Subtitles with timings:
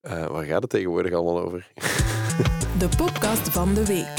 [0.00, 1.72] Eh, waar gaat het tegenwoordig allemaal over?
[2.78, 4.14] De podcast van de week.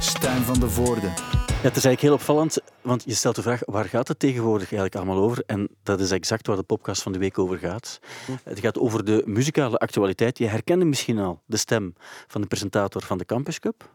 [0.00, 1.06] Stijn van de Voorde.
[1.06, 4.72] Ja, het is eigenlijk heel opvallend, want je stelt de vraag waar gaat het tegenwoordig
[4.72, 5.42] eigenlijk allemaal over?
[5.46, 8.00] En dat is exact waar de podcast van de week over gaat.
[8.42, 10.38] Het gaat over de muzikale actualiteit.
[10.38, 11.94] Je herkende misschien al de stem
[12.26, 13.90] van de presentator van de Campus Cup.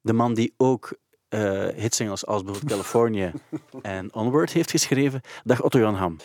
[0.00, 0.96] De man die ook
[1.28, 1.40] uh,
[1.74, 3.32] hitsingles als bijvoorbeeld California
[3.82, 5.20] en Onward heeft geschreven.
[5.44, 6.16] Dag Otto-Jan Ham.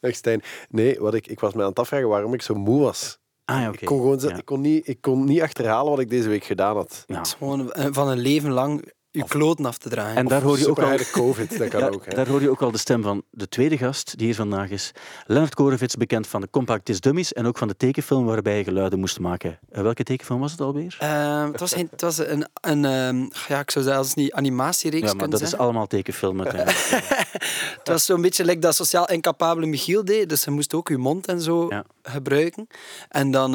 [0.00, 0.42] Dag Stijn.
[0.68, 3.20] Nee, wat ik, ik was me aan het afvragen waarom ik zo moe was.
[3.44, 3.80] Ah, ja, okay.
[3.80, 4.36] ik, kon gewoon, Ja.
[4.36, 7.04] ik, kon niet, ik kon niet achterhalen wat ik deze week gedaan had.
[7.06, 7.16] Ja.
[7.16, 10.16] Het is gewoon eh, van een leven lang je kloten af te dragen.
[10.16, 10.96] En daar hoor je ook al...
[10.96, 12.04] de COVID, dat kan Ja, ook.
[12.04, 12.14] Hè.
[12.14, 14.92] daar hoor je ook al de stem van de tweede gast die hier vandaag is.
[15.26, 18.64] Leonard Korevits, bekend van de Compact Disc Dummies en ook van de tekenfilm waarbij je
[18.64, 19.58] geluiden moest maken.
[19.70, 20.96] Eh, welke tekenfilm was het alweer?
[20.98, 25.06] Ehm, het, was een, het was een, een ehm, ja, ik zou zelfs niet animatiereeks
[25.08, 26.80] ja, maar dat is allemaal tekenfilm uiteindelijk.
[27.78, 30.28] Het was zo'n beetje like dat sociaal incapabele Michiel deed.
[30.28, 31.84] Dus je moest ook je mond en zo Ja.
[32.02, 32.66] gebruiken.
[33.08, 33.54] En dan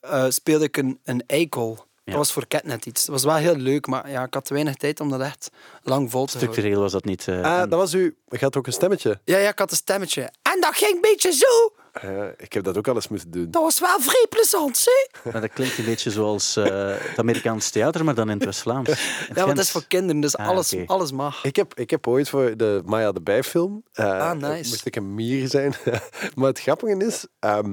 [0.00, 1.85] eh, speelde ik een, een eikel.
[2.06, 2.12] Ja.
[2.12, 3.04] Dat was voor Catnet iets.
[3.04, 5.50] Dat was wel heel leuk, maar ja, ik had te weinig tijd om dat echt
[5.82, 6.52] lang vol te houden.
[6.54, 7.28] Structureel was dat niet.
[7.28, 8.16] eh, Ah, en- dat was u.
[8.28, 9.20] Je had ook een stemmetje.
[9.24, 10.22] Ja, ja, ik had een stemmetje.
[10.22, 11.72] En dat ging een beetje zo.
[11.92, 13.50] Eh, ik heb dat ook al eens moeten doen.
[13.50, 15.30] Dat was wel vrij plezant, hè?
[15.30, 16.64] Maar dat klinkt een beetje zoals eh,
[16.98, 18.88] het Amerikaans theater, maar dan in het West-Vlaams.
[18.88, 18.94] In
[19.34, 21.44] Ja, want dat is voor kinderen, dus Ah, alles, alles mag.
[21.44, 23.82] Ik heb, ik heb ooit voor de Maya de Bijfilm...
[23.92, 24.68] eh, Ah, nice.
[24.68, 25.74] Moest ik een mier zijn.
[26.34, 27.26] maar het grappige is...
[27.38, 27.72] ehm,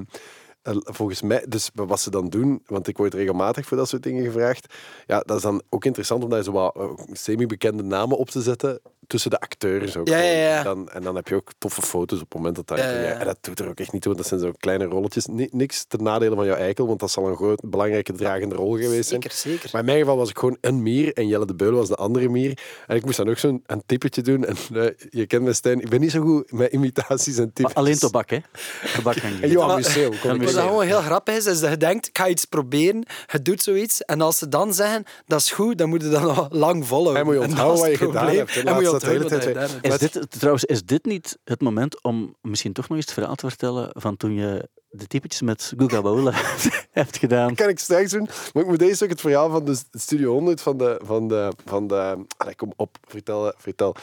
[0.72, 1.44] volgens mij...
[1.48, 2.62] Dus wat ze dan doen...
[2.66, 4.74] Want ik word regelmatig voor dat soort dingen gevraagd.
[5.06, 8.42] Ja, dat is dan ook interessant om daar zo wat eh, semi-bekende namen op te
[8.42, 10.08] zetten tussen de acteurs ook.
[10.08, 10.58] Ja, ja, ja.
[10.58, 12.78] En, dan, en dan heb je ook toffe foto's op het moment dat dat...
[12.78, 13.18] Ja, ja, ja.
[13.18, 15.26] En dat doet er ook echt niet toe, want dat zijn zo kleine rolletjes.
[15.26, 18.70] Ni- niks ten nadele van jouw eikel, want dat zal een groot, belangrijke dragende rol
[18.72, 19.22] geweest zijn.
[19.22, 19.68] Zeker, zeker.
[19.72, 21.94] Maar in mijn geval was ik gewoon een mier en Jelle de Beul was de
[21.96, 22.58] andere mier.
[22.86, 24.44] En ik moest dan ook zo'n een tippetje doen.
[24.44, 27.52] En eh, je kent me, Stijn, ik ben niet zo goed met imitaties en Maar
[27.52, 27.74] typetjes.
[27.82, 28.38] alleen tobak, hè?
[28.94, 29.50] Tobak kan je En niet.
[29.52, 30.10] Johan Maar- Museeuw.
[30.54, 33.62] Dat gewoon heel grappig is, is dat je denkt, ik ga iets proberen, je doet
[33.62, 36.86] zoiets, en als ze dan zeggen, dat is goed, dan moet je dat nog lang
[36.86, 37.20] volhouden.
[37.20, 38.56] En moet je onthouden wat je gedaan hebt.
[38.56, 42.34] En moet je onthouden wat je Is dit, trouwens, is dit niet het moment om
[42.40, 46.02] misschien toch nog eens het verhaal te vertellen van toen je de typetjes met Guga
[46.02, 46.32] Baula
[46.90, 47.48] hebt gedaan?
[47.48, 48.28] Dat kan ik straks doen.
[48.52, 51.00] Maar ik moet deze ook het verhaal van de Studio 100 van de...
[51.04, 53.52] Van de, van de allee, kom op, vertel.
[53.56, 53.94] vertel.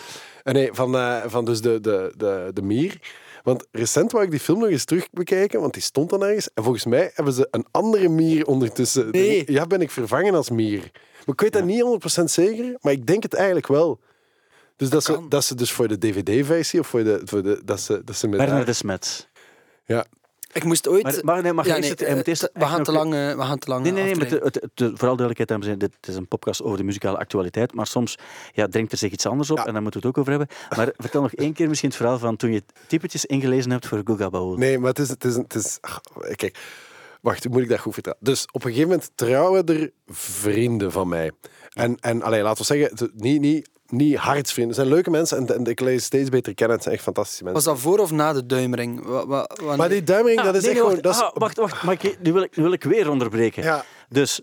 [0.44, 3.00] Eh, nee, van, eh, van dus de, de, de, de Mier.
[3.44, 6.54] Want recent wou ik die film nog eens terug bekijken, want die stond dan ergens.
[6.54, 9.10] En volgens mij hebben ze een andere Mier ondertussen.
[9.12, 9.52] Nee.
[9.52, 10.80] Ja, ben ik vervangen als Mier.
[11.26, 14.00] Maar ik weet dat niet 100% zeker, maar ik denk het eigenlijk wel.
[14.76, 17.62] Dus dat, ze, dat ze dus voor de DVD-versie of voor de, voor de...
[17.66, 19.30] Dat ze, dat ze met Bernard de Smet.
[19.86, 20.06] Ja.
[20.54, 21.04] Ik moest ooit...
[21.04, 23.36] Maar, maar nee, mag Ja, nee, het- eerst eh, we, echt gaan te lang, we
[23.38, 25.90] gaan te lang Nee, nee, nee, maar het, het, het- vooral duidelijkheid, dames en heren,
[26.00, 28.16] dit is een podcast over de muzikale actualiteit, maar soms
[28.54, 29.66] ja, dringt er zich iets anders op Ja.
[29.66, 30.58] en daar moeten we het ook over hebben.
[30.78, 34.02] Maar vertel nog één keer misschien het verhaal van toen je typetjes ingelezen hebt voor
[34.04, 34.56] Guga Baul.
[34.56, 35.10] Nee, maar het is...
[35.10, 36.02] Het is, het is ach,
[36.36, 36.58] kijk,
[37.22, 38.18] wacht, moet ik dat goed vertellen?
[38.22, 41.32] Dus op een gegeven moment trouwen er vrienden van mij.
[41.74, 44.76] En, en allee, laten we zeggen, het- niet, niet, niet hartsvrienden.
[44.76, 46.76] Het zijn leuke mensen en, en ik lees steeds beter kennen.
[46.76, 47.64] Het zijn echt fantastische mensen.
[47.64, 49.06] Was dat voor of na de duimring?
[49.06, 51.02] Wa- wa- wanneer- Maar die duimering, Ah, dat is nee, echt nee, gewoon...
[51.04, 53.10] wacht, Dat is, ah, wacht, wacht, maar ik, nu, wil ik, nu wil ik weer
[53.10, 53.64] onderbreken.
[53.64, 54.42] ja, Dus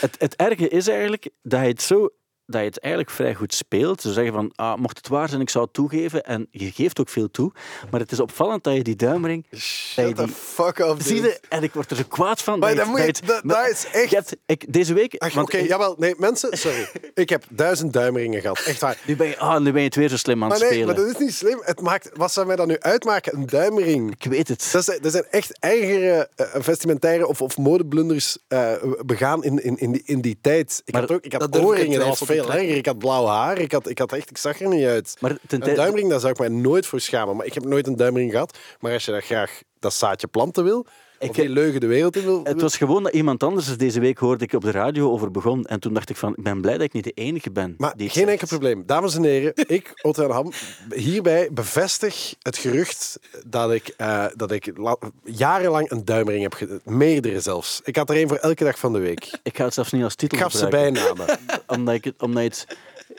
[0.00, 2.08] het, het erge is eigenlijk dat je het zo
[2.46, 4.00] dat je het eigenlijk vrij goed speelt.
[4.00, 6.24] Ze zeggen van, ah, mocht het waar zijn, ik zou het toegeven.
[6.24, 7.52] En je geeft ook veel toe.
[7.90, 9.46] Maar het is opvallend dat je die duimring...
[9.50, 12.42] dat je shut the die- fuck up, Zie je, en ik word er zo kwaad
[12.42, 12.58] van.
[12.58, 15.24] Maar dat dan moet je- dat- is echt- hebt- ik, deze week...
[15.36, 15.94] Oké, ik- jawel.
[15.98, 16.88] Nee, mensen, sorry.
[17.14, 18.58] ik heb duizend duimeringen gehad.
[18.66, 18.98] Echt waar.
[19.06, 20.78] Nu ben, je, ah, nu ben je het weer zo slim aan Maar het nee,
[20.78, 20.94] spelen.
[20.96, 21.60] maar dat is niet slim.
[21.64, 23.34] Het maakt, wat zou mij dan nu uitmaken?
[23.34, 24.10] Een duimring.
[24.18, 24.68] Ik weet het.
[24.72, 28.72] Dat zijn, dat zijn echt eigere eh, vestimentaire of, of modeblunders eh,
[29.06, 30.82] begaan in, in, in, die, in die tijd.
[30.84, 32.76] Ik Maar had ook ik had oorringen, dat was veel langer.
[32.76, 33.58] Ik had blauw haar.
[33.58, 35.16] Ik, had, ik, had echt, ik zag er niet uit.
[35.20, 37.36] Maar ten Een duimring, daar zou ik mij nooit voor schamen.
[37.36, 38.58] Maar ik heb nooit een duimring gehad.
[38.80, 40.86] Maar als je dat graag dat zaadje planten wil,
[41.18, 42.40] Ik- of die leugen de wereld in wil...
[42.44, 45.30] Het was gewoon dat iemand anders er deze week hoorde ik op de radio over
[45.30, 45.64] begon.
[45.64, 47.74] En toen dacht ik van, ik ben blij dat ik niet de enige ben.
[47.78, 48.82] Maar die geen enkel probleem.
[48.86, 50.52] Dames en heren, ik, Otto Ham,
[50.94, 56.80] hierbij bevestig het gerucht dat ik, eh, dat ik la- jarenlang een duimring heb ge-
[56.84, 57.80] Meerdere zelfs.
[57.84, 59.30] Ik had er één voor elke dag van de week.
[59.42, 61.26] Ik ga het zelfs niet als titel Ik gaf ze bijnamen.
[61.66, 62.66] Omdat ik, het- omdat het...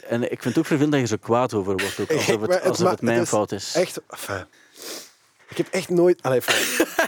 [0.08, 2.00] En ik vind het ook vervelend dat je zo kwaad over wordt.
[2.00, 3.74] Ook, alsof het, alsof het mijn fout is.
[3.76, 4.46] Echt, enfin,
[5.50, 6.22] ik heb echt nooit...
[6.22, 6.42] Allee,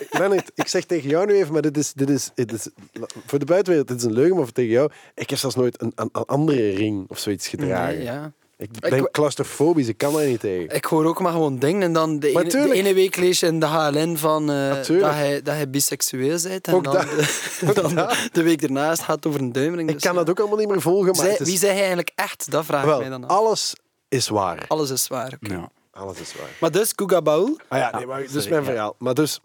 [0.10, 2.70] Leonard, ik zeg tegen jou nu even, maar dit is, dit, is, dit is...
[3.26, 4.92] Voor de buitenwereld, dit is een leugen, maar voor tegen jou...
[5.16, 7.96] Ik heb zelfs nooit een, een, een andere ring of zoiets gedragen.
[7.96, 8.32] Nee, ja.
[8.60, 10.76] Ik ben claustrofobisch, ik kan daar niet tegen.
[10.76, 13.46] Ik hoor ook maar gewoon dingen en dan de ene, de ene week lees je
[13.46, 17.06] in de HLN van eh, dat, hij, dat hij biseksueel bent en Ook dan, dat.
[17.60, 19.90] de, dan de week daarna gaat het over een duimering.
[19.90, 20.20] Ik dus kan ja.
[20.20, 21.48] dat ook allemaal niet meer volgen, maar Zij- het is...
[21.48, 22.52] Wie zei hij eigenlijk echt?
[22.52, 23.38] Dat vraag ik mij dan af.
[23.38, 23.74] alles
[24.10, 24.66] is waar.
[24.68, 25.38] Alles is waar.
[25.44, 25.54] oké.
[25.54, 25.72] Ja.
[26.00, 26.50] Alles is waar.
[26.60, 28.68] Maar dus, Guga Baul, Ah ja, nee, maar dus sorry, mijn ja.
[28.70, 28.96] verhaal.
[28.98, 29.40] Maar dus,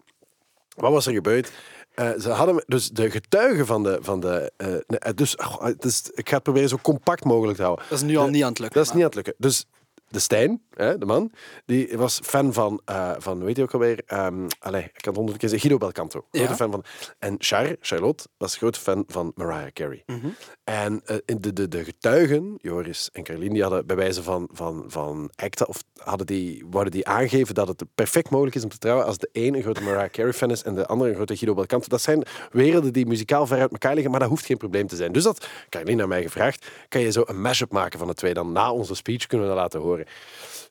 [0.75, 1.51] wat was er gebeurd?
[1.95, 3.97] eh, ze hadden dus de getuigen van de.
[4.01, 7.57] Van de eh, eh, dus, oh, het is, ik ga het proberen zo compact mogelijk
[7.57, 7.85] te houden.
[7.89, 8.77] Dat is nu al De- niet aan het lukken.
[8.79, 9.33] Dat is niet aan het lukken.
[9.37, 9.65] Dus
[10.07, 11.31] de Stijn, hè, de man,
[11.65, 15.15] die was fan van, eh van weet je ook alweer, ehm allez, ik kan het
[15.15, 16.25] honderd keer zeggen, Guido Belcanto.
[16.31, 16.55] Grote Ja.
[16.55, 16.83] fan van.
[17.19, 20.03] En Char, Charlotte, was grote fan van Mariah Carey.
[20.05, 20.27] Mhm.
[20.63, 24.83] En eh, de, de, de getuigen, Joris en Carlien, die hadden bij wijze van, van,
[24.87, 28.77] van acta, of hadden die, wouden die aangeven dat het perfect mogelijk is om te
[28.77, 31.35] trouwen als de een een grote Mariah Carey fan is en de andere een grote
[31.35, 31.87] Guido Belcanto.
[31.87, 34.95] Dat zijn werelden die muzikaal ver uit elkaar liggen, maar dat hoeft geen probleem te
[34.95, 35.11] zijn.
[35.11, 38.33] Dus dat Carlien aan mij gevraagd, kan je zo een mashup maken van de twee?
[38.33, 39.94] Dan na onze speech kunnen we dat laten horen.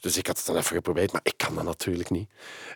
[0.00, 2.28] Dus ik had het dan even geprobeerd, maar ik kan dat natuurlijk niet.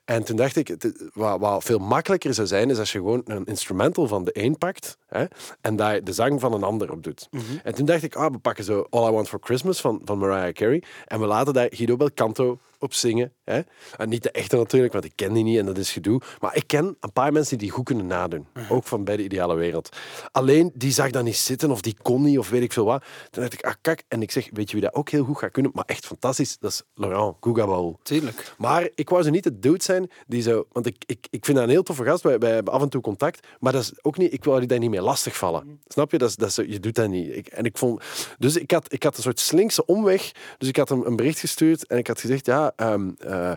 [0.05, 0.77] En toen dacht ik,
[1.15, 4.59] wat, wat veel makkelijker zou zijn, is als je gewoon een instrumental van de een
[4.59, 5.25] pakt hè,
[5.61, 7.29] en daar de zang van een ander op doet.
[7.63, 10.19] En toen dacht ik, ah, we pakken zo All I Want For Christmas van, van
[10.19, 13.33] Mariah Carey en we laten daar Guido Belcanto op zingen.
[13.45, 13.61] Hè.
[13.97, 16.21] En niet de echte natuurlijk, want ik ken die niet en dat is gedoe.
[16.41, 18.47] Maar ik ken een paar mensen die die goed kunnen nadoen.
[18.69, 19.97] Ook van bij de ideale wereld.
[20.33, 23.05] Alleen, die zag dat niet zitten of die kon niet of weet ik veel wat.
[23.31, 24.03] Toen dacht ik, ah kak.
[24.09, 26.59] En ik zeg, weet je wie dat ook heel goed gaat kunnen, maar echt fantastisch?
[26.59, 27.99] Dat is Laurent Gougabal.
[28.03, 28.55] Tuurlijk.
[28.59, 30.67] Maar ik wou ze niet de dude zijn die zo...
[30.73, 32.23] Want ik, ik, ik vind dat een heel toffe gast.
[32.23, 33.47] Wij, wij hebben af en toe contact.
[33.61, 35.81] Maar dat is ook niet, ik wou die daar niet mee lastigvallen.
[35.87, 36.19] Snap je?
[36.19, 37.37] Dat is, dat is, je doet dat niet.
[37.37, 38.03] Ik, en ik vond...
[38.39, 40.33] Dus ik had, ik had een soort slinkse omweg.
[40.59, 41.87] Dus ik had hem een bericht gestuurd.
[41.87, 42.73] En ik had gezegd, ja...
[42.77, 43.53] ehm, eh,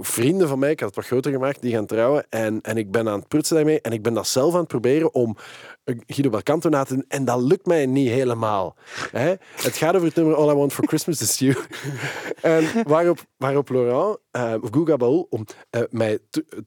[0.00, 2.26] vrienden van mij, ik had het wat groter gemaakt, die gaan trouwen.
[2.28, 3.80] En, en ik ben aan het prutsen daarmee.
[3.80, 5.36] En ik ben dat zelf aan het proberen om
[5.84, 7.04] eh, Guido Belcanto na te doen.
[7.08, 8.76] En dat lukt mij niet helemaal.
[9.10, 9.34] Hè?
[9.56, 11.56] Het gaat over het nummer All I Want For Christmas Is You.
[12.42, 16.18] en waarop, waarop Laurent, uh, of Guga Baul, om, eh, mij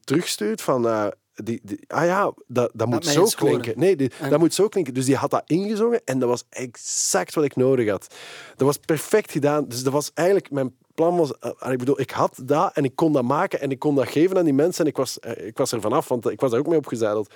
[0.04, 1.12] terugstuurt van...
[1.42, 3.72] eh, die, die, ah ja, dat, dat moet zo klinken.
[3.76, 4.94] Nee, die- dat moet zo klinken.
[4.94, 8.14] Dus die had dat ingezongen en dat was exact wat ik nodig had.
[8.56, 9.64] Dat was perfect gedaan.
[9.68, 10.50] Dus dat was eigenlijk...
[10.50, 11.38] Mijn plan was...
[11.38, 14.08] eh, ik bedoel, ik had dat en ik kon dat maken en ik kon dat
[14.08, 16.50] geven aan die mensen en ik was, eh, ik was er vanaf, want ik was
[16.50, 17.34] daar ook mee opgezadeld.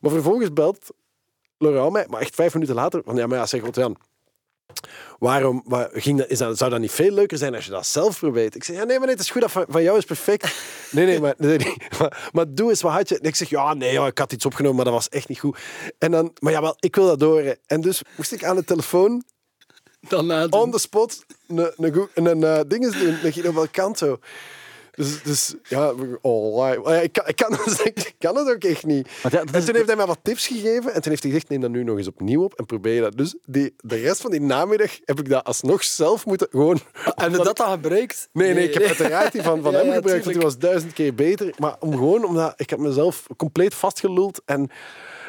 [0.00, 0.86] Maar vervolgens belt
[1.58, 3.96] Laurent mij, maar echt vijf minuten later, van ja, maar ja, zeg wat Jan,
[5.18, 7.86] waarom waar, ging dat, is dat, zou dat niet veel leuker zijn als je dat
[7.86, 8.54] zelf probeert?
[8.54, 10.54] Ik zeg, ja, nee, maar nee, het is goed, dat van, van jou is perfect.
[10.90, 13.18] Nee, nee, maar, nee, nee, maar, maar doe eens, wat had je?
[13.18, 15.38] En ik zeg, ja, nee, ja, ik had iets opgenomen, maar dat was echt niet
[15.38, 15.58] goed.
[15.98, 17.58] En dan, maar ja, wel, ik wil dat horen.
[17.66, 19.24] En dus moest ik aan de telefoon,
[20.08, 22.82] Dan on the spot, een, een, goe- een, eh, doen,
[23.24, 24.18] een Guido Belcanto.
[24.96, 27.52] Dus, dus ja, oh, ja, ik, kan, ik, kan,
[27.84, 29.08] ik kan het ook echt niet.
[29.22, 31.60] Dat en toen heeft hij mij wat tips gegeven en toen heeft hij gezegd, neem
[31.60, 33.16] dat nu nog eens opnieuw op en probeer dat.
[33.16, 36.78] Dus die, de rest van die namiddag heb ik dat alsnog zelf moeten gewoon...
[37.14, 38.28] En dat dan gebruikt?
[38.32, 40.58] Nee, nee, ik heb uiteraard die van, van Ja, hem ja, gebruikt, want die was
[40.58, 41.54] duizend keer beter.
[41.58, 44.70] Maar om gewoon, omdat ik heb mezelf compleet vastgeluld en...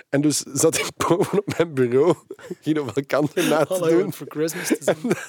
[0.09, 2.13] En dus zat ik boven op mijn bureau
[2.62, 4.13] Guido Belcanto na te doen.
[4.13, 5.12] For Christmas te zien.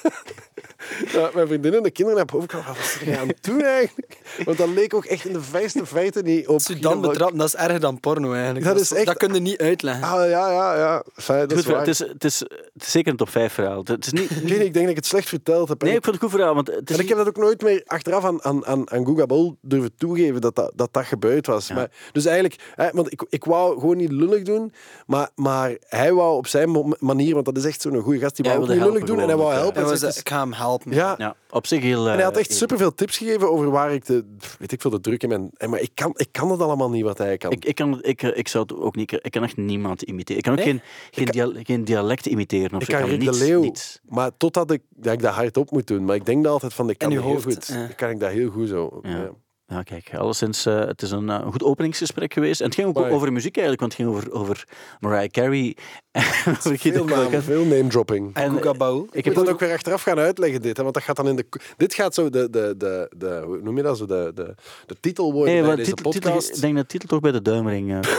[1.11, 2.67] Ja, mijn vriendin en de kinderen naar boven kwamen.
[2.67, 4.17] Wat was er aan het doen eigenlijk?
[4.45, 6.53] Want dat leek ook echt in de vijfste feiten niet op.
[6.53, 8.65] Als je dan betrapt, dat is erger dan porno eigenlijk.
[8.65, 10.03] Dat is echt- Dat kun je niet uitleggen.
[10.03, 11.03] Ah, ja, ja, ja.
[11.13, 11.79] Fijn, dat Goed is waar.
[11.79, 13.81] Het, is, het, is, het is zeker een top 5 verhaal.
[13.83, 15.81] Het is niet, Ik denk dat ik het slecht verteld heb.
[15.81, 16.55] Nee, ik vond het een goed verhaal.
[16.55, 19.05] Want het is en ik heb dat ook nooit meer achteraf aan, aan, aan, aan
[19.05, 21.71] Google Bol durven toegeven dat dat, dat, dat gebeurd was.
[21.73, 24.68] Maar, dus eigenlijk, hè, want ik, ik wou gewoon niet lullig doen,
[25.07, 28.45] maar, maar hij wou op zijn manier, want dat is echt zo'n goede gast, die
[28.45, 30.29] Ja, wou ook hij niet lullig doen en hij wou helpen was zegt, dat, ik
[30.29, 30.91] ga hem helpen.
[30.93, 32.07] ja, ja, op zich heel...
[32.07, 34.25] En hij had eh, echt superveel tips gegeven over waar ik de,
[34.59, 35.49] weet ik veel, de druk in ben.
[35.57, 37.51] En Maar ik kan, ik kan het allemaal niet wat hij kan.
[37.51, 39.11] Ik, ik, kan, ik, eh, ik zou het ook niet...
[39.21, 40.37] Ik kan echt niemand imiteren.
[40.37, 40.81] Ik kan ook geen,
[41.11, 42.75] geen, dia- geen dialect imiteren.
[42.75, 43.99] Of ik kan Rick niets, de Leeuw, niets.
[44.09, 46.05] maar totdat ik, dat ik dat hardop moet doen.
[46.05, 47.67] Maar ik denk dat altijd van, ik kan heel hoofd, goed.
[47.73, 48.99] Dan kan ik dat heel goed zo.
[49.01, 49.09] Ja.
[49.09, 49.31] Ja.
[49.69, 52.59] Ja, kijk, alleszins, eh, het is een, eh, een goed openingsgesprek geweest.
[52.59, 54.67] En het ging ook over muziek eigenlijk, want het ging over, over
[54.99, 55.77] Mariah Carey.
[56.79, 58.35] Veel, namen, veel name dropping.
[58.35, 58.55] En.
[58.57, 58.63] Ik
[59.11, 61.27] Ik heb moet dan ook- weer achteraf gaan uitleggen dit, hè, want dat gaat dan
[61.27, 61.45] in de...
[61.77, 64.95] Dit gaat zo de, de, de, de hoe noem je dat, zo de, de, de
[64.99, 66.55] titel worden Nee, bij deze titel, titel, podcast.
[66.55, 67.91] ik denk dat de titel toch bij de duimring.
[67.93, 67.99] eh.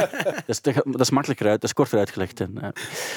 [0.34, 2.40] dat, is, dat, dat is makkelijker uit, dat is korter uitgelegd.
[2.40, 2.58] En,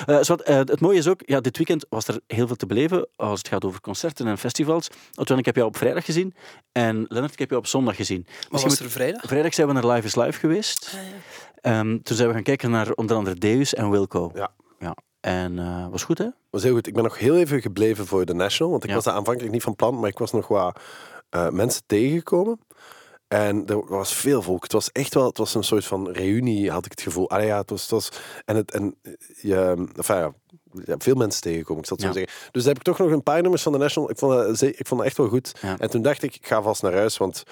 [0.05, 0.15] eh.
[0.17, 2.65] Eh, zwart, eh, het mooie is ook, ja, dit weekend was er heel veel te
[2.65, 4.87] beleven als het gaat over concerten en festivals.
[5.15, 6.33] Otwan, ik heb jou op vrijdag gezien
[6.71, 8.23] en Lennart, ik heb jou op zondag gezien.
[8.25, 9.21] Maar Misschien was er vrijdag?
[9.25, 10.95] Vrijdag zijn we naar Live is Live geweest.
[11.63, 14.31] Ehm, toen zijn we gaan kijken naar onder andere Deus en Wilco.
[14.33, 14.51] Ja.
[14.79, 14.95] ja.
[15.19, 16.27] En eh was goed, hè?
[16.49, 16.87] was heel goed.
[16.87, 18.95] Ik ben nog heel even gebleven voor de National, want ik Ja.
[18.95, 20.79] was daar aanvankelijk niet van plan, maar ik was nog wat
[21.29, 22.59] eh, mensen tegengekomen.
[23.27, 24.63] En er was veel volk.
[24.63, 27.29] Het was echt wel, het was een soort van reunie, had ik het gevoel.
[27.29, 28.09] Allee, ja, het was, het was
[28.45, 28.95] en het, en
[29.41, 30.31] je, enfin, ja,
[30.85, 32.11] hebt veel mensen tegengekomen, ik zal het Ja.
[32.13, 32.51] zo zeggen.
[32.51, 34.09] Dus heb ik toch nog een paar nummers van de National.
[34.09, 35.51] Ik vond dat, ze- ik vond dat echt wel goed.
[35.61, 35.77] Ja.
[35.79, 37.43] En toen dacht ik, ik ga vast naar huis, want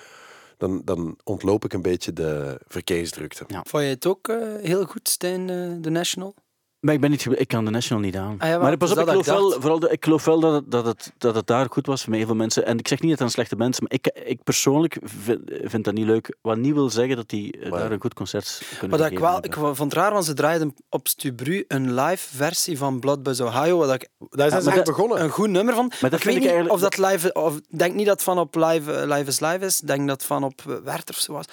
[0.62, 3.44] dan, dan ontloop ik een beetje de verkeersdrukte.
[3.48, 3.64] Ja.
[3.68, 6.36] Vond je het ook eh, heel goed, Stijn, eh, de National?
[6.82, 8.36] Maar ik ben niet, ik kan de National niet aan.
[8.40, 10.54] Ah, ja, maar wel, pas op, ik geloof, wel, vooral de, ik geloof wel dat
[10.54, 12.66] het, dat, het, dat het daar goed was met heel veel mensen.
[12.66, 15.84] En ik zeg niet dat het een slechte is, maar ik, ik persoonlijk vind, vind
[15.86, 16.36] dat niet leuk.
[16.42, 19.12] Wat niet wil zeggen dat die eh, Maar- daar een goed concert kunnen Maar dat
[19.12, 23.00] ik, wel, ik vond het raar, want ze draaiden op Stubru een live versie van
[23.00, 25.22] Blood Buzz Ohio, wat ik Daar zijn ze maar dat- begonnen.
[25.24, 25.88] een goed nummer van.
[26.00, 27.34] dat ik vind weet ik niet eigenlijk- of dat live...
[27.34, 29.82] Of, denk niet dat het van op live, eh, live is Live is.
[29.82, 31.46] Ik denk dat het van op eh, Werther of zo was.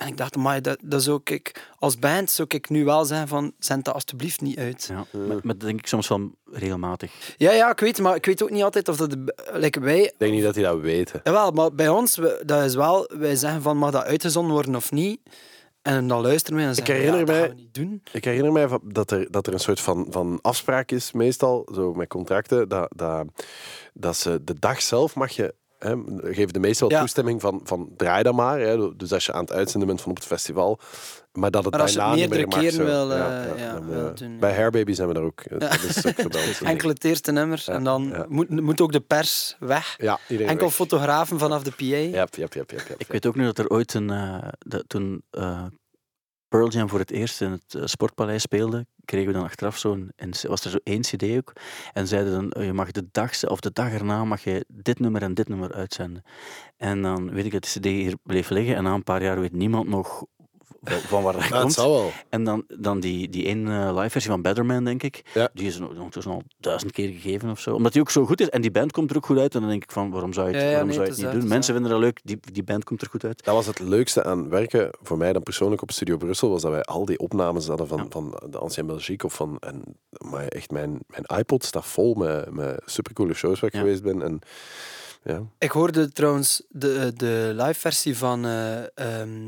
[0.00, 1.68] En ik dacht, maar dat, dat zou ik...
[1.78, 4.86] Als band zou ik nu wel zeggen van, zend dat alsjeblieft niet uit.
[4.90, 7.34] Ja, maar, maar dat denk ik soms wel regelmatig.
[7.36, 9.16] Ja, ja, ik weet, maar ik weet ook niet altijd of dat...
[9.52, 11.20] Like wij, Ik denk niet dat die dat weten.
[11.24, 13.10] Jawel, maar bij ons, we- dat is wel...
[13.18, 15.20] Wij zeggen van, mag dat uitgezonden worden of niet?
[15.82, 18.02] En dan luisteren we en zeggen we, herinner ja, dat mij- gaan we niet doen.
[18.12, 21.68] Ik herinner mij van- dat er, dat er een soort van, van afspraak is, meestal,
[21.74, 23.26] zo met contracten, dat, dat,
[23.94, 27.02] dat ze de dag zelf mag je, hè, geven de meestal wel Ja.
[27.04, 28.60] toestemming van, van draai dat maar.
[28.60, 30.78] Hè, dus als je aan het uitzenden bent van op het festival,
[31.32, 32.70] maar dat het Maar als je daarna het niet meer meerdere mag.
[32.70, 33.06] keren zo.
[33.06, 34.56] wil, eh, ja, dan, wil eh, doen, Bij ja.
[34.56, 35.40] Hairbaby zijn we daar ook.
[35.40, 36.60] eh, Dat is ook gebeld.
[36.64, 37.62] Enkel het eerste nummer.
[37.66, 38.26] Ja, En dan ja.
[38.28, 39.94] moet, moet ook de pers weg.
[39.98, 40.74] Ja, Enkel weg.
[40.74, 41.84] fotografen vanaf de PA.
[41.84, 43.08] Yep, yep, yep, yep, yep, Ik yep.
[43.12, 44.10] weet ook nu dat er ooit een...
[44.10, 45.62] eh, dat toen eh,
[46.50, 50.12] Pearl Jam voor het eerst in het eh, Sportpaleis speelde, kregen we dan achteraf zo'n...
[50.48, 51.52] Was er zo één cd ook.
[51.92, 54.98] En zeiden dan, eh, je mag de dag, of de dag erna mag je dit
[54.98, 56.22] nummer en dit nummer uitzenden.
[56.76, 59.40] En dan weet ik dat de cd hier bleef liggen en na een paar jaar
[59.40, 60.24] weet niemand nog
[60.82, 61.74] van, waar dat Ja, komt.
[61.74, 62.10] wel.
[62.28, 65.22] En dan, dan die, die één live versie van Betterman, denk ik.
[65.34, 65.48] Ja.
[65.54, 67.74] Die is nog- ondertussen al duizend keer gegeven of zo.
[67.74, 68.48] Omdat die ook zo goed is.
[68.48, 69.54] En die band komt er ook goed uit.
[69.54, 71.12] En dan denk ik van, waarom zou je het, Ja, ja, waarom nee, zou je
[71.14, 71.52] het het is niet doen?
[71.56, 72.20] Mensen vinden dat leuk.
[72.24, 73.44] Die, die band komt er goed uit.
[73.44, 76.70] Dat was het leukste aan werken, voor mij dan persoonlijk op Studio Brussel, was dat
[76.70, 78.06] wij al die opnames hadden van, Ja.
[78.08, 79.56] van de Ancien Belgique of van...
[79.60, 79.82] En,
[80.30, 83.80] maar echt, mijn, mijn iPod staat vol met, met supercoole shows waar ik Ja.
[83.82, 84.22] geweest ben.
[84.22, 84.40] En,
[85.24, 85.42] ja.
[85.58, 89.38] Ik hoorde trouwens de, de live versie van eh ehm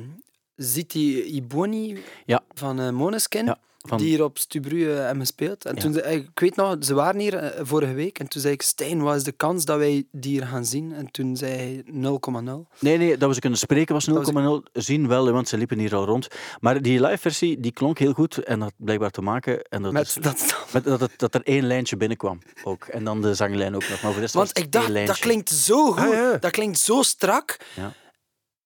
[0.57, 2.41] Ziti Iboni Ja.
[2.55, 3.45] van eh Måneskin.
[3.45, 5.65] Ja, van- Die hier op Stubru eh, hebben gespeeld.
[5.65, 5.81] En Ja.
[5.81, 8.19] toen, zei- ik weet nog, ze waren hier eh, vorige week.
[8.19, 10.93] En toen zei ik, Stijn, wat is de kans dat wij die hier gaan zien?
[10.95, 12.67] En toen zei hij 0,0.
[12.79, 14.13] Nee, nee, dat we ze kunnen spreken was 0,0.
[14.13, 16.29] was- Zien wel, want ze liepen hier al rond.
[16.61, 18.39] Maar die live versie, die klonk heel goed.
[18.39, 19.63] En dat had blijkbaar te maken...
[19.63, 22.85] En dat Met is, dat met dat, dat er één lijntje binnenkwam ook.
[22.85, 24.03] En dan de zanglijn ook nog.
[24.03, 25.99] Maar voor de Want ik dacht, dat klinkt zo goed.
[26.07, 26.37] Ah, ja.
[26.37, 27.57] Dat klinkt zo strak.
[27.75, 27.93] Ja.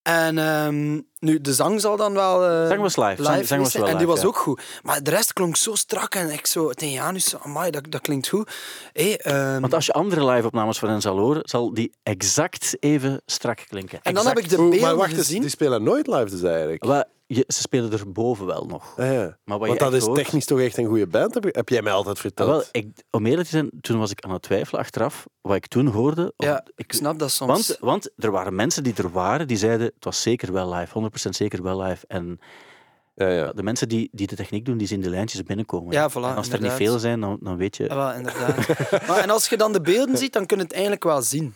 [0.02, 2.44] En ehm, nu, de zang zal dan wel...
[2.44, 3.22] eh, Zang was live.
[3.22, 3.82] Zang- zang was zijn.
[3.82, 4.26] wel En die was ja.
[4.26, 4.62] ook goed.
[4.82, 6.14] Maar de rest klonk zo strak.
[6.14, 8.50] En ik zo tegen Janus, zo, amai, dat, dat klinkt goed.
[8.92, 13.22] Hey, ehm, Want als je andere live-opnames van hen zal horen, zal die exact even
[13.26, 13.98] strak klinken.
[14.02, 17.04] en dan heb ik de beelden maar wacht eens, die spelen nooit live dus eigenlijk.
[17.28, 18.94] Je, ze spelen er boven wel nog.
[18.98, 19.38] Ah, ja.
[19.44, 21.68] Maar wat Want dat is hoort- technisch toch echt een goede band, heb, je- heb
[21.68, 22.48] jij mij altijd Ah, verteld.
[22.48, 25.66] wel, ik, om eerlijk te zijn, toen was ik aan het twijfelen achteraf, wat ik
[25.66, 26.32] toen hoorde.
[26.36, 27.50] Ja, ik, ik snap dat soms.
[27.50, 30.92] want, want er waren mensen die er waren, die zeiden, het was zeker wel live,
[30.92, 32.04] 100% zeker wel live.
[32.06, 32.40] En
[33.14, 33.52] ja, ja.
[33.52, 35.92] de mensen die, die de techniek doen, die zien de lijntjes binnenkomen.
[35.92, 37.84] Ja, voilà, en als er niet veel zijn, dan, dan weet je...
[37.84, 38.56] Ja, wel, inderdaad.
[39.06, 41.54] maar, en als je dan de beelden ziet, dan kun je het eigenlijk wel zien.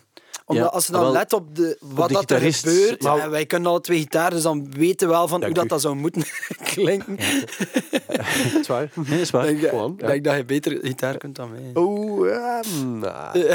[0.51, 3.19] Omdat Ja, als je dan wel, let op, de, wat de dat er gebeurt, Maar-
[3.19, 5.69] en wij kunnen alle twee gitaar, dus dan weten we wel van Ja, hoe dat,
[5.69, 6.23] dat zou moeten
[6.75, 7.17] klinken.
[8.07, 8.91] Dat is waar.
[8.95, 9.49] Nee, dat is waar.
[9.49, 11.71] Ik denk, Gewoon, denk dat je beter gitaar kunt dan mij.
[11.75, 13.47] Oeh, ja, nou.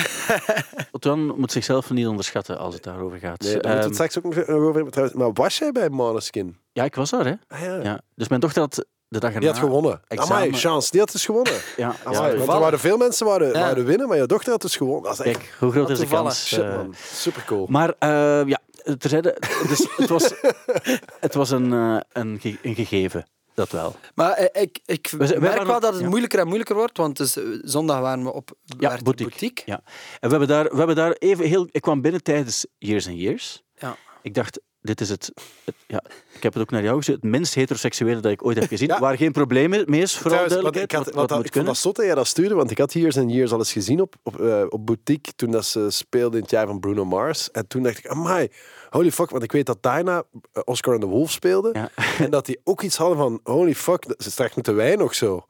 [0.92, 3.42] Otwan moet zichzelf niet onderschatten als het daarover gaat.
[3.42, 5.12] Nee, daar moeten we Ehm, het straks ook nog over hebben.
[5.14, 6.58] Maar was jij bij Måneskin?
[6.74, 7.34] ja, ik was daar, hè.
[7.48, 7.75] Ah, ja.
[7.84, 8.02] Ja.
[8.16, 8.86] Dus mijn dochter had
[9.16, 9.40] de dag erna...
[9.40, 10.02] Die had gewonnen.
[10.08, 11.54] examen- Amai, chance, die had dus gewonnen.
[11.78, 13.60] Ja, Amai, ja, want er waren veel mensen wouden, Ja.
[13.60, 15.04] wouden winnen, maar je dochter had dus gewonnen.
[15.04, 16.48] Dat is echt Kijk, hoe groot is de kans?
[16.48, 16.94] shit, eh, man.
[17.14, 17.66] Super cool.
[17.70, 18.60] Maar eh, ja,
[18.98, 20.34] terzijde, dus het was,
[21.26, 23.96] het was een, eh, een, ge- een gegeven, dat wel.
[24.16, 26.08] Maar ik, ik We zijn- wij merk waren wel op- dat het ja.
[26.10, 29.30] moeilijker en moeilijker wordt, want dus, zondag waren we op Ja, boutique.
[29.30, 29.64] boutique.
[29.66, 29.82] Ja.
[30.20, 31.68] En we hebben daar, we hebben daar even heel...
[31.72, 33.64] Ik kwam binnen tijdens Years and Years.
[33.78, 33.96] Ja.
[34.22, 35.32] Ik dacht, dit is het,
[35.65, 36.04] het- Ja,
[36.36, 37.22] ik heb het ook naar jou gezegd.
[37.22, 38.88] Het minst heteroseksuele dat ik ooit heb gezien.
[38.96, 39.00] Ja.
[39.00, 40.92] Waar geen probleem mee is, vooral Trouwens, duidelijkheid.
[40.92, 41.74] ik, had, wat, wat, wat dat- moet ik vond kunnen.
[41.74, 44.01] dat zot dat jij dat stuurde, want ik had Years and Years al eens gezien
[44.01, 47.51] op, op, eh, op Boutique toen dat ze speelde in het jaar van Bruno Mars.
[47.51, 48.48] En toen dacht ik, amai,
[48.89, 50.24] holy fuck, want ik weet dat daarna
[50.54, 51.70] eh, Oscar and the Wolf speelde.
[51.74, 51.89] Ja.
[52.25, 55.46] En dat die ook iets hadden van, holy fuck, ze straks moeten wij nog zo.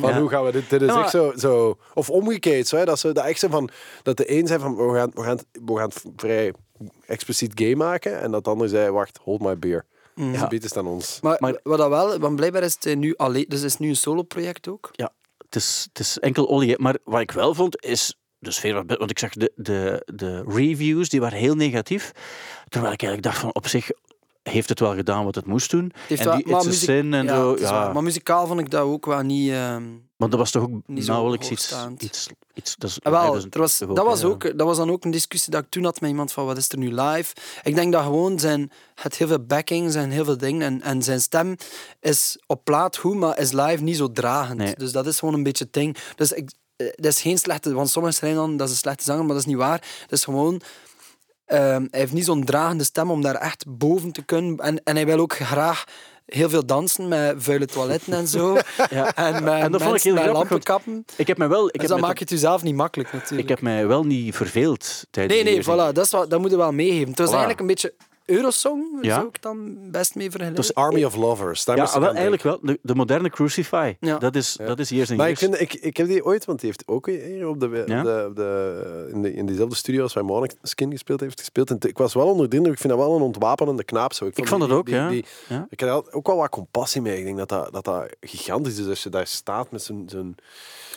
[0.00, 0.20] Van Ja.
[0.20, 0.70] hoe gaan we dit?
[0.70, 1.78] Dit is Ja, maar- echt zo, zo.
[1.94, 3.68] Of omgekeerd, zo, hè, dat ze dat echt zo van.
[4.02, 6.52] Dat de een zei van we gaan, we gaan, we gaan vrij
[7.06, 8.20] expliciet gay maken.
[8.20, 9.84] En dat de ander zei, wacht, hold my beer.
[10.14, 10.32] Mhm.
[10.32, 10.46] Ja.
[10.48, 11.18] Biedt is aan ons.
[11.22, 13.80] Maar, Maar- wat dat wel, want blijkbaar is het eh, nu alleen, dus is het
[13.80, 14.88] nu een solo-project ook.
[14.92, 15.10] Ja,
[15.44, 16.78] het is, het is enkel olie.
[16.78, 18.84] Maar wat ik wel vond, is de sfeer...
[18.86, 22.10] Want ik zag de, de, de reviews, die waren heel negatief.
[22.68, 23.90] Terwijl ik eigenlijk dacht van, op zich...
[24.42, 25.92] heeft het wel gedaan wat het moest doen.
[26.08, 27.50] heeft en wel- maar It's a muziek- Sin en ja, zo.
[27.50, 27.92] het Ja.
[27.92, 29.50] Maar muzikaal vond ik dat ook wel niet...
[29.50, 29.82] ehm,
[30.16, 32.76] maar dat was toch ook Niet nauwelijks iets, iets, iets...
[32.76, 34.26] Dat is, Ah, wel, dat was, toch dat, was ja.
[34.26, 36.56] ook, dat was dan ook een discussie dat ik toen had met iemand van wat
[36.56, 37.34] is er nu live.
[37.62, 41.02] Ik denk dat gewoon zijn, het heel veel backing zijn heel veel dingen en, en
[41.02, 41.56] zijn stem
[42.00, 44.58] is op plaat goed, maar is live niet zo dragend.
[44.58, 44.74] Nee.
[44.74, 45.96] Dus dat is gewoon een beetje het ding.
[46.16, 49.04] Dus ik, eh, dat is geen slechte, want sommigen zeggen dan dat is een slechte
[49.04, 49.84] zanger, maar dat is niet waar.
[50.00, 50.60] Het is gewoon
[51.44, 54.56] ehm, hij heeft niet zo'n dragende stem om daar echt boven te kunnen.
[54.58, 55.84] En, en hij wil ook graag
[56.26, 58.56] heel veel dansen met vuile toiletten en zo.
[58.90, 59.14] Ja.
[59.14, 61.04] En met En dat vond ik heel grappig, lampenkappen.
[61.16, 61.66] Ik heb mij wel...
[61.66, 63.42] Ik Dus heb dan mij maak je het jezelf niet makkelijk natuurlijk.
[63.42, 66.50] Ik heb mij wel niet verveeld tijdens Nee, nee, voilà, dat, is wat, dat moet
[66.50, 67.08] je wel meegeven.
[67.08, 67.30] Het was Voilà.
[67.30, 67.94] eigenlijk een beetje
[68.26, 69.14] Eurosong, Ja.
[69.14, 70.60] zou ik dan best mee vergelijken.
[70.60, 71.64] Dus Army of Lovers.
[71.64, 72.58] Daar Ja, wel, eigenlijk wel.
[72.62, 73.94] De, de moderne Crucify.
[74.00, 74.18] Ja.
[74.18, 76.60] Dat, is, dat is years and Maar ik, vind, ik, ik heb die ooit, want
[76.60, 80.24] die heeft ook hier op de, de, de, in, de, in diezelfde studio als waar
[80.24, 81.70] Måneskin gespeeld heeft gespeeld.
[81.70, 82.74] En ik was wel onder de indruk.
[82.74, 84.12] Ik vind dat wel een ontwapenende knaap.
[84.12, 84.24] Zo.
[84.26, 85.08] Ik vond die- het ook, die- ja.
[85.08, 85.66] die- Ja.
[85.70, 87.18] Ik heb er ook wel wat compassie mee.
[87.18, 90.04] Ik denk dat dat, dat, dat gigantisch is als je daar staat met zo'n...
[90.10, 90.36] zo'n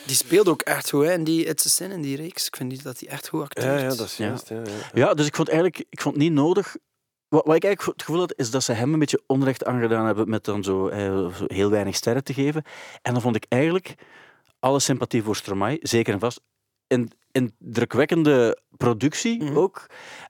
[0.05, 2.47] Die speelde ook echt goed, hè, in die It's a Sin, in die reeks.
[2.47, 3.65] Ik vind die, dat hij echt goed acteert.
[3.65, 4.49] ja, ja, dat is juist.
[4.49, 4.55] Ja.
[4.55, 4.61] Ja,
[4.93, 6.75] Ja, dus ik vond eigenlijk ik vond het niet nodig.
[7.29, 10.05] Wat, wat ik eigenlijk het gevoel had, is dat ze hem een beetje onrecht aangedaan
[10.05, 12.63] hebben met dan zo, eh, zo heel weinig sterren te geven.
[13.01, 13.95] En dan vond ik eigenlijk
[14.59, 16.41] alle sympathie voor Stromae, zeker en vast.
[16.87, 19.57] Een indrukwekkende productie Mhm.
[19.57, 19.85] ook.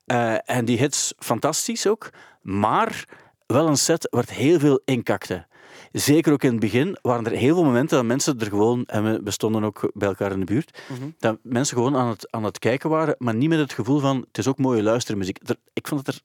[0.06, 2.10] Eh, en die hits fantastisch ook.
[2.42, 3.06] Maar
[3.46, 5.48] wel een set waar het heel veel inkakte.
[5.92, 9.24] Zeker ook in het begin waren er heel veel momenten dat mensen er gewoon, en
[9.24, 11.10] we- stonden ook bij elkaar in de buurt, Mhm.
[11.18, 14.18] dat mensen gewoon aan het, aan het kijken waren, maar niet met het gevoel van
[14.27, 15.39] het is ook mooie luistermuziek.
[15.50, 16.22] Er- ik vond het er,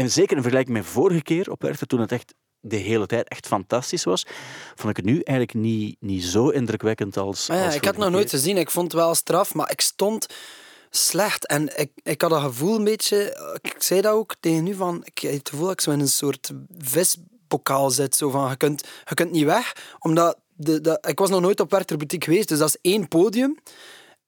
[0.00, 3.28] en zeker in vergelijking met vorige keer op Werchter, toen het echt de hele tijd
[3.28, 4.26] echt fantastisch was,
[4.74, 7.46] vond ik het nu eigenlijk niet, niet zo indrukwekkend als.
[7.46, 8.56] Ja, als ik had het nog nooit gezien.
[8.56, 10.26] Ik vond het wel straf, maar ik stond
[10.90, 11.46] slecht.
[11.46, 13.50] En ik, ik had dat gevoel een beetje...
[13.62, 15.02] Ik zei dat ook tegen u, van...
[15.04, 18.16] Ik heb het gevoel dat ik zo in een soort visbokaal zit.
[18.16, 20.38] Zo van, je kunt, je kunt niet weg, omdat...
[20.60, 23.58] De, de, ik was nog nooit op Werchter Boutique geweest, dus dat is één podium.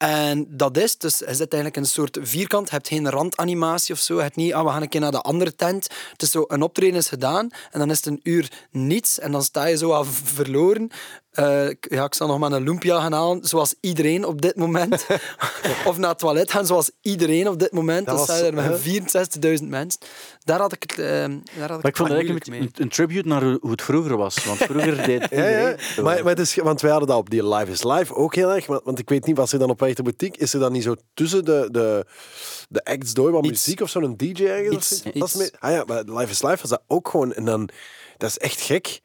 [0.02, 2.68] En dat is, dus je zit eigenlijk een soort vierkant.
[2.68, 4.16] Je hebt geen randanimatie of zo.
[4.16, 5.88] Je hebt niet, ah, we gaan een keer naar de andere tent.
[6.12, 9.18] Het is zo, een optreden is gedaan en dan is het een uur niets.
[9.18, 10.90] En dan sta je zo al verloren.
[11.30, 14.56] Eh, ik- ja, ik zal nog maar een lumpia gaan halen, zoals iedereen op dit
[14.56, 15.06] moment.
[15.86, 18.06] of naar het toilet gaan, zoals iedereen op dit moment.
[18.06, 20.00] Dat was- je er met 64.000 mensen.
[20.44, 21.20] Daar had ik het, eh, daar
[21.68, 22.60] had ik Maar ik vond eigenlijk een, mee.
[22.60, 24.44] een, een tribute naar hoe het vroeger was.
[24.44, 25.74] Want vroeger deed Ja.
[26.02, 28.50] Maar, maar het is, want wij hadden dat op die Live is Live ook heel
[28.54, 28.66] erg.
[28.66, 30.82] Want, want ik weet niet, was er dan op Werchter Boutique, is er dan niet
[30.82, 32.06] zo tussen de, de,
[32.68, 33.64] de acts door wat Iets.
[33.66, 34.74] muziek of zo'n DJ ergens?
[34.76, 35.06] Iets, of zoiets?
[35.06, 35.18] iets.
[35.18, 37.32] Dat is mee- ah ja, maar Live is Live was dat ook gewoon.
[37.32, 37.68] En dan,
[38.16, 39.00] dat is echt gek.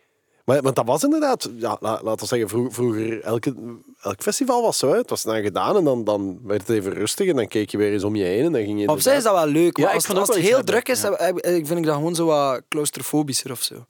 [0.45, 3.55] Maar, want dat was inderdaad, ja, la- laten we zeggen, vroeg- vroeger, elke,
[4.01, 4.89] elk festival was zo.
[4.91, 4.97] Hè.
[4.97, 7.77] Het was dan gedaan en dan, dan werd het even rustig en dan keek je
[7.77, 8.87] weer eens om je heen en dan ging je...
[8.87, 10.87] Op zich is dat wel leuk, maar Ja, ik als, vond als het heel druk
[10.89, 13.85] is, heb- heb- vind ik dat gewoon zo wat claustrofobischer of zo.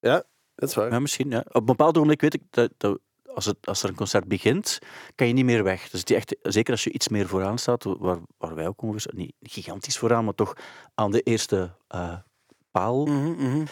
[0.00, 0.22] Ja,
[0.54, 0.90] dat is waar.
[0.90, 1.30] Ja, misschien.
[1.30, 1.38] Ja.
[1.48, 2.98] Op een bepaald ogenblik weet ik dat, dat
[3.34, 4.78] als, het, als er een concert begint,
[5.14, 5.88] kan je niet meer weg.
[5.90, 9.12] Dus die echt, zeker als je iets meer vooraan staat, waar, waar wij ook ongeveer,
[9.14, 10.56] niet gigantisch vooraan, maar toch
[10.94, 12.14] aan de eerste eh,
[12.70, 13.04] paal.
[13.06, 13.64] Mhm, mhm.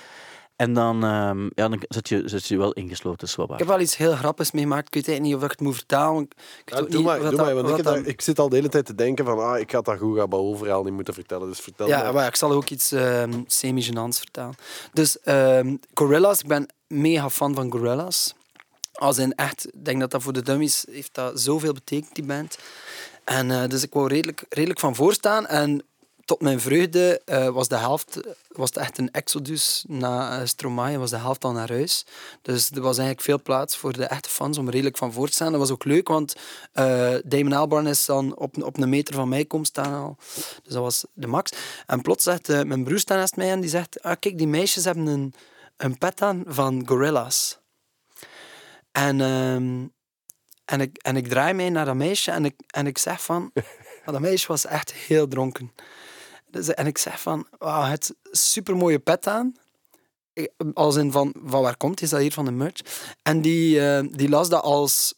[0.62, 3.36] En dan, ehm, ja, dan zit, je, zit je wel ingesloten, is.
[3.36, 4.86] Ik heb wel iets heel grappigs meegemaakt.
[4.86, 6.22] Ik weet eigenlijk niet of ik het moet vertalen.
[6.64, 8.86] Ik Ja, doe niet maar, doe dat- maar want ik, zit al de hele tijd
[8.86, 11.86] te denken van ah, ik had dat goed Gabao verhaal niet moeten vertellen, dus vertel
[11.88, 12.12] Ja, maar.
[12.14, 14.54] maar ik zal ook iets ehm semi-genants vertellen.
[14.92, 18.32] Dus ehm Gorillaz, ik ben mega fan van Gorillaz.
[18.92, 22.24] Als in echt, ik denk dat dat voor de dummies heeft dat zoveel betekend, die
[22.24, 22.58] band.
[23.24, 25.46] En eh, dus ik wou redelijk, redelijk van voorstaan.
[25.46, 25.82] En
[26.24, 30.98] tot mijn vreugde eh, was de helft was het echt een exodus na eh, Stromae.
[30.98, 32.06] Was de helft al naar huis.
[32.42, 35.32] Dus er was eigenlijk veel plaats voor de echte fans om redelijk van voor te
[35.32, 35.50] staan.
[35.50, 36.34] Dat was ook leuk, want
[36.72, 40.16] eh Damon Albarn is dan op, op een meter van mij komen staan al.
[40.62, 41.52] Dus dat was de max.
[41.86, 44.84] En plots zegt mijn broer staat naast mij en die zegt: ah, Kijk, die meisjes
[44.84, 45.34] hebben een,
[45.76, 47.56] een pet aan van Gorillaz.
[48.92, 49.86] En, ehm,
[50.64, 53.50] en, ik, en ik draai mij naar dat meisje en ik, en ik zeg van...
[53.54, 53.64] maar
[54.14, 55.72] dat meisje was echt heel dronken.
[56.52, 59.54] Dus, en ik zeg van, wauw, het supermooie pet aan.
[60.74, 62.02] Als in van, van waar komt?
[62.02, 62.80] Is dat hier van de merch?
[63.22, 65.14] En die, eh, die las dat als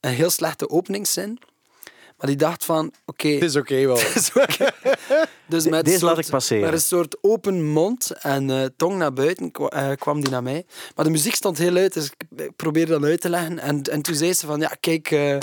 [0.00, 1.38] een heel slechte openingszin.
[2.20, 3.28] Maar die dacht van, oké...
[3.28, 3.96] Het is oké wel.
[4.14, 4.30] is
[5.46, 6.64] dus met Deze een laat soort- ik passeren.
[6.64, 10.42] Met een soort open mond en eh, tong naar buiten kwa- eh, kwam die naar
[10.42, 10.64] mij.
[10.94, 12.06] Maar de muziek stond heel luid, dus
[12.36, 13.58] ik probeerde dat uit te leggen.
[13.58, 15.36] En, en toen zei ze van, ja, kijk, eh,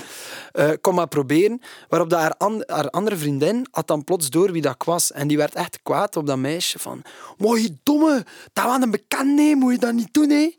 [0.82, 1.62] kom maar proberen.
[1.90, 5.12] Waarop dat haar, an- haar andere vriendin had dan plots door wie dat was.
[5.12, 7.02] En die werd echt kwaad op dat meisje van,
[7.38, 10.56] mooi domme, dat was een bekend, nee, moet je dat niet doen, hè?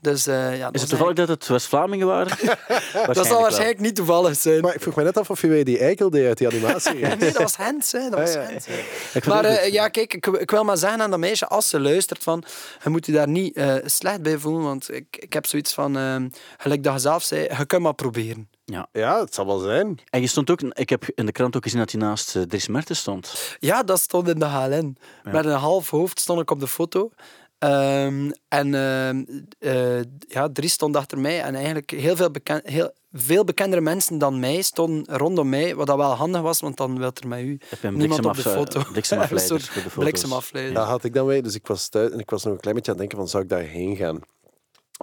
[0.00, 2.36] Dus, eh, ja, dat Is was het toevallig dat het West-Vlamingen waren?
[3.12, 4.60] Dat zal waarschijnlijk niet toevallig zijn.
[4.60, 6.94] Maar ik vroeg me net af of je die eikel deed uit die animatie.
[7.18, 7.92] Nee, dat was Hens.
[7.92, 8.10] Hè.
[8.10, 8.40] Dat was Ah, ja.
[8.40, 8.66] Hens.
[8.66, 8.82] Ik
[9.12, 11.80] vind Maar eh, ja, kijk, ik, ik wil maar zeggen aan dat meisje, als ze
[11.80, 12.44] luistert, van,
[12.84, 15.96] je moet je daar niet eh, slecht bij voelen, want ik, ik heb zoiets van,
[15.96, 18.48] ehm, gelijk dat je zelf zei, je kunt maar proberen.
[18.92, 19.98] Ja, het zal wel zijn.
[20.10, 22.68] En je stond ook, ik heb in de krant ook gezien dat hij naast Dries
[22.68, 23.56] Mertens stond.
[23.58, 24.96] Ja, dat stond in de HLN.
[25.22, 27.10] Met een half hoofd stond ik op de foto.
[27.58, 29.24] Ehm, en ehm,
[29.58, 34.18] eh, ja, Dries stond achter mij en eigenlijk heel veel, beken heel, veel bekendere mensen
[34.18, 37.40] dan mij stonden rondom mij, wat dat wel handig was, want dan wil er met
[37.40, 37.58] u
[37.92, 38.82] niemand op de foto.
[38.92, 40.74] bliksemafleider bliksemafleider.
[40.74, 41.42] Dat had ik dan mee.
[41.42, 43.28] Dus ik was thuis en ik was nog een klein beetje aan het denken van,
[43.28, 44.20] zou ik daarheen gaan?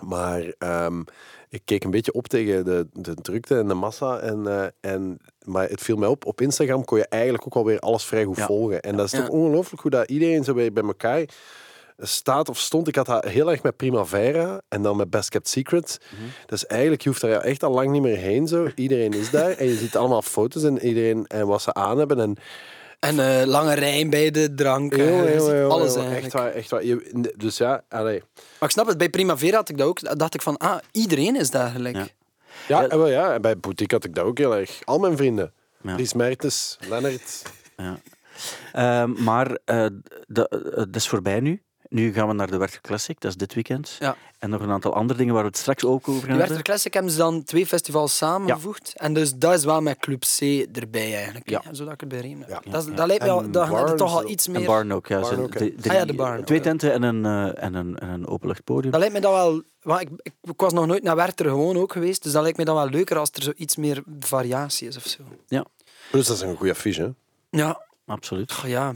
[0.03, 1.01] Maar ehm,
[1.49, 4.19] ik keek een beetje op tegen de, de drukte en de massa.
[4.19, 7.79] En, eh, en, maar het viel mij op, op Instagram kon je eigenlijk ook alweer
[7.79, 8.45] alles vrij goed Ja.
[8.45, 8.81] volgen.
[8.81, 9.19] En dat is Ja.
[9.19, 11.25] toch ongelooflijk hoe dat iedereen zo bij, bij elkaar
[11.97, 12.87] staat of stond.
[12.87, 15.99] Ik had dat heel erg met Primavera en dan met Best Kept Secret.
[16.45, 18.47] Dus eigenlijk, je hoeft daar echt al lang niet meer heen.
[18.47, 18.67] Zo.
[18.75, 22.19] Iedereen is daar en je ziet allemaal foto's en iedereen en wat ze aan hebben.
[22.19, 22.35] En
[22.99, 24.93] En eh, lange rij bij de drank.
[24.93, 26.23] en Heel, je heel, ziet heel, alles eigenlijk.
[26.23, 26.85] Echt waar, echt waar.
[26.85, 28.19] Je- dus ja, allee.
[28.35, 30.01] Maar ik snap het, bij Primavera had ik dat ook.
[30.01, 31.95] Da- dacht ik van, ah, iedereen is daar gelijk.
[31.95, 32.07] Ja.
[32.67, 32.87] Ja, Ja.
[32.87, 34.79] en wel, ja, en bij Boutique had ik dat ook heel erg.
[34.83, 35.53] Al mijn vrienden.
[35.81, 35.95] Ja.
[35.95, 37.41] Dries Mertens, Lennart.
[37.77, 37.99] Ja.
[38.73, 39.91] Ehm, maar eh, eh,
[40.73, 41.61] dat is voorbij nu.
[41.95, 43.95] Nu gaan we naar de Werchter Classic, dat is dit weekend.
[43.99, 44.15] Ja.
[44.39, 46.37] En nog een aantal andere dingen waar we het straks ook over gaan hebben.
[46.37, 48.93] Werchter Classic hebben ze dan twee festivals samengevoegd.
[48.95, 50.41] En dus dat is wel met Club C
[50.77, 51.49] erbij eigenlijk.
[51.49, 51.61] Ja.
[51.71, 52.49] Zodat ik het bij Riem heb.
[52.49, 52.71] Ja.
[52.71, 52.95] Dat, is- Ja.
[52.95, 54.65] dat lijkt me En dan gaat toch al iets En meer...
[54.65, 55.19] Barn ook, ja.
[55.19, 56.43] Barn ook, drie- Ah ja, de Barn.
[56.43, 56.63] Twee Ja.
[56.63, 58.91] tenten en een, eh, en een, en een openluchtpodium.
[58.91, 59.61] Dat lijkt me dan wel...
[59.81, 62.57] Want ik, ik, ik was nog nooit naar Werchter gewoon ook geweest, dus dat lijkt
[62.57, 65.23] me dan wel leuker als er zo iets meer variatie is of zo.
[66.11, 67.09] Dus dat is een goede affiche, hè?
[67.59, 68.51] Ja, Absoluut.
[68.63, 68.93] oh ja.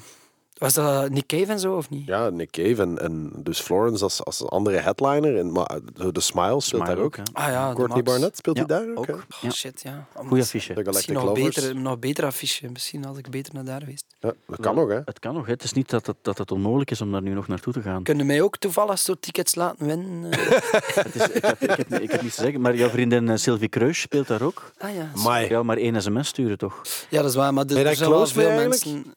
[0.59, 2.07] Was dat Nick Cave en zo, of niet?
[2.07, 5.37] Ja, Nick Cave en, en dus Florence als, als andere headliner.
[5.37, 5.79] En, maar
[6.11, 7.15] de Smile speelt Smile daar ook.
[7.33, 8.03] Ah ja, Courtney.
[8.03, 8.97] Barnett speelt Ja, hij daar ook.
[8.99, 9.07] ook.
[9.07, 9.47] hè?
[9.47, 10.07] Oh, shit, ja.
[10.13, 10.73] Goeie affiche.
[10.73, 11.55] De Misschien Galactic nog Lovers.
[11.55, 12.69] beter, nog beter affiche.
[12.71, 14.05] Misschien had ik beter naar daar geweest.
[14.19, 14.99] Ja, dat kan nog, hè?
[15.05, 15.45] Het kan nog.
[15.45, 15.51] Hè.
[15.51, 17.81] Het is niet dat het, dat het onmogelijk is om daar nu nog naartoe te
[17.81, 18.03] gaan.
[18.03, 20.31] Kunnen mij ook toevallig zo tickets laten winnen?
[20.31, 20.39] eh?
[21.03, 23.35] Het is, ik, heb, ik, heb, ik heb niets te zeggen, maar jouw vriendin eh,
[23.37, 24.71] Sylvie Kruis speelt daar ook.
[24.77, 25.41] ah ja.
[25.49, 26.81] Ja, maar één sms sturen toch?
[27.09, 27.53] Ja, dat is waar.
[27.53, 28.85] Maar de, er zijn wel veel eigenlijk?
[28.85, 29.13] mensen...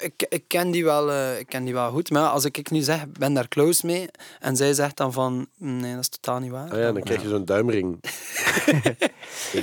[0.00, 2.10] Ik, ik, ken die wel, eh, ik ken die wel goed.
[2.10, 4.08] Maar als ik, ik nu zeg, ik ben daar close mee,
[4.40, 6.70] en zij zegt dan van, nee, dat is totaal niet waar.
[6.72, 8.00] Ah ja, dan krijg je zo'n duimring.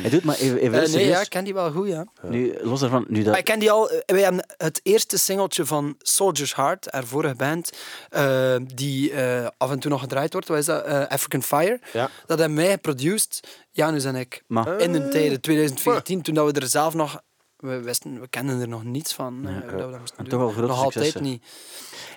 [0.02, 2.06] Hij doet maar even, even Eh, nee, ja, ik ken die wel goed, ja.
[2.22, 3.38] Nu, los daarvan, nu Maar dat...
[3.38, 3.90] ik ken die al...
[3.90, 7.70] eh, Wij hebben het eerste singeltje van Soldier's Heart, haar vorige band,
[8.76, 10.48] die eh, af en toe nog gedraaid wordt.
[10.48, 10.86] Wat is dat?
[11.10, 11.80] African Fire.
[11.94, 12.10] Ja.
[12.26, 14.44] Dat hebben wij geproduced, Janus en ik.
[14.48, 17.22] Maar, In de tijden 2014, toen dat we er zelf nog...
[17.58, 19.48] We, wisten, we kenden er nog niets van.
[19.48, 20.34] eh, hoe dat we dat moesten En doen.
[20.34, 21.24] toch wel grote Nog altijd successen.
[21.32, 21.44] niet.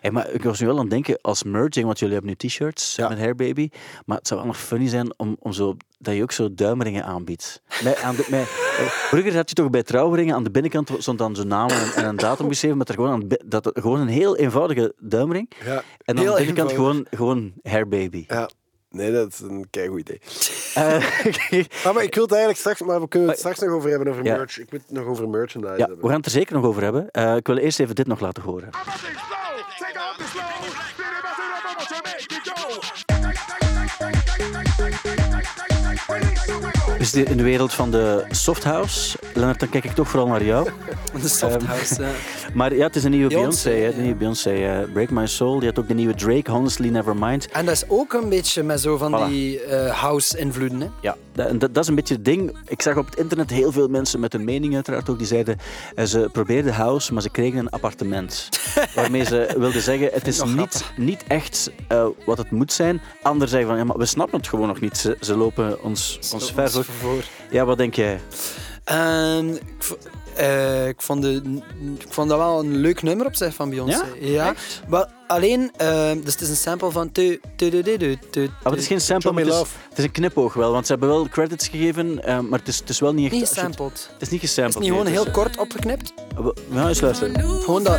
[0.00, 2.48] hey, maar ik was nu wel aan het denken, als merging, want jullie hebben nu
[2.48, 3.09] t-shirts Ja.
[3.09, 3.68] met Hair Baby,
[4.07, 7.05] maar het zou wel nog funny zijn om, om zo, dat je ook zo duimringen
[7.05, 7.62] aanbiedt.
[7.85, 11.18] Met, aan de, met, eh, vroeger had je toch bij trouwringen, aan de binnenkant stond
[11.18, 14.09] dan zo'n naam en, en een datum beschreven, met er gewoon, aan, dat, gewoon een
[14.09, 15.50] heel eenvoudige duimring.
[15.64, 15.83] Ja.
[16.05, 16.74] En aan de binnenkant eenvoudig.
[16.76, 18.24] gewoon, gewoon Hair Baby.
[18.29, 18.50] ja.
[18.90, 20.20] Nee, dat is een keigoed idee.
[20.74, 20.85] Eh,
[21.85, 24.09] Ah, maar ik wil het eigenlijk straks, maar we kunnen het straks nog over hebben,
[24.09, 24.37] over Ja.
[24.37, 24.59] merch.
[24.59, 26.00] Ik moet het nog over merchandise ja, hebben.
[26.00, 27.11] we gaan het er zeker nog over hebben.
[27.11, 28.68] Eh, ik wil eerst even dit nog laten horen.
[36.46, 39.18] We in de wereld van de softhouse.
[39.34, 40.68] Lennart, dan kijk ik toch vooral naar jou.
[41.22, 42.02] De softhouse.
[42.02, 42.08] eh.
[42.54, 43.80] Maar ja, het is een nieuwe Beyoncé, Beyoncé.
[43.80, 43.94] hè, ja.
[43.94, 44.50] De nieuwe Beyoncé.
[44.50, 45.58] eh, Break My Soul.
[45.58, 47.48] Die had ook de nieuwe Drake, Honestly Nevermind.
[47.50, 49.28] En dat is ook een beetje met zo van Voilà.
[49.28, 50.80] die eh, house-invloeden.
[50.80, 50.86] hè.
[51.00, 52.58] Ja, dat, dat, is een beetje het ding.
[52.66, 55.18] Ik zag op het internet heel veel mensen met hun mening uiteraard ook.
[55.18, 55.56] Die zeiden,
[55.94, 58.48] eh, ze probeerden house, maar ze kregen een appartement.
[58.94, 61.70] Waarmee ze wilden zeggen, het is niet, niet echt
[62.26, 63.00] wat het moet zijn.
[63.22, 64.96] Anderen zeggen van, ja, maar we snappen het gewoon nog niet.
[64.96, 66.84] Ze, ze lopen ons, ons ver voor.
[67.00, 67.24] Voor.
[67.50, 68.20] Ja, wat denk jij?
[69.55, 69.96] Ik,
[70.35, 71.42] eh, ik, vond de,
[71.98, 74.05] ik vond dat wel een leuk nummer op zich van Beyoncé.
[74.20, 74.55] Ja?
[74.88, 77.12] Maar alleen, eh, dus het is een sample van...
[77.12, 77.83] tu- tu-
[78.31, 80.72] tu- Ah, maar het is geen sample, maar het is, het is een knipoog wel.
[80.72, 83.33] Want ze hebben wel credits gegeven, eh, maar het is, het is wel niet echt...
[83.33, 84.11] Niet je het- gesampled.
[84.12, 84.74] Het is niet Het gesampled.
[84.74, 86.12] is niet gewoon nee, heel het kort opgeknipt.
[86.37, 87.40] eh, gaan eens luisteren.
[87.62, 87.98] Gewoon dat...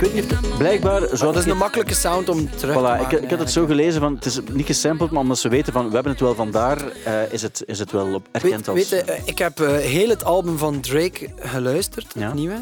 [0.00, 0.58] Ik weet niet of het...
[0.58, 3.16] Blijkbaar, Dat is een makkelijke sound om terug te Voilà, maken.
[3.18, 5.72] ik, ik had het zo gelezen van het is niet gesampled, maar omdat ze weten
[5.72, 8.76] van we hebben het wel vandaar, eh is, het, is het wel op, erkend als.
[8.76, 12.24] weet je, eh, ik heb eh, heel het album van Drake geluisterd, Ja.
[12.26, 12.56] het nieuwe.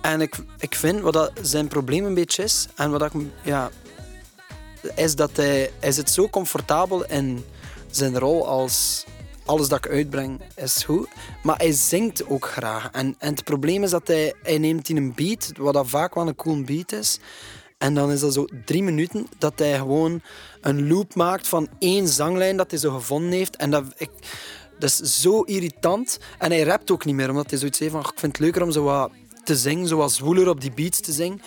[0.00, 3.70] En ik, ik vind wat dat zijn probleem een beetje is, en wat ik, ja,
[4.94, 7.44] is dat hij, hij zit zo comfortabel in
[7.90, 9.04] zijn rol als
[9.46, 11.08] alles dat ik uitbreng is goed.
[11.42, 12.90] Maar hij zingt ook graag.
[12.92, 16.14] En, en het probleem is dat hij, hij neemt in een beat, wat dat vaak
[16.14, 17.18] wel een cool beat is.
[17.78, 20.20] En dan is dat zo drie minuten dat hij gewoon
[20.60, 23.56] een loop maakt van één zanglijn dat hij zo gevonden heeft.
[23.56, 24.10] En dat, ik,
[24.78, 26.18] is zo irritant.
[26.38, 28.00] En hij rapt ook niet meer, omdat hij zoiets heeft van...
[28.02, 29.10] "Ach, Ik vind het leuker om zo wat
[29.44, 31.40] te zingen, zoals Woeler op die beats te zingen.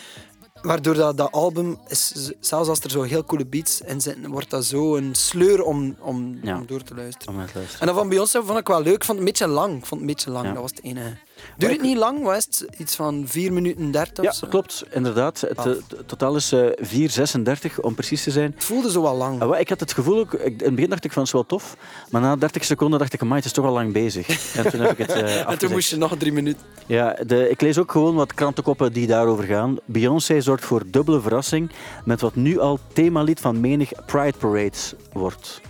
[0.62, 4.50] Waardoor dat, dat album, is, zelfs als er zo heel coole beats in zitten, wordt
[4.50, 6.58] dat zo een sleur om, om, Ja.
[6.58, 7.28] om door te luisteren.
[7.34, 7.80] Om luisteren.
[7.80, 8.94] En dat van Beyoncé vond ik wel leuk.
[8.96, 9.78] Ik vond het een beetje lang.
[9.78, 10.46] Ik vond het een beetje lang.
[10.46, 10.52] Ja.
[10.54, 11.18] Dat was het enige.
[11.58, 12.24] Duurt het niet lang?
[12.24, 12.68] Wat is het?
[12.78, 15.42] Iets van 4 minuten 30 Ja, klopt, inderdaad.
[15.42, 15.66] Het, Ah.
[15.68, 15.74] eh,
[16.06, 18.52] totaal is eh 4,36 om precies te zijn.
[18.56, 19.42] Het voelde zo wel lang.
[19.42, 21.46] Ah, ik had het gevoel ook, in het begin dacht ik van het is wel
[21.46, 21.76] tof,
[22.10, 24.28] maar na 30 seconden dacht ik, amai, het is toch al lang bezig.
[24.60, 26.62] En toen heb ik het eh en toen moest je nog drie minuten.
[26.86, 29.78] Ja, de, ik lees ook gewoon wat krantenkoppen die daarover gaan.
[29.86, 31.72] Beyoncé zorgt voor dubbele verrassing
[32.06, 34.78] met wat nu al themalied van menig Pride Parade
[35.14, 35.62] wordt.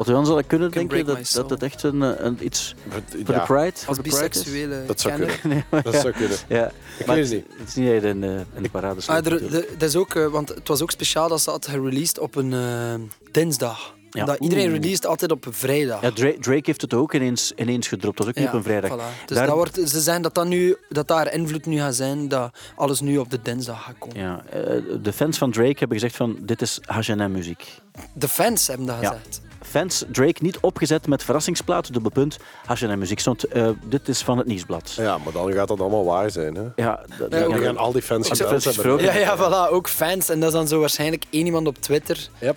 [0.00, 3.34] Wat we dan zouden kunnen denken dat, dat het echt een, eh, een, iets voor
[3.34, 4.02] Ja, de Pride, Als is.
[4.02, 5.64] biseksuele Dat zou kunnen.
[5.82, 6.36] Dat zou kunnen.
[6.48, 7.58] Ja, Ik maar weet het niet.
[7.58, 9.26] het is niet in de, in de parade staat.
[9.26, 11.66] Ah, er, de- dat is ook, eh, want het was ook speciaal dat ze had
[11.66, 12.94] gereleased op een eh,
[13.32, 13.94] dinsdag.
[14.10, 14.24] Ja.
[14.24, 14.74] Dat iedereen Oeh.
[14.80, 16.02] released altijd op een vrijdag.
[16.02, 18.16] Ja, Drake, Drake heeft het ook ineens, ineens gedropt.
[18.16, 18.90] Dat was ook niet op een vrijdag.
[18.90, 19.26] voilà.
[19.26, 22.28] Dus Daar- dat wordt, ze zijn dat, dat, nu, dat daar invloed nu gaat zijn,
[22.28, 24.16] dat alles nu op de dinsdag gaat komen.
[24.18, 27.74] Ja, eh, de fans van Drake hebben gezegd van dit is H&M-muziek.
[28.14, 29.08] De fans hebben dat Ja.
[29.08, 29.40] gezegd.
[29.62, 33.18] Fans Drake niet opgezet met verrassingsplaat, dubbel punt, H&M-muziek.
[33.20, 34.92] Stond, eh, dit is van het nieuwsblad.
[34.96, 36.54] Ja, maar dan gaat dat allemaal waar zijn.
[36.54, 36.62] Hè?
[36.76, 38.92] Ja, dat, Ja, gaan al die fans Als de gebeld fans hebben.
[38.94, 39.20] gesproken.
[39.20, 40.28] Ja, ja, voilà, ook fans.
[40.28, 42.28] En dat is dan zo waarschijnlijk één iemand op Twitter.
[42.38, 42.56] Yep.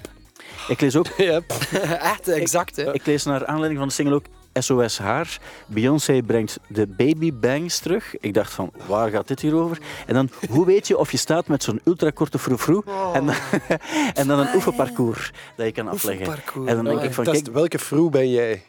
[0.68, 1.52] Ik lees ook Yep.
[2.14, 2.76] Echt, exact.
[2.76, 2.94] Hè.
[2.94, 4.26] Ik lees naar aanleiding van de single ook
[4.60, 5.40] SOS Haar.
[5.68, 8.18] Beyoncé brengt de baby bangs terug.
[8.20, 9.78] Ik dacht van, waar gaat dit hier over?
[10.08, 13.36] En dan, hoe weet je of je staat met zo'n ultrakorte froufrou en, dan-
[14.14, 16.28] en dan een oefenparcours dat je kan afleggen.
[16.28, 16.70] Oefenparcours.
[16.70, 18.64] En dan denk ik van, Test, kijk, welke vroeg ben jij?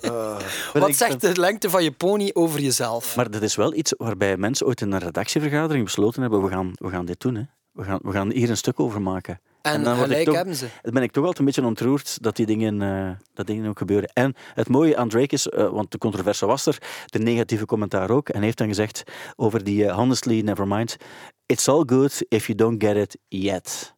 [0.00, 0.38] ben
[0.82, 3.16] Wat zegt de lengte van je pony over jezelf?
[3.16, 6.70] Maar dat is wel iets waarbij mensen ooit in een redactievergadering besloten hebben, we gaan,
[6.74, 7.34] we gaan dit doen.
[7.34, 7.42] Hè.
[7.72, 9.40] We, gaan, we gaan hier een stuk over maken.
[9.72, 10.68] En, dan word ik gelijk toch- hebben ze.
[10.82, 13.78] Dan ben ik toch altijd een beetje ontroerd dat die dingen, eh, dat dingen ook
[13.78, 14.10] gebeuren.
[14.12, 18.10] En het mooie aan Drake is, eh, want de controverse was er, de negatieve commentaar
[18.10, 18.28] ook.
[18.28, 19.02] En hij heeft dan gezegd
[19.36, 20.96] over die eh, honestly, never mind,
[21.46, 23.94] it's all good if you don't get it yet.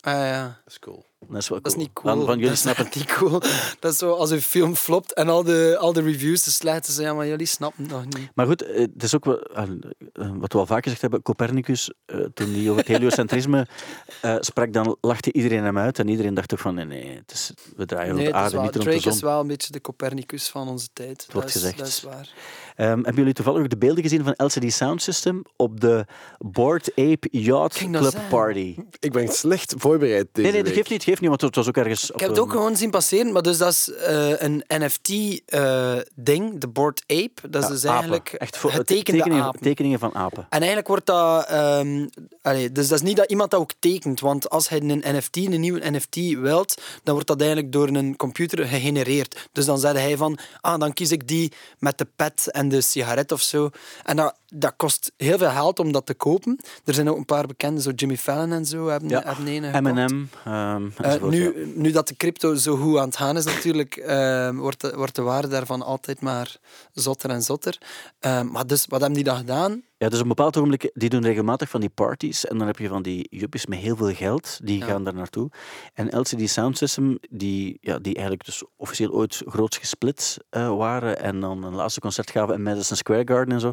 [0.00, 0.42] Ah, ja.
[0.64, 1.04] Dat is cool.
[1.28, 2.14] Dat is, wel Dat is niet cool.
[2.14, 3.40] Van, van jullie dat is snappen echt niet cool.
[3.80, 6.92] Dat is zo als een film flopt en al de, al de reviews te sluiten.
[6.92, 8.30] Ze ja, maar jullie snappen het nog niet.
[8.34, 9.62] Maar goed, eh, het is ook wel, eh,
[10.12, 13.66] eh, wat we al vaak gezegd hebben, Copernicus, eh, toen hij over het heliocentrisme
[14.20, 15.98] eh, sprak, dan lachte iedereen hem uit.
[15.98, 18.54] En iedereen dacht toch van, nee, nee, het is, we draaien Nee, rond de het
[18.54, 19.12] aarde, niet rond de Drake zon.
[19.12, 21.26] is wel een beetje de Copernicus van onze tijd.
[21.32, 21.78] dat is, gezegd.
[21.78, 22.28] Dat is waar.
[22.76, 26.06] Ehm, hebben jullie toevallig ook de beelden gezien van LCD Sound System op de
[26.38, 28.14] Board Ape Yacht Club.
[28.30, 28.76] Party?
[28.98, 31.68] Ik ben slecht voorbereid deze Nee, nee, dat geeft niet, geeft niet, want het was
[31.68, 32.10] ook ergens...
[32.10, 36.68] Ik heb het ook gewoon zien passeren, maar dus dat is eh, een NFT-ding, de
[36.68, 37.48] Board Ape.
[37.50, 39.60] Dat is dus eigenlijk Echt voor, getekende tekeningen, apen.
[39.60, 40.42] tekeningen van apen.
[40.42, 41.46] En eigenlijk wordt dat...
[41.46, 42.06] ehm,
[42.42, 45.36] allee, dus dat is niet dat iemand dat ook tekent, want als hij een NFT,
[45.36, 49.48] een nieuwe NFT wilt, dan wordt dat eigenlijk door een computer gegenereerd.
[49.52, 52.80] Dus dan zei hij van, ah, dan kies ik die met de pet en de
[52.80, 53.70] sigaret of zo.
[54.04, 56.58] En dat, dat kost heel veel geld om dat te kopen.
[56.84, 59.22] Er zijn ook een paar bekenden, zo Jimmy Fallon en zo, hebben, Ja.
[59.24, 60.28] hebben een.
[60.44, 64.56] M&M, Eh, nu, nu dat de crypto zo goed aan het gaan is, natuurlijk, ehm,
[64.56, 66.56] wordt, de, wordt de waarde daarvan altijd maar
[66.92, 67.78] zotter en zotter.
[68.20, 69.82] Ehm, maar dus, wat hebben die dan gedaan?
[70.02, 72.78] Ja, dus op een bepaald ogenblik, die doen regelmatig van die parties en dan heb
[72.78, 74.86] je van die juppies met heel veel geld, die Ja.
[74.86, 75.50] gaan daar naartoe.
[75.94, 81.20] En LCD Sound System, die, ja, die eigenlijk dus officieel ooit groots gesplit eh, waren
[81.20, 83.72] en dan een laatste concert gaven in Madison Square Garden en zo,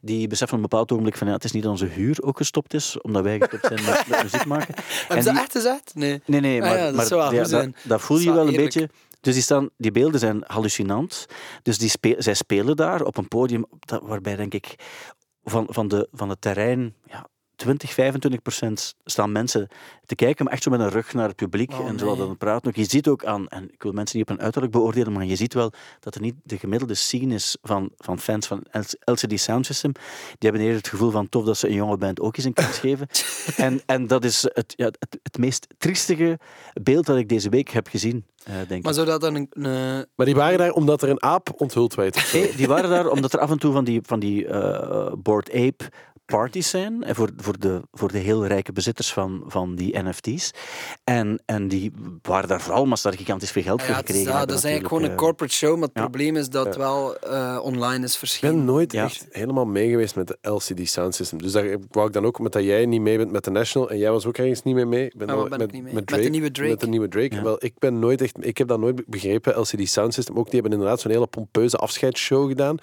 [0.00, 2.36] die beseffen op een bepaald ogenblik van ja, het is niet dat onze huur ook
[2.36, 4.74] gestopt is, omdat wij gestopt zijn met, met muziek maken.
[5.06, 5.94] Hebben ze die- echt gezegd?
[5.94, 6.22] Nee.
[6.26, 8.56] Nee, nee, Ah maar, ja, dat maar ja, dat, dat voel Dat je wel een
[8.56, 8.88] beetje.
[9.20, 11.26] Dus die, staan, die beelden zijn hallucinant.
[11.62, 14.74] Dus die spe- zij spelen daar op een podium dat, waarbij, denk ik,
[15.50, 19.68] van, van, de, van het terrein ja, 20, 25 procent staan mensen
[20.06, 22.16] te kijken, maar echt zo met een rug naar het publiek Oh, en zo nee.
[22.16, 22.72] dan praten.
[22.74, 25.36] Je ziet ook aan, en ik wil mensen niet op een uiterlijk beoordelen, maar je
[25.36, 28.62] ziet wel dat er niet de gemiddelde scene is van, van fans van
[29.04, 29.92] LCD Sound System.
[29.92, 30.02] Die
[30.38, 32.78] hebben eerder het gevoel van tof dat ze een jonge band ook eens een kans
[32.78, 33.08] geven.
[33.56, 36.38] en, en dat is het, ja, het, het meest triestige
[36.82, 38.94] beeld dat ik deze week heb gezien, eh, denk Maar ik.
[38.98, 39.46] zou dat dan een...
[39.50, 42.30] een- Maar die waren daar omdat er een aap onthuld werd.
[42.32, 45.50] Nee, die waren daar omdat er af en toe van die, van die eh, Board
[45.52, 45.84] Ape
[46.26, 50.50] parties zijn en voor, voor, de, voor de heel rijke bezitters van, van die NFT's.
[51.04, 54.32] En, en die waren daar vooral ze daar gigantisch veel geld voor ja, gekregen dat,
[54.32, 54.48] hebben.
[54.48, 56.00] dat is eigenlijk gewoon een natuurlijk, corporate show, maar het ja.
[56.08, 58.54] probleem is dat het wel eh, online is Ik verschenen.
[58.56, 59.04] ben nooit Ja.
[59.04, 61.42] echt helemaal mee geweest met de LCD Sound System.
[61.42, 63.90] Dus daar wou ik dan ook met dat jij niet mee bent met de National
[63.90, 65.04] en jij was ook ergens niet mee mee.
[65.06, 65.94] Ik ben Ah, nooit- ben ik met, niet mee?
[65.94, 66.70] Met, Met de nieuwe Drake.
[66.70, 67.34] Met de nieuwe Drake.
[67.34, 67.42] Ja.
[67.42, 69.60] Wel, ik ben nooit echt, ik heb dat nooit begrepen.
[69.60, 70.44] LCD Sound System ook.
[70.50, 72.76] Die hebben inderdaad zo'n hele pompeuze afscheidsshow gedaan.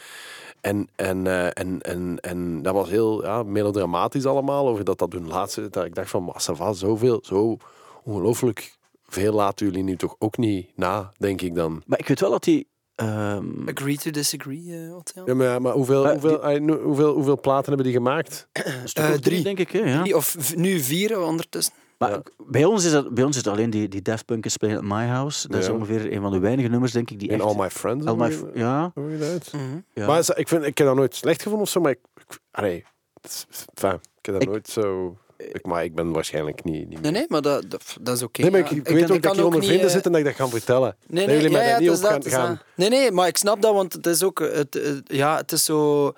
[0.63, 5.13] En, en, eh, en, en, en dat was heel ja, melodramatisch allemaal, over dat dat
[5.13, 5.69] hun laatste...
[5.69, 7.57] Dat ik dacht van, maar ça va, zoveel, zo
[8.03, 11.83] ongelooflijk veel laten jullie nu toch ook niet na, denk ik dan.
[11.85, 12.67] Maar ik weet wel dat die...
[12.95, 15.27] ehm, Agree to disagree, eh Hotel.
[15.27, 18.47] Ja, maar, maar hoeveel, Maar hoeveel, nu- hoeveel, hoeveel platen hebben die gemaakt?
[18.51, 19.43] Eh, of drie.
[19.43, 19.71] denk ik.
[19.71, 20.01] Hè, ja.
[20.01, 21.73] Drie Of nu vier ondertussen.
[21.97, 22.21] Maar Ja.
[22.47, 24.87] bij, ons is dat, bij ons is het alleen die, die Daft Punk Playing at
[24.87, 25.47] My House.
[25.47, 27.41] Dat is ongeveer een van de weinige nummers, denk ik, die echt...
[27.41, 28.05] All My Friends?
[28.05, 28.91] All My ja?
[28.95, 29.79] Mhm.
[29.93, 30.07] ja.
[30.07, 31.99] Maar ik, vind, ik heb dat nooit slecht gevonden of zo, maar ik...
[32.15, 32.85] ik allee,
[33.21, 35.17] het is- enfin, ik heb dat Ik- nooit zo...
[35.37, 36.89] Ik, maar ik ben waarschijnlijk niet...
[36.89, 38.41] niet Nee, nee, maar dat, dat, dat is oké.
[38.41, 39.87] Nee, maar Ja, ik, ik kan- weet ook dat kan ik hier onder niet, vrienden
[39.89, 40.95] eh, zit en dat ik dat kan vertellen.
[41.07, 42.63] Nee, Dat nee, jullie ja, mij ja, daar niet op dat, gaan- gaan- dat.
[42.75, 44.39] Nee, nee, maar ik snap dat, want het is ook...
[44.39, 46.13] Het, het- ja, het is zo...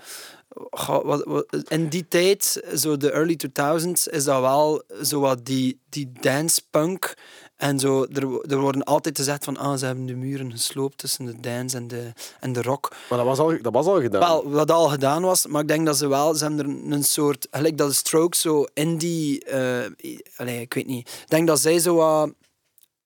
[0.72, 5.46] Goh, wat, wat- in die tijd, zo de early 2000s, is dat wel zo wat
[5.46, 7.14] die, die dance punk.
[7.56, 11.26] En zo, er, er worden altijd gezegd van, ah, ze hebben de muren gesloopt tussen
[11.26, 12.92] de dance en de, en de rock.
[13.10, 14.20] Maar dat was al, dat was al gedaan.
[14.22, 17.04] Wel, wat al gedaan was, maar ik denk dat ze wel, ze hebben er een
[17.04, 21.10] soort, gelijk dat de Strokes zo indie, eh i- allee, ik weet niet.
[21.24, 22.34] Ik denk dat zij zo wat,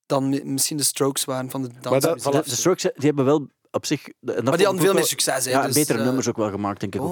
[0.05, 1.83] dan mi- misschien de Strokes waren van de dans.
[2.01, 4.07] dat- de, de Strokes, die hebben wel op zich...
[4.07, 5.45] en maar die hadden veel meer succes.
[5.45, 7.09] hè, Ja, dus, betere eh, nummers ook wel gemaakt, denk ik oh,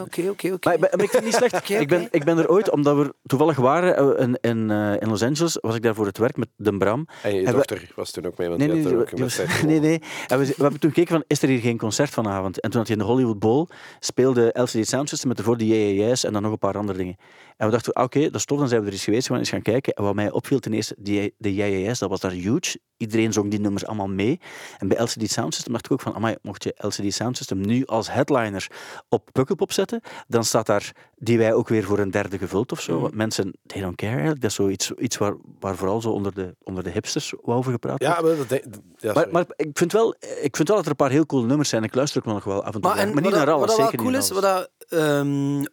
[0.00, 0.68] Oké, oké, oké.
[0.68, 1.54] Maar, maar ik vind het niet slecht.
[1.62, 4.92] Oké, ik, ben, ik ben er ooit, omdat we toevallig waren eh, in, in, eh,
[5.00, 7.06] in Los Angeles, was ik daar voor het werk met Den Bram.
[7.22, 9.36] En je Hebben- dochter was toen ook mee, want Nee, die nee, had nee, ook
[9.36, 10.02] was- nee, nee.
[10.26, 12.60] En we, we hebben toen gekeken van, is er hier geen concert vanavond?
[12.60, 13.66] En toen had je in de Hollywood Bowl,
[14.00, 17.16] speelde LCD Sound System met ervoor de JJS en dan nog een paar andere dingen.
[17.56, 19.28] En we dachten, ah, oké, dat is tof, dan zijn we er eens geweest, we
[19.28, 19.92] gaan eens gaan kijken.
[19.92, 22.78] En wat mij opviel ten eerste, die, de JJS, dat was daar huge.
[22.96, 24.40] Iedereen zong die nummers allemaal mee.
[24.78, 27.60] En bij LCD Sound System dacht ik ook van, amai, mocht je LCD Sound System
[27.60, 28.66] nu als headliner
[29.08, 32.80] op Pukkelpop zetten, dan staat daar die wij ook weer voor een derde gevuld of
[32.80, 33.00] zo.
[33.00, 34.40] Want mensen, they don't care eigenlijk.
[34.40, 37.98] Dat is zoiets iets waar, waar vooral zo onder de, onder de hipsters over gepraat
[37.98, 38.16] wordt.
[38.16, 38.62] Ja, maar dat
[38.96, 41.46] ja, Maar, maar ik, vind wel, ik vind wel dat er een paar heel coole
[41.46, 41.84] nummers zijn.
[41.84, 42.90] Ik luister ook nog wel af en toe.
[42.90, 43.66] Maar, en maar niet naar alles.
[43.66, 44.70] Wat dat wel cool is, wat dat,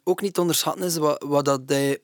[0.03, 1.97] ook niet te onderschatten is, wat, wat, dat hij,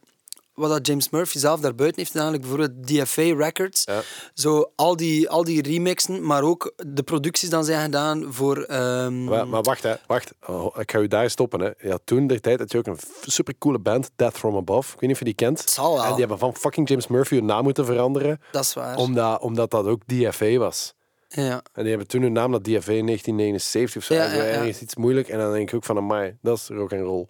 [0.53, 3.83] wat dat James Murphy zelf daarbuiten heeft gedaan, like bijvoorbeeld DFA Records.
[3.85, 4.01] Ja.
[4.33, 8.57] Zo al die, al die remixen, maar ook de producties dan zijn gedaan voor...
[8.63, 10.33] ehm, Maar, maar wacht, hè, wacht.
[10.47, 11.59] Oh, ik ga u daar stoppen.
[11.61, 11.69] Hè.
[11.89, 14.87] Ja, toen der tijd had je ook een supercoole band, Death From Above.
[14.87, 15.59] Ik weet niet of je die kent.
[15.59, 16.03] Het zal wel.
[16.03, 18.97] En die hebben van fucking James Murphy hun naam moeten veranderen, dat is waar.
[18.97, 20.93] omdat, omdat dat ook DFA was.
[21.27, 21.61] Ja.
[21.73, 24.13] En die hebben toen hun naam naar DFA in 1979 of zo.
[24.13, 24.43] Ja, Ja.
[24.43, 25.27] Ergens iets moeilijk.
[25.27, 27.25] En dan denk ik ook van, amai, dat is rock and roll.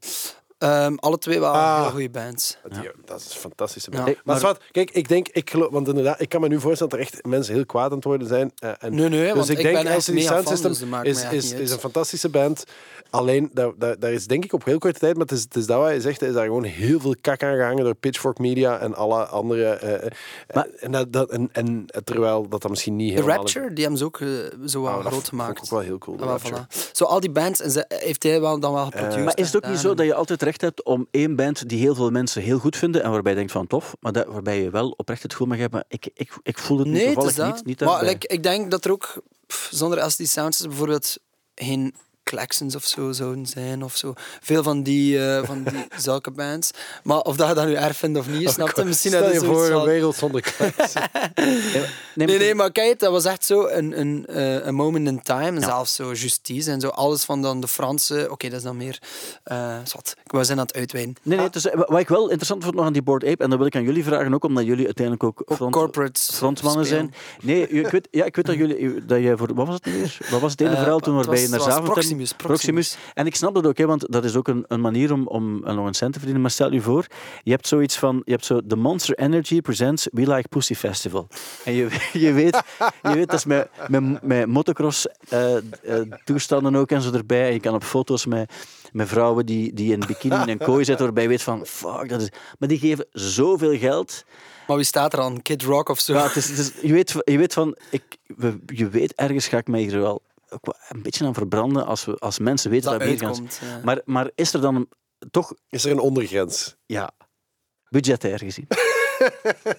[0.59, 1.81] Ehm, alle twee wel Ah.
[1.81, 2.57] heel goede bands.
[2.69, 3.95] Die- Dat is een fantastische Ja.
[3.97, 4.07] band.
[4.09, 6.59] Hey, maar, maar- zwart, kijk, ik denk, ik geloof, want inderdaad, ik kan me nu
[6.59, 8.51] voorstellen dat er echt mensen heel kwaad aan het worden zijn.
[8.59, 10.79] eh, en Nee, nee, dus want ik ik denk ben mega Sound fan, System dus
[10.79, 12.63] dat maakt is, is, is een fantastische band.
[13.09, 15.55] Alleen, daar, daar, daar is denk ik op heel korte tijd, maar het is, het
[15.55, 17.95] is dat wat je zegt, er is daar gewoon heel veel kak aan gehangen door
[17.95, 19.63] Pitchfork Media en alle andere.
[19.69, 20.11] eh, eh,
[20.53, 23.35] Maar- en, dat, dat, en, en terwijl dat dat misschien niet De helemaal...
[23.35, 24.17] Rapture, die hebben ze ook
[24.65, 25.59] zo wel Oh, dat groot vond ik gemaakt.
[25.61, 26.17] ook wel heel cool.
[26.17, 26.91] de Ah, voilà.
[26.91, 29.25] Zo al die bands en ze, heeft hij wel dan wel geproduceerd.
[29.25, 31.79] Maar is het ook niet zo dat je altijd recht hebt om één band die
[31.79, 34.61] heel veel mensen heel goed vinden en waarbij je denkt van tof, maar dat, waarbij
[34.61, 37.29] je wel oprecht het gevoel mag hebben, ik, ik, ik voel het Nee, het toevallig
[37.29, 37.55] is dat.
[37.55, 41.17] niet, niet maar like, ik denk dat er ook pff, zonder LCD Sounds bijvoorbeeld
[41.55, 41.95] geen
[42.29, 44.13] Klaxons of zo zouden zijn of zo.
[44.41, 46.71] Veel van die, eh, van die zulke bands.
[47.03, 48.83] Maar of dat je dat nu erg vindt of niet, snap je?
[48.83, 50.93] Misschien Stel dat je voor een van- wereld zonder klas.
[52.15, 55.59] Nee, nee, maar kijk, dat was echt zo een, een, eh, een moment in time.
[55.59, 55.65] Ja.
[55.65, 56.87] zelfs zo justice en zo.
[56.87, 58.27] Alles van dan de Franse...
[58.31, 58.99] Oké, dat is dan meer...
[59.43, 60.13] eh zat.
[60.25, 61.15] We zijn aan het uitweiden.
[61.23, 63.57] Nee, nee, dus, wat ik wel interessant vond nog aan die Board Ape, en dat
[63.57, 66.85] wil ik aan jullie vragen ook, omdat jullie uiteindelijk ook, front- frontmannen spelen.
[66.85, 67.13] zijn.
[67.41, 69.91] Nee, ik weet, ja, ik weet dat jullie, dat jij voor, wat was het nu
[69.93, 70.17] weer?
[70.29, 71.67] Wat was het ene Eh, verhaal toen was- je naar het
[72.27, 72.97] Proximus, Proximus.
[73.13, 75.59] En ik snap dat ook, hè, want dat is ook een, een manier om, om
[75.59, 76.41] nog een cent te verdienen.
[76.41, 77.05] Maar stel je voor,
[77.43, 81.27] je hebt zoiets van, je hebt zo The Monster Energy presents We Like Pussy Festival.
[81.65, 81.87] En je,
[82.25, 82.61] je, weet,
[83.01, 85.61] je weet, dat is met, met, met motocross eh, eh,
[86.25, 87.47] toestanden ook en zo erbij.
[87.47, 88.53] En je kan op foto's met,
[88.91, 92.09] met vrouwen die, die in bikini in een kooi zitten, waarbij je weet van, fuck,
[92.09, 92.29] dat is...
[92.59, 94.23] Maar die geven zoveel geld.
[94.67, 95.41] Maar wie staat er aan?
[95.41, 96.13] Kid Rock of zo?
[96.13, 98.03] Ja, het is, het is- je, weet, je weet van, ik,
[98.65, 100.21] je weet, ergens ga ik mij hier wel
[100.89, 103.59] een beetje aan verbranden als, we, als mensen weten dat gaan uitkomt.
[103.61, 103.79] ja.
[103.83, 104.89] maar, maar is er dan een-
[105.31, 106.75] toch, Is er een ondergrens?
[106.85, 107.11] ja,
[107.89, 108.67] budgetair gezien?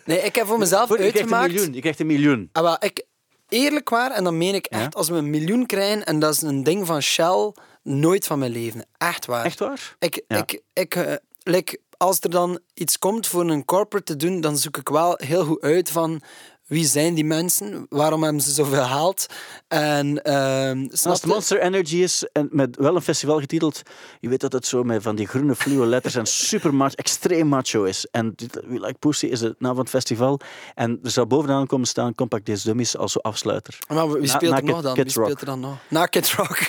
[0.04, 1.52] Nee, ik heb voor mezelf Voor- je krijgt een uitgemaakt...
[1.52, 1.74] miljoen.
[1.74, 2.48] Je krijgt een miljoen.
[2.52, 3.04] Ah, wel, ik,
[3.48, 4.88] eerlijk waar, en dan meen ik echt, Ja?
[4.98, 7.52] als we een miljoen krijgen, en dat is een ding van Shell,
[7.82, 8.86] nooit van mijn leven.
[8.98, 9.44] Echt waar.
[9.44, 9.96] Echt waar?
[9.98, 10.36] Ik, Ja.
[10.38, 14.58] ik, ik, eh, like, als er dan iets komt voor een corporate te doen, dan
[14.58, 16.20] zoek ik wel heel goed uit van
[16.70, 19.26] wie zijn die mensen, waarom hebben ze zoveel haald.
[19.68, 20.20] En
[21.12, 21.26] het je?
[21.28, 23.82] Monster Energy is, en met wel een festival getiteld,
[24.20, 27.46] je weet dat het zo met van die groene fluo letters en super macho, extreem
[27.46, 28.06] macho is.
[28.10, 30.40] En We Like Pussy is de naam van het festival.
[30.74, 33.78] En er zou bovenaan komen staan Compact Disc Dummies als afsluiter.
[33.88, 34.94] Maar wie speelt na er nog dan?
[34.94, 35.76] Kids wie speelt er dan nog?
[35.88, 36.58] Na Kid Rock.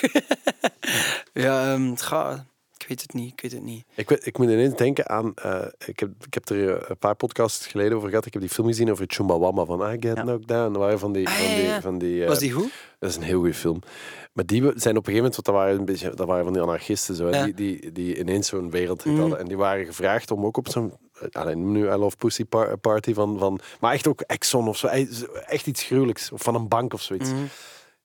[1.32, 2.44] Ja, ehm, het gaat-
[2.82, 3.84] ik weet het niet, ik weet het niet.
[3.94, 5.32] Ik, weet- ik moet ineens denken aan...
[5.34, 8.26] eh, ik, heb, ik heb er eh, een paar podcasts geleden over gehad.
[8.26, 10.22] Ik heb die film gezien over Chumbawamba van I Get Ja.
[10.22, 10.72] Knocked Down.
[10.72, 11.26] Dat waren van die...
[11.28, 11.80] Ah, van die, ja.
[11.80, 12.72] van die eh, Was die goed?
[12.98, 13.80] Dat is een heel goede film.
[14.32, 16.52] Maar die zijn op een gegeven moment, want dat waren, een beetje, dat waren van
[16.52, 19.18] die anarchisten, zo, die, die, die ineens zo'n wereld Mm.
[19.20, 19.38] hadden.
[19.38, 20.92] En die waren gevraagd om ook op zo'n,
[21.32, 24.86] alleen nu I Love Pussy par- party van, van, maar echt ook Exxon of zo,
[24.86, 25.06] eh,
[25.46, 27.30] echt iets gruwelijks, of van een bank of zoiets.
[27.30, 27.42] Mhm.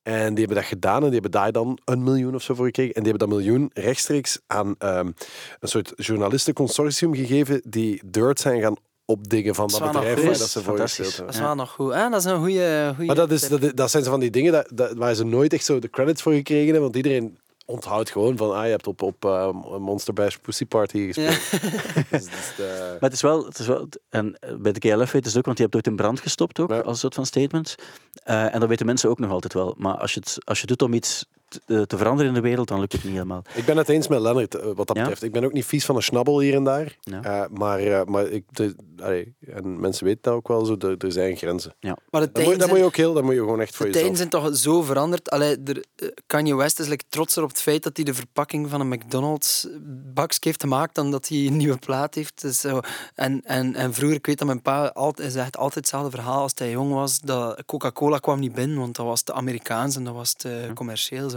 [0.07, 2.65] En die hebben dat gedaan en die hebben daar dan een miljoen of zo voor
[2.65, 2.93] gekregen.
[2.93, 5.11] En die hebben dat miljoen rechtstreeks aan ehm,
[5.59, 10.63] een soort journalistenconsortium gegeven die dirt zijn gaan opdingen van dat bedrijf waar dat ze
[10.63, 11.25] voor gespeeld hebben.
[11.25, 11.93] Dat is wel nog goed.
[11.93, 12.09] hè?
[12.09, 12.95] Dat is een goede.
[12.97, 15.53] Maar dat, is, dat, dat zijn zo van die dingen dat, dat, waar ze nooit
[15.53, 16.81] echt zo de credits voor gekregen hebben.
[16.81, 17.37] Want iedereen
[17.67, 21.49] onthoudt gewoon van, ah, je hebt op, op eh, Monster Bash Pussy Party gespeeld.
[22.09, 25.31] Dus, dus, eh, Maar het is wel, het is wel en bij de KLF weten
[25.31, 26.77] ze het ook, want die hebt ooit in brand gestopt ook, Ja.
[26.77, 27.75] als een soort van statement.
[28.23, 29.75] Eh, en dat weten mensen ook nog altijd wel.
[29.77, 31.25] Maar als je het, als je het doet om iets
[31.65, 33.41] te, te veranderen in de wereld, dan lukt het niet helemaal.
[33.53, 35.01] ik ben het eens met Lennart eh, wat dat Ja?
[35.01, 35.23] betreft.
[35.23, 36.97] Ik ben ook niet vies van een schnabbel hier en daar.
[37.01, 37.23] Ja.
[37.23, 40.97] Eh, maar eh, maar ik, de, allee, en mensen weten dat ook wel zo, er,
[40.97, 41.75] er zijn grenzen.
[41.79, 43.75] Maar de Dat moet, tijden dat moet je ook heel, dat moet je gewoon echt
[43.75, 44.31] voor de tijden jezelf.
[44.31, 45.29] zijn toch zo veranderd.
[45.29, 48.69] Allee, er, eh, Kanye West is like, trotser op het feit dat hij de verpakking
[48.69, 49.67] van een McDonald's
[50.13, 52.41] bakje heeft gemaakt dan dat hij een nieuwe plaat heeft.
[52.41, 52.79] Dus zo.
[53.15, 56.51] en, en, en vroeger, ik weet dat mijn pa altijd, zegt altijd hetzelfde verhaal als
[56.55, 57.19] hij jong was.
[57.19, 61.29] Dat Coca-Cola kwam niet binnen, want dat was te Amerikaans en dat was te commercieel.
[61.29, 61.36] Zo.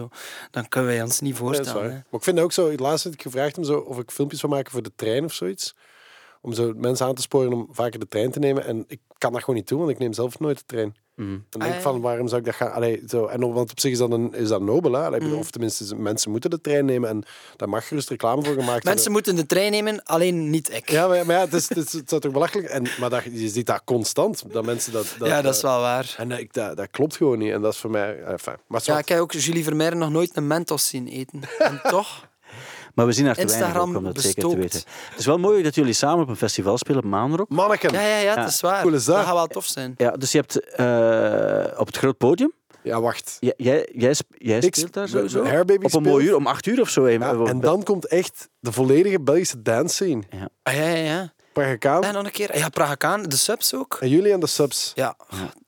[0.50, 1.90] Dan kunnen wij ons niet voorstellen.
[1.90, 2.74] Maar ik vind dat ook zo.
[2.76, 5.32] Laatst had ik gevraagd hem zo of ik filmpjes wil maken voor de trein of
[5.32, 5.74] zoiets.
[6.40, 8.64] Om zo mensen aan te sporen om vaker de trein te nemen.
[8.66, 10.96] En ik kan dat gewoon niet doen, want ik neem zelf nooit de trein.
[11.20, 11.30] Mhm.
[11.30, 11.80] Dan denk Ah, ik ja.
[11.80, 12.72] van, waarom zou ik dat gaan...
[12.72, 15.04] Allee, zo, en op- want op zich is dat, een, is dat nobel, hè?
[15.04, 15.34] Allee, Mhm.
[15.34, 17.08] Of tenminste, mensen moeten de trein nemen.
[17.08, 17.22] En
[17.56, 20.90] daar mag gerust reclame voor gemaakt Mensen moeten de trein nemen, alleen niet ik.
[20.90, 22.68] Ja, maar, maar ja, het is, het is, het is toch belachelijk.
[22.68, 25.14] En, maar dat, je ziet dat constant, dat mensen dat...
[25.18, 26.14] dat ja, dat is eh, wel waar.
[26.16, 27.52] En ik, dat, dat klopt gewoon niet.
[27.52, 28.20] En dat is voor mij...
[28.22, 31.40] eh, Enfin, maar Ja, ik heb ook Julie Vermeijren nog nooit een Mentos zien eten.
[31.58, 32.28] En toch?
[32.94, 34.80] Maar we zien haar te weinig Instagram ook, om dat zeker te weten.
[35.10, 37.48] Het is wel mooi dat jullie samen op een festival spelen, op Maanrock.
[37.48, 37.92] Manneken!
[37.92, 38.34] Ja, ja, ja, Ja.
[38.34, 38.82] dat is waar.
[38.82, 39.16] Coole zaak.
[39.16, 39.94] Dat gaat wel tof zijn.
[39.96, 43.36] Ja, dus je hebt eh, op het groot podium, Ja, wacht.
[43.56, 44.14] jij, jij,
[44.60, 45.44] speelt daar sowieso.
[45.44, 47.08] Hairbaby Op een mooi uur, om acht uur of zo.
[47.08, 50.22] Ja, en dan komt echt de volledige Belgische dance scene.
[50.62, 51.32] Ah, ja, ja, ja.
[52.00, 52.56] En nog een keer.
[52.58, 53.96] Ja, Prahakaan, de subs ook.
[54.00, 54.92] en jullie en de subs.
[54.94, 55.16] Ja,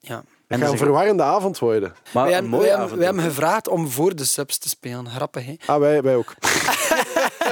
[0.01, 0.25] ja.
[0.47, 1.95] Het gaat een verwarrende avond worden.
[2.13, 3.31] Maar We een hebben, mooie we, hebben, avond we hebben ook.
[3.31, 5.09] gevraagd om voor de subs te spelen.
[5.09, 5.55] Grappig, hè?
[5.67, 6.35] Ah, wij, wij ook.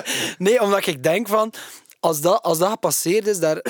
[0.38, 1.52] Nee, omdat ik denk van...
[2.00, 3.62] Als dat, als dat gepasseerd is, daar...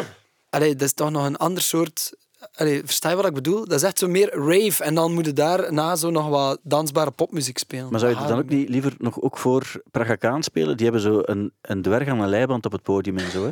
[0.50, 2.12] Allee, dat is toch nog een ander soort...
[2.54, 3.64] Allee, versta je wat ik bedoel?
[3.64, 4.84] Dat is echt zo meer rave.
[4.84, 7.90] En dan moet je daarna zo nog wat dansbare popmuziek spelen.
[7.90, 10.76] Maar zou je Ah, dan ook niet liever nog ook voor Praga spelen?
[10.76, 13.44] Die hebben zo een, een dwerg aan een leiband op het podium en zo.
[13.44, 13.50] Hè?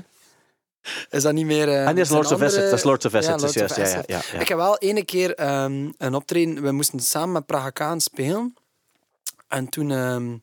[1.11, 1.68] Is dat niet meer...
[1.68, 2.70] eh, en die is Lords of andere- Assets.
[2.70, 3.12] Dat is Lords of.
[3.12, 4.41] Ja, juist, ja, ja, ja, ja.
[4.41, 6.62] Ik heb wel ene keer ehm, een optreden.
[6.62, 8.55] We moesten samen met Prahakaan spelen.
[9.49, 10.37] En toen, ehm,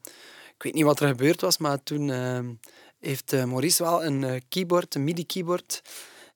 [0.62, 2.46] ik weet niet wat er gebeurd was, maar toen ehm,
[3.00, 5.82] heeft eh, Maurice wel een eh, keyboard, een MIDI-keyboard,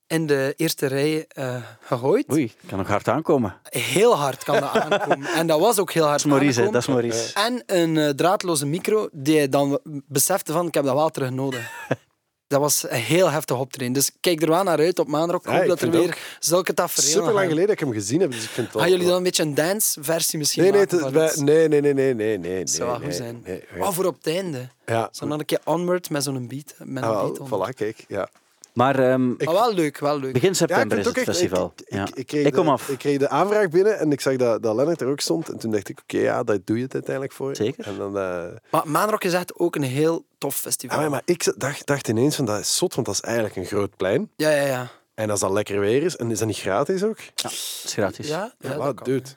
[0.07, 2.31] in de eerste rij eh, gegooid.
[2.31, 3.59] Oei, kan nog hard aankomen.
[3.69, 5.27] Heel hard kan dat aankomen.
[5.39, 7.01] En dat was ook heel hard Dat is Maurice, hè, aangekomen.
[7.01, 7.65] dat is Maurice.
[7.73, 11.71] En een draadloze micro, die hij dan besefte van, ik heb dat wel terug nodig.
[12.47, 13.93] Dat was een heel heftig optreden.
[13.93, 15.37] Dus kijk er wel naar uit op maandag.
[15.37, 18.31] Ik hoop dat er weer zulke tafereelen Super lang geleden dat ik hem gezien heb,
[18.31, 18.69] dus ik vind.
[18.71, 21.43] Gaan jullie dan een beetje een dance-versie misschien Nee, nee, maken?
[21.45, 22.59] nee, nee, nee, nee, nee, nee.
[22.59, 23.41] Dat zou wel nee, goed zijn.
[23.45, 24.69] nee, Oh, voor op het einde.
[24.85, 26.73] Ja, Zo dan een keer onward met zo'n beat.
[26.77, 27.71] Met een ah, beat wel, onder.
[27.71, 28.05] voilà, kijk.
[28.07, 28.29] Ja.
[28.75, 30.33] Maar ehm, Maar wel leuk, wel leuk.
[30.33, 31.25] begin Ja, september is het echt...
[31.25, 31.73] festival.
[31.75, 32.03] Ik, ja.
[32.07, 32.89] ik, ik, kreeg Ik kom de, af.
[32.89, 35.49] Ik kreeg de aanvraag binnen en ik zag dat, dat Lennart er ook stond.
[35.49, 37.55] En toen dacht ik, oké, ja, dat doe je het uiteindelijk voor.
[37.55, 37.85] Zeker.
[37.87, 38.17] En dan...
[38.17, 40.95] eh, Maar Maanrock is echt ook een heel tof festival.
[40.97, 43.55] Ah, maar- maar ik dacht, dacht ineens van dat is zot, want dat is eigenlijk
[43.55, 44.31] een groot plein.
[44.35, 44.87] Ja, ja, ja.
[45.13, 47.19] En als dat lekker weer is, en is dat niet gratis ook?
[47.19, 47.51] Ja, het
[47.83, 48.27] is gratis.
[48.27, 49.03] Ja, ja, Ja, dat kan.
[49.05, 49.27] dude.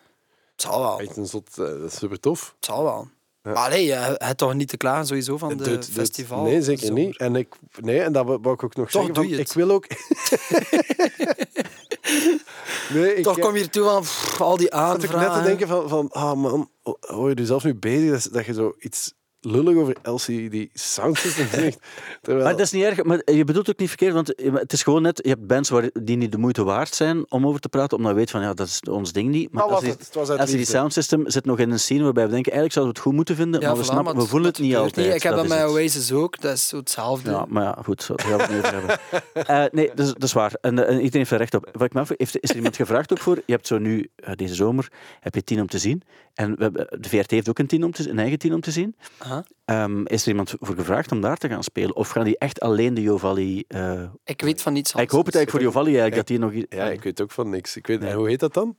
[0.53, 1.01] Het zal wel.
[1.01, 2.55] Echt een zot, eh, dat is super tof.
[2.57, 3.09] Het zal wel.
[3.55, 6.43] Maar allee, je hebt toch niet te klagen sowieso van de festival?
[6.43, 7.03] Nee, zeker zomer.
[7.03, 7.17] niet.
[7.17, 9.15] En, ik, nee, en dat wou ik ook nog Toch zeggen.
[9.15, 9.49] doe van, je het.
[9.49, 9.87] Ik wil ook...
[12.95, 15.17] nee, ik, Toch kom je hier toe van pff, al die had ik net te
[15.17, 15.45] aanvragen.
[15.45, 16.71] denken van, van ah man,
[17.01, 21.51] hoor je er zelf nu bezig dat, dat je zo iets lullig over LCD soundsystems
[21.63, 21.79] zegt.
[22.21, 23.03] Terwijl, Maar dat is niet erg.
[23.03, 25.21] Maar je bedoelt ook niet verkeerd, want het is gewoon net...
[25.23, 28.13] Je hebt bands waar, die niet de moeite waard zijn om over te praten, omdat
[28.13, 29.53] je weet van, ja, dat is ons ding niet.
[29.53, 29.85] Maar Ah, als
[30.39, 33.01] was die, sound system zit nog in een scene waarbij we denken, eigenlijk zouden we
[33.01, 34.77] het goed moeten vinden, Ja, maar we, voilà, snappen, maar we voelen het dat niet
[34.77, 35.15] altijd.
[35.15, 35.69] Ik heb dat is met.
[35.69, 36.41] Oasis ook.
[36.41, 37.31] Dat is zo hetzelfde.
[37.31, 38.99] Ja, maar ja, goed, zo, daar gaan we het niet over hebben.
[39.49, 40.53] Eh, nee, dat is, dat is waar.
[40.61, 41.69] En, eh, en iedereen heeft er recht op.
[41.73, 43.37] Wat ik me heeft, is er iemand gevraagd ook voor?
[43.47, 44.89] Je hebt zo nu, eh, deze zomer,
[45.21, 46.03] heb je tien om te zien.
[46.39, 48.61] En we hebben, de VRT heeft ook een, tien om te, een eigen tien om
[48.61, 48.97] te zien.
[49.19, 49.45] Aha.
[49.65, 51.97] Ehm, is er iemand voor gevraagd om daar te gaan spelen?
[51.97, 53.65] Of gaan die echt alleen de Jovalli...
[53.69, 56.79] eh, Ik weet van niets ik hoop het eigenlijk voor Jovalli eigenlijk, dat die nog...
[56.81, 57.77] Ja, ik weet ook van niks.
[57.77, 58.15] Ik weet, Nee.
[58.15, 58.77] hoe heet dat dan?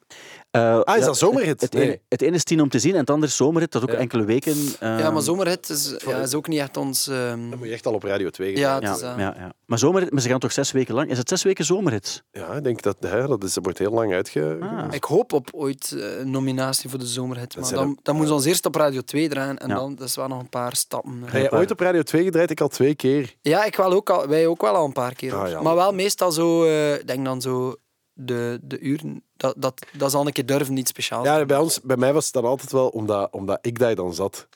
[0.51, 1.61] Eh, Ah, is ja, dat zomerhit?
[1.61, 1.83] Het, Nee.
[1.83, 3.91] ene, het ene is tien om te zien en het andere is zomerhit, dat ook
[3.91, 3.95] Ja.
[3.97, 4.53] enkele weken...
[4.79, 7.07] eh, ja, maar zomerhit is, ja, is ook niet echt ons...
[7.07, 8.81] ehm, Dan moet je echt al op Radio 2 gaan.
[8.81, 9.53] ja, Ja, is, eh, ja, ja.
[9.65, 11.09] Maar, zomerhit, maar ze gaan toch zes weken lang?
[11.09, 12.23] Is het zes weken zomerhit?
[12.31, 14.57] Ja, ik denk dat hè, dat, is, dat wordt heel lang uitge...
[14.61, 14.85] Ah.
[14.91, 17.57] Ik hoop op ooit eh, een nominatie voor de zomerhit.
[17.59, 19.75] Maar dan, dan moeten ze ons eerst op Radio 2 draaien en Ja.
[19.75, 21.21] dan dat is wel nog een paar stappen.
[21.25, 22.49] Heb je ooit op Radio 2 gedraaid?
[22.51, 23.35] Ik al twee keer.
[23.41, 25.35] Ja, ik wel ook al, wij ook wel al een paar keer.
[25.35, 25.61] Ah.
[25.61, 27.75] Maar wel meestal zo, eh, ik denk dan zo
[28.13, 29.23] de, de uren.
[29.39, 31.23] Dat, dat, dat zal een keer durven, niet speciaal.
[31.23, 34.13] Ja, bij, ons, bij mij was het dan altijd wel omdat, omdat ik daar dan
[34.13, 34.47] zat.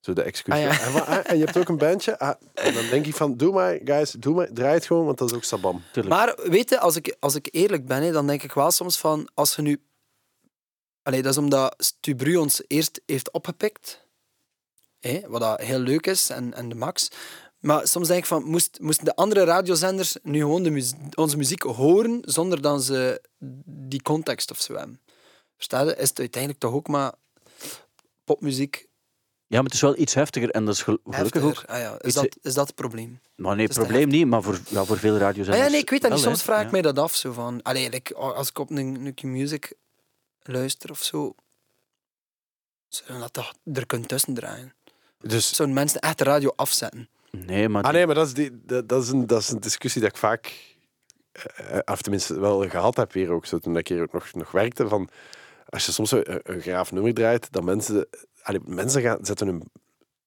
[0.00, 0.54] Zo de excuus.
[0.54, 1.06] Ah, ja.
[1.06, 2.18] en, en je hebt ook een bandje.
[2.18, 4.48] Ah, en dan denk ik van, doe maar, guys, doe maar.
[4.52, 5.82] Draai het gewoon, want dat is ook sabam.
[5.92, 6.14] Tuurlijk.
[6.14, 8.98] Maar weet je, als ik, als ik eerlijk ben, hè, dan denk ik wel soms
[8.98, 9.82] van, als je nu...
[11.02, 14.06] Allee, dat is omdat Stubru ons eerst heeft opgepikt.
[15.00, 17.10] Hè, wat dat heel leuk is, en, en de max.
[17.64, 21.62] Maar soms denk ik van, moest, moesten de andere radiozenders nu gewoon de onze muziek
[21.62, 23.22] horen, zonder dat ze
[23.88, 25.00] die context of zo hebben?
[25.56, 25.96] Versta je?
[25.96, 27.12] Is het uiteindelijk toch ook maar
[28.24, 28.86] popmuziek
[29.46, 31.48] Ja, maar het is wel iets heftiger en dat is gel- gelukkig ook.
[31.48, 31.74] heftiger?
[31.74, 32.00] Ah, ja.
[32.00, 33.20] Is, dat, is dat het probleem?
[33.36, 35.48] Maar nee, te probleem niet, maar voor, ja, voor veel radio's.
[35.48, 36.20] Ah, ja, nee, ik weet dat niet.
[36.20, 36.70] Soms vraag ik Ja.
[36.70, 37.14] mij dat af.
[37.14, 39.72] Zo van, allee, like, als ik op een, een music
[40.42, 41.34] luister of zo,
[42.88, 44.74] zouden dat toch er kunnen tussen draaien.
[45.18, 47.08] Dus, Zouden mensen echt de radio afzetten?
[47.46, 49.60] Nee, maar ah nee, maar dat is, die, dat, dat is, een, dat is een
[49.60, 50.74] discussie dat ik vaak,
[51.32, 54.50] eh, of tenminste wel gehad heb hier ook, zo, toen ik hier ook nog, nog
[54.50, 55.08] werkte, van
[55.68, 58.06] als je soms een, een graaf nummer draait, dan mensen,
[58.42, 59.70] allee, mensen gaan, zetten hun,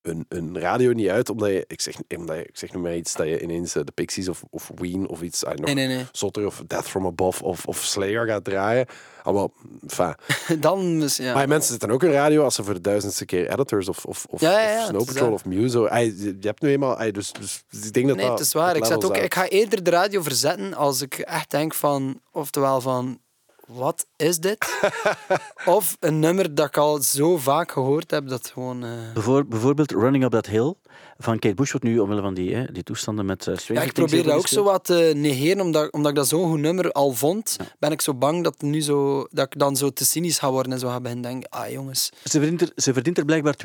[0.08, 2.96] hun, hun radio niet uit, omdat je, ik zeg, omdat je, ik zeg nu maar
[2.96, 5.88] iets, dat je ineens eh, de Pixies of, of Ween of iets, allee, nog Nee,
[5.88, 6.06] nee, nee.
[6.12, 8.86] zotter of Death From Above of, of Slayer gaat draaien.
[9.24, 9.52] Allemaal,
[9.82, 10.16] enfin.
[10.60, 11.34] Dan is, ja.
[11.34, 14.26] Maar mensen zetten ook een radio als ze voor de duizendste keer Editors of, of,
[14.30, 15.84] of, Ja, ja, of Snow Patrol of Muso.
[15.84, 16.98] Je hebt nu eenmaal...
[16.98, 18.38] dus, dus, dus ik denk dat nee, dat...
[18.38, 18.76] het is waar.
[18.76, 19.26] Ik, zet levels ook, uit.
[19.26, 23.20] ik ga eerder de radio verzetten als ik echt denk van, oftewel van,
[23.68, 24.80] wat is dit?
[25.66, 28.84] of een nummer dat ik al zo vaak gehoord heb dat gewoon...
[28.84, 30.74] eh, Bijvoor- bijvoorbeeld Running Up That Hill
[31.18, 33.94] van Kate Bush wordt nu omwille van die, hè, die toestanden met uh, Ja, ik
[33.94, 37.12] probeer dat ook zo wat te negeren, omdat, omdat ik dat zo'n goed nummer al
[37.12, 37.58] vond.
[37.80, 40.72] Ben ik zo bang dat, nu zo, dat ik dan zo te cynisch ga worden
[40.72, 42.12] en zo ga beginnen denken, ah jongens.
[42.24, 43.56] Ze verdient, er, ze verdient er blijkbaar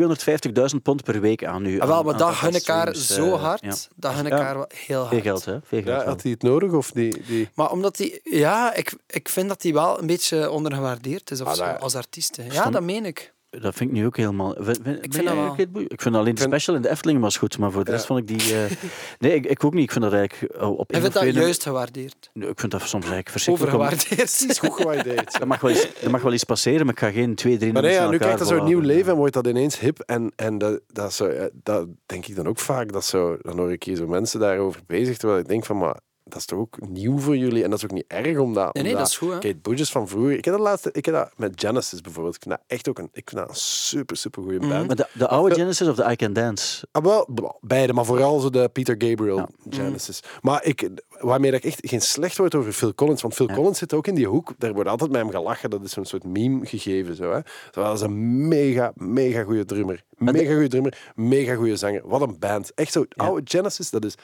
[0.74, 1.80] 250.000 pond per week aan nu.
[1.80, 3.60] Ah, wel, maar aan- dat gun ik haar streams, zo eh, hard.
[3.62, 3.74] ja.
[3.96, 4.38] Dat gun ik Ja.
[4.42, 5.10] haar wel heel hard.
[5.12, 5.58] Veel geld, hè?
[5.64, 6.00] Veel geld.
[6.02, 6.72] Ja, had hij het nodig?
[6.72, 7.48] Of die, die...
[7.54, 11.46] Maar omdat hij, ja, ik, ik vind dat hij wel een beetje ondergewaardeerd is of
[11.48, 12.38] Ah, zo, als artiest.
[12.50, 13.32] Ja, dat meen ik.
[13.60, 14.54] Dat vind ik nu ook helemaal.
[14.58, 15.54] Vind, vind, dat wel.
[15.88, 17.96] Ik vind alleen de special in de Efteling was goed, maar voor de Ja.
[17.96, 18.54] rest vond ik die.
[18.54, 18.70] eh,
[19.18, 19.82] nee, ik, ik ook niet.
[19.82, 22.30] Ik vind dat eigenlijk eh, op Ik één vind dat juist gewaardeerd.
[22.32, 23.74] nummer- Ik vind dat soms eigenlijk verschrikkelijk.
[23.74, 24.44] om- Overgewaardeerd.
[24.50, 25.32] is goed gewaardeerd.
[25.38, 27.72] Dat mag, wel eens, dat mag wel eens passeren, maar ik ga geen twee, drie
[27.72, 29.98] Maar nee, ja, nu krijgt dat zo'n nieuw leven en wordt dat ineens hip.
[30.00, 32.92] En, en dat, dat, zo, dat denk ik dan ook vaak.
[32.92, 35.16] Dat zo, dan hoor ik hier zo mensen daarover bezig.
[35.16, 35.96] Terwijl ik denk van, maar
[36.32, 37.64] dat is toch ook nieuw voor jullie?
[37.64, 38.74] En dat is ook niet erg omdat...
[38.74, 39.42] Nee, nee, omdat dat is goed.
[39.42, 39.52] Hè?
[39.72, 40.32] Kate van vroeger.
[40.36, 42.34] Ik heb dat laatste, ik heb dat met Genesis bijvoorbeeld.
[42.34, 44.68] Ik vind dat echt ook een, ik vind dat een super, super goede Mhm.
[44.68, 44.86] band.
[44.86, 46.86] Maar de, de oude Genesis of de I Can Dance?
[46.92, 47.28] Ah, wel,
[47.60, 49.48] beide, maar vooral zo de Peter Gabriel Ja.
[49.70, 50.20] Genesis.
[50.40, 50.88] Maar ik,
[51.20, 53.54] waarmee dat ik echt geen slecht woord over Phil Collins, want Phil Ja.
[53.54, 54.52] Collins zit ook in die hoek.
[54.58, 55.70] Daar wordt altijd met hem gelachen.
[55.70, 57.16] Dat is zo'n soort meme gegeven.
[57.16, 57.40] Zo, hè.
[57.72, 60.04] Zo, dat is een mega, mega goede drummer.
[60.18, 62.02] De- Mega goede drummer, mega goede zanger.
[62.04, 62.74] Wat een band.
[62.74, 63.24] Echt zo, Ja.
[63.24, 64.14] oude Genesis, dat is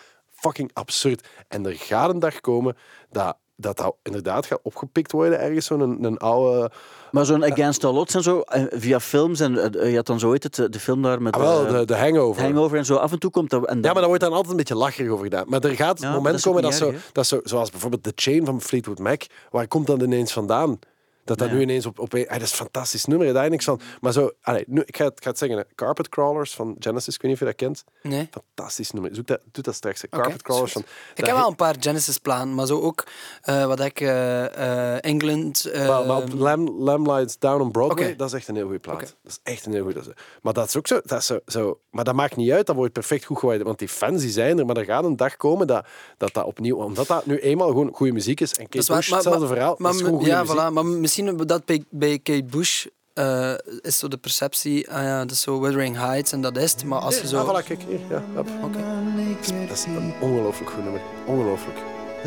[0.40, 1.26] fucking absurd.
[1.48, 2.76] En er gaat een dag komen
[3.10, 6.70] dat dat, dat inderdaad gaat opgepikt worden ergens, zo'n een, een oude...
[7.10, 9.40] Maar zo'n Against All Odds en zo, eh, via films.
[9.40, 11.84] En eh, je had dan zo heet het, de film daar met Ah, wel, de,
[11.84, 12.42] de hangover.
[12.42, 12.94] Hangover en zo.
[12.94, 13.66] Af en toe komt dat.
[13.66, 15.44] En Ja, maar daar wordt dan altijd een beetje lacherig over gedaan.
[15.48, 18.12] Maar er gaat Ja, maar moment dat komen dat, zo, dat zo, zoals bijvoorbeeld de
[18.14, 20.78] Chain van Fleetwood Mac, waar komt dat ineens vandaan?
[21.28, 21.54] Dat dat Ja.
[21.54, 23.80] nu ineens op, op ah, dat is een fantastisch nummer, daar niks van.
[24.00, 25.64] Maar zo, allee, nu, ik ga het, ik ga het zeggen, hè.
[25.74, 27.84] Carpet Crawlers van Genesis, ik weet niet of je dat kent.
[28.02, 28.28] Nee.
[28.30, 29.14] Fantastisch nummer.
[29.14, 30.02] Zoek dat, doe dat straks.
[30.02, 30.08] hè.
[30.08, 30.82] Carpet Crawlers van...
[30.82, 33.04] Ik heb he- wel een paar Genesis-plannen, maar zo ook
[33.42, 35.70] eh, wat ik eh, eh, England.
[35.74, 38.78] maar, maar op Lamb, Lamb Lies Down on Broadway, dat is echt een heel goede
[38.78, 39.00] plaat.
[39.00, 40.14] Dat is echt een heel goede.
[40.42, 41.78] Maar dat is ook zo, dat is zo, zo.
[41.90, 43.66] Maar dat maakt niet uit, dat wordt perfect goed gewaardeerd.
[43.66, 46.44] Want die fans die zijn er, maar er gaat een dag komen dat dat, dat
[46.44, 46.76] opnieuw...
[46.76, 48.50] Omdat dat nu eenmaal gewoon goede muziek is.
[48.54, 49.74] En Kate dat is waar, Bush, hetzelfde verhaal.
[49.78, 50.56] Maar, dat is gewoon goede ja, muziek.
[50.58, 55.18] voilà, maar misschien dat bij, bij Kate Bush eh, is zo de perceptie, ah ja,
[55.18, 56.84] dat is zo Wuthering Heights en dat is het.
[56.84, 57.38] Maar als je Ja, zo...
[57.38, 58.00] ah, voilà, kijk hier.
[58.08, 58.22] Ja.
[59.66, 61.00] Dat is een ongelooflijk goed nummer.
[61.26, 61.78] Ongelooflijk.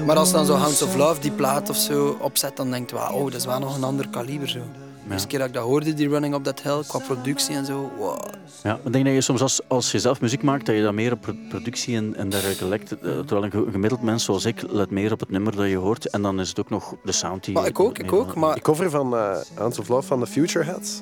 [0.05, 2.95] Maar als dan zo Hounds of Love, die plaat of zo, opzet, dan denkt je
[2.95, 4.59] oh, dat is wel nog een ander kaliber zo.
[5.07, 7.65] De eerste keer dat ik dat hoorde, die Running Up That Hill, qua productie en
[7.65, 8.19] zo, wow.
[8.63, 10.95] Ja, ik denk dat je soms als, als je zelf muziek maakt, dat je dan
[10.95, 12.91] meer op pro- productie en, en dergelijke lekt.
[12.91, 15.75] Eh, Terwijl een ge- gemiddeld mens zoals ik let meer op het nummer dat je
[15.77, 16.05] hoort.
[16.09, 17.53] En dan is het ook nog de sound die...
[17.53, 18.53] Maar ik ook, ik ook, maar...
[18.53, 21.01] Die cover van uh, Hands of Love van de Future Heads.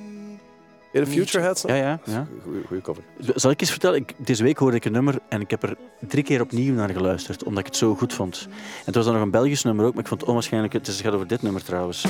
[0.93, 1.62] Je de Future Heads?
[1.62, 2.28] Ja, ja, ja.
[2.68, 3.04] Goeie, cover.
[3.36, 3.97] Zal ik eens vertellen?
[3.97, 5.76] Ik, deze week hoorde ik een nummer en ik heb er
[6.08, 8.41] drie keer opnieuw naar geluisterd, omdat ik het zo goed vond.
[8.50, 10.74] En het was dan nog een Belgisch nummer ook, maar ik vond het onwaarschijnlijk...
[10.74, 12.06] Het gaat over dit nummer trouwens.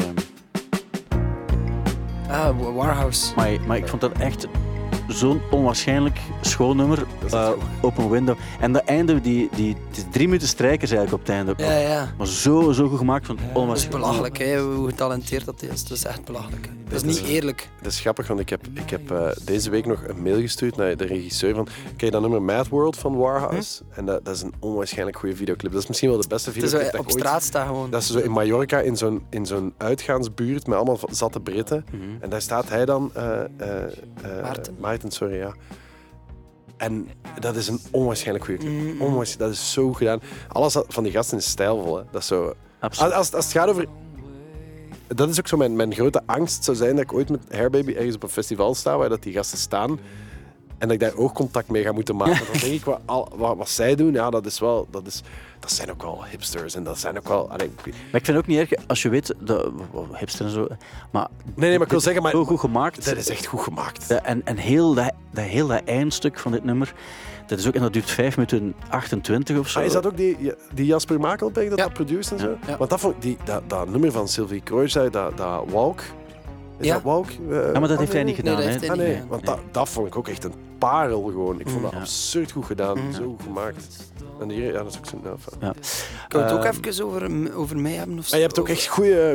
[2.30, 3.34] Ah, Wa- Warhouse.
[3.36, 4.48] Maar, maar ik vond dat echt
[5.10, 7.06] zo'n onwaarschijnlijk schoon nummer.
[7.26, 7.50] is eh,
[7.82, 8.38] open window.
[8.60, 11.54] En dat einde, die, die, die drie minuten strijkers eigenlijk op het einde.
[11.58, 12.14] Ja, ja.
[12.18, 13.26] Maar zo, zo goed gemaakt.
[13.26, 14.02] Van Dat is onwaarschijnlijk.
[14.04, 15.84] belachelijk, hè, hoe getalenteerd dat is.
[15.84, 16.70] Dat is echt belachelijk.
[16.90, 17.70] Dat is niet eerlijk.
[17.82, 20.76] Dat is grappig, want ik heb, ik heb eh, deze week nog een mail gestuurd
[20.76, 21.68] naar de regisseur van...
[21.96, 23.82] Ken je dat nummer Mad World van Warhouse?
[23.96, 25.72] En dat, dat is een onwaarschijnlijk goede videoclip.
[25.72, 27.68] Dat is misschien wel de beste Het is videoclip dat op ik ooit- straat staan
[27.68, 27.90] gewoon.
[27.90, 31.86] Dat is zo in Mallorca, in zo'n, in zo'n uitgaansbuurt met allemaal zatte Britten.
[31.92, 32.04] Mhm.
[32.20, 33.12] En daar staat hij dan...
[33.14, 34.76] eh, eh, eh, Maarten.
[35.08, 35.54] Sorry, ja.
[36.78, 39.00] En dat is een onwaarschijnlijk goede clip.
[39.00, 39.24] Mm.
[39.38, 40.22] Dat is zo gedaan.
[40.48, 41.98] Alles van die gasten is stijlvol.
[41.98, 42.04] Hè.
[42.12, 42.54] Dat is zo...
[42.80, 43.14] Absoluut.
[43.14, 43.86] Als, als, als het gaat over...
[45.08, 47.94] Dat is ook zo mijn, mijn grote angst zou zijn dat ik ooit met Hairbaby
[47.94, 50.00] ergens op een festival sta waar dat die gasten staan
[50.80, 52.46] en dat ik daar oogcontact mee ga moeten maken.
[52.52, 54.88] Dan denk ik, wat, al, wat, wat zij doen, ja, dat is wel...
[54.92, 55.22] Dat, is,
[55.60, 57.50] dat zijn ook wel hipsters en dat zijn ook wel...
[57.52, 59.72] allee, ik weet- Maar ik vind het ook niet erg als je weet, de,
[60.14, 60.68] hipster en zo.
[61.12, 63.06] Maar, nee, nee, maar ik wil zeggen, maar zo goed gemaakt.
[63.06, 64.12] dat is echt goed gemaakt.
[64.12, 66.94] En, en heel, dat, dat, heel dat eindstuk van dit nummer,
[67.48, 69.78] dat, is ook, en dat duurt 5 minuten 28 of zo.
[69.80, 71.84] Maar is dat ook die, die Jasper Makelberg dat Ja.
[71.84, 72.58] dat produceert en zo?
[72.68, 72.78] Ja.
[72.78, 76.02] Want dat, vond, die, dat, dat nummer van Sylvie Kreutzer, dat, dat Walk...
[76.80, 76.94] Is Ja.
[76.94, 77.30] dat Walk?
[77.50, 78.56] Ja, maar dat heeft hij nee, niet nee.
[78.56, 78.80] gedaan.
[78.80, 79.28] dat Ah, nee, gedaan.
[79.28, 81.60] want dat, dat vond ik ook echt een parel gewoon.
[81.60, 82.00] Ik vond dat Ja.
[82.00, 83.14] absurd goed gedaan, Mm.
[83.14, 84.12] zo goed gemaakt.
[84.40, 85.20] En hier, ja, dat is ook zo'n...
[85.24, 85.70] Ja, Ja.
[85.70, 88.18] Ik wil het ook Ehm, even over, over mij hebben.
[88.18, 88.30] Of zo.
[88.30, 89.34] Maar je hebt ook echt goede...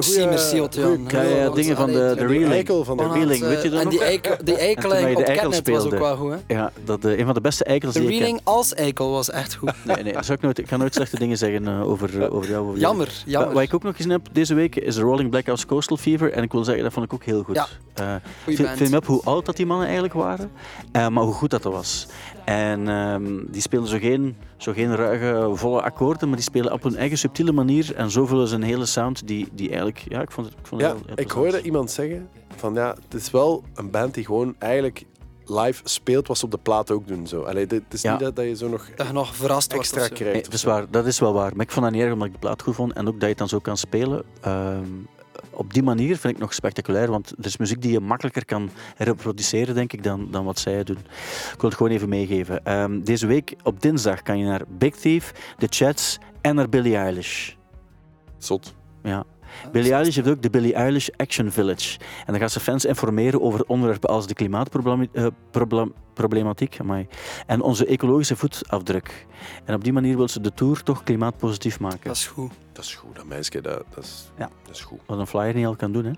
[1.54, 2.52] Dingen van de, de reeling.
[2.52, 3.08] eikel van de...
[3.12, 3.92] Reeling, weet je dat En nog?
[3.94, 5.98] die, eikel, die eikeling de op eikel Catnet was ook speelde.
[5.98, 6.30] wel goed.
[6.46, 6.54] Hè?
[6.54, 8.24] Ja, dat, een van de beste eikels De die ik ken.
[8.24, 9.72] reeling als eikel was echt goed.
[9.84, 12.34] Nee, nee, dat zou ik, nooit, ik ga nooit slechte dingen zeggen eh, over, eh,
[12.34, 12.62] over jou.
[12.66, 12.78] Over jou.
[12.78, 13.52] Jammer, Wat, jammer.
[13.54, 16.32] wat ik ook nog gezien heb deze week is de Rolling Blackouts Coastal Fever.
[16.32, 17.54] En ik wil zeggen, dat vond ik ook heel goed.
[17.54, 17.66] Ja.
[17.94, 18.76] Eh, band.
[18.76, 20.50] viel me op hoe oud dat die mannen eigenlijk waren,
[20.92, 22.06] maar hoe goed dat, dat was.
[22.44, 26.82] En ehm, die spelen zo geen, zo geen ruige, volle akkoorden, maar die spelen op
[26.82, 27.94] hun eigen subtiele manier.
[27.94, 30.04] En zo vullen ze een hele sound die, die eigenlijk...
[30.08, 32.74] Ja, ik vond het, ik vond het Ja, heel, heel ik hoorde iemand zeggen van
[32.74, 35.04] ja, het is wel een band die gewoon eigenlijk
[35.46, 37.26] live speelt wat ze op de plaat ook doen.
[37.26, 37.42] Zo.
[37.42, 38.10] Allee, het is Ja.
[38.10, 40.32] niet dat, dat je zo nog Dat je nog verrast extra krijgt.
[40.32, 41.52] Nee, dat, is waar, dat is wel waar.
[41.56, 42.92] Maar ik vond dat niet erg omdat ik de plaat goed vond.
[42.92, 44.22] En ook dat je het dan zo kan spelen.
[44.40, 44.84] Ehm,
[45.56, 47.10] op die manier vind ik nog spectaculair.
[47.10, 50.84] Want er is muziek die je makkelijker kan reproduceren, denk ik, dan, dan wat zij
[50.84, 50.98] doen.
[51.52, 52.64] Ik wil het gewoon even meegeven.
[52.64, 56.96] Ehm, deze week op dinsdag kan je naar Big Thief, The Chats en naar Billie
[56.96, 57.52] Eilish.
[58.38, 58.74] Zot.
[59.02, 59.24] Ja.
[59.72, 61.98] Billie Eilish heeft ook de Billie Eilish Action Village.
[61.98, 66.78] En dan gaat ze fans informeren over onderwerpen als de klimaatproblematiek
[67.46, 69.26] en onze ecologische voetafdruk.
[69.64, 72.00] En op die manier wil ze de tour toch klimaatpositief maken.
[72.04, 72.52] Dat is goed.
[72.72, 74.50] Dat is goed, dat meisje, dat, dat, is, Ja.
[74.66, 75.00] dat is goed.
[75.06, 76.04] Wat een flyer niet al kan doen.
[76.04, 76.12] Hè.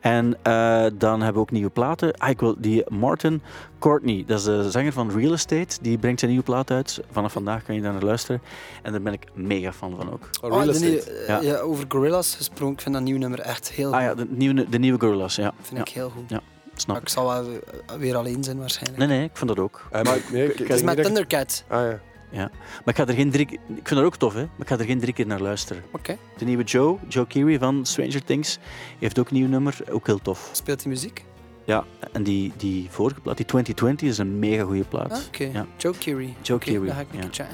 [0.00, 2.12] En eh, dan hebben we ook nieuwe platen.
[2.18, 3.42] Ah, ik wil die Martin
[3.78, 5.76] Courtney, dat is de zanger van Real Estate.
[5.82, 7.00] Die brengt zijn nieuwe plaat uit.
[7.10, 8.42] Vanaf vandaag kan je daar naar luisteren.
[8.82, 10.28] En daar ben ik mega fan van ook.
[10.42, 10.88] Oh, Oh, real de estate.
[10.90, 11.40] nieuwe- eh, Ja.
[11.40, 13.94] ja, over Gorillas gesproken, ik vind dat nieuwe nummer echt heel goed.
[13.96, 15.36] Ah ja, de nieuwe, de nieuwe Gorillaz.
[15.36, 16.30] Ja, vind ja ik heel goed.
[16.30, 16.40] Ja,
[16.74, 17.02] snap Maar ik.
[17.02, 18.98] ik zal wel eh, weer alleen zijn waarschijnlijk.
[18.98, 19.86] Nee, nee, ik vond dat ook.
[19.92, 21.64] Maar, nee, ik, ik, Het is met Thundercat.
[21.68, 22.00] Ah ja.
[22.34, 22.50] Maar
[22.84, 23.46] ik ga er geen drie...
[23.52, 24.40] Ik vind dat ook tof, hè.
[24.40, 25.82] Maar ik ga er geen drie keer naar luisteren.
[25.90, 26.16] Oké.
[26.38, 28.58] De nieuwe Joe, Joe Keery van Stranger Things,
[28.98, 29.76] heeft ook een nieuw nummer.
[29.90, 30.48] Ook heel tof.
[30.52, 31.24] Speelt hij muziek?
[31.64, 35.12] Ja, en die, die vorige plaat, die 2020, is een mega goede plaat.
[35.12, 35.44] Ah, Oké.
[35.52, 35.66] Ja.
[35.76, 36.34] Joe Keery.
[36.42, 37.46] Joe Oké, Keery, Dan ga ik een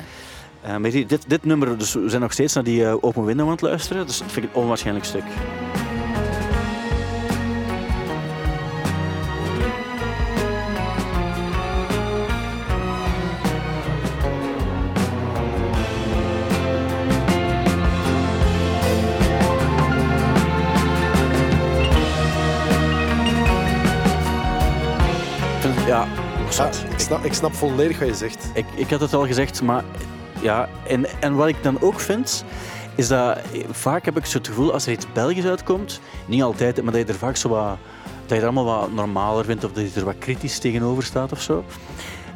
[0.63, 0.79] ja.
[0.79, 3.47] maar die- dit, dit nummer, dus we zijn nog steeds naar die eh, Open Window
[3.47, 4.07] aan het luisteren.
[4.07, 5.25] Dus dat vind ik een onwaarschijnlijk stuk.
[27.23, 28.51] Ik snap volledig wat je zegt.
[28.55, 29.85] Ik, ik had het al gezegd, maar
[30.41, 30.69] ja.
[30.87, 32.45] En, en wat ik dan ook vind,
[32.95, 33.39] is dat
[33.71, 37.07] vaak heb ik zo het gevoel als er iets Belgisch uitkomt, niet altijd, maar dat
[37.07, 37.77] je er vaak zo wat.
[38.27, 41.33] Dat je er allemaal wat normaler vindt of dat je er wat kritisch tegenover staat
[41.33, 41.65] of zo.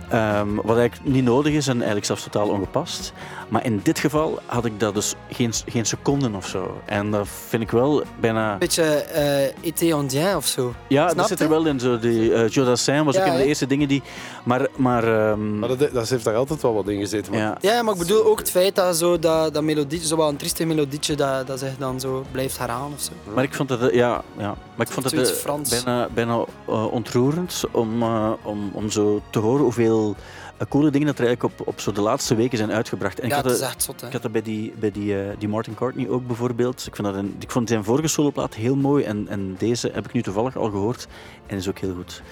[0.09, 3.13] Ehm, wat eigenlijk niet nodig is en eigenlijk zelfs totaal ongepast.
[3.55, 6.81] Maar in dit geval had ik dat dus geen, geen seconden of zo.
[6.85, 8.57] En dat vind ik wel bijna.
[8.59, 10.75] Beetje eh été indien of zo.
[10.89, 11.81] Ja, Snap dat zit er wel in.
[11.81, 14.03] Zo, die, uh, Joe Dassin was Ja, ook een van de eerste dingen die.
[14.45, 14.69] Maar.
[14.77, 17.33] maar ehm, Maar dat, dat heeft daar altijd wel wat in gezeten.
[17.33, 20.17] maar- ja, Ja, maar ik bedoel ook het feit dat zo dat, dat melodietje, zo
[20.17, 23.13] wel een trieste melodietje, dat, dat zich dan zo blijft herhalen of zo.
[23.35, 24.55] Maar ik vond het, eh, ja, ja.
[24.77, 25.69] Maar ik vond eh, Frans.
[25.71, 31.07] bijna, bijna eh, ontroerend om, eh, om, om zo te horen hoeveel eh, coole dingen
[31.07, 33.19] dat er eigenlijk op, op zo de laatste weken zijn uitgebracht.
[33.19, 34.07] En ik Ja, dat is het- echt zot, hè.
[34.07, 36.85] Ik had dat bij die, bij die, eh, die Martin Courtney ook bijvoorbeeld.
[36.87, 40.05] Ik, vind dat een, ik vond zijn vorige soloplaat heel mooi en, en deze heb
[40.07, 41.07] ik nu toevallig al gehoord
[41.47, 42.23] en is ook heel goed.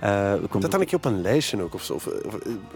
[0.00, 1.92] Eh, we komen- Dat dan een keer op een lijstje ook, of zo.
[1.94, 2.34] Of, of,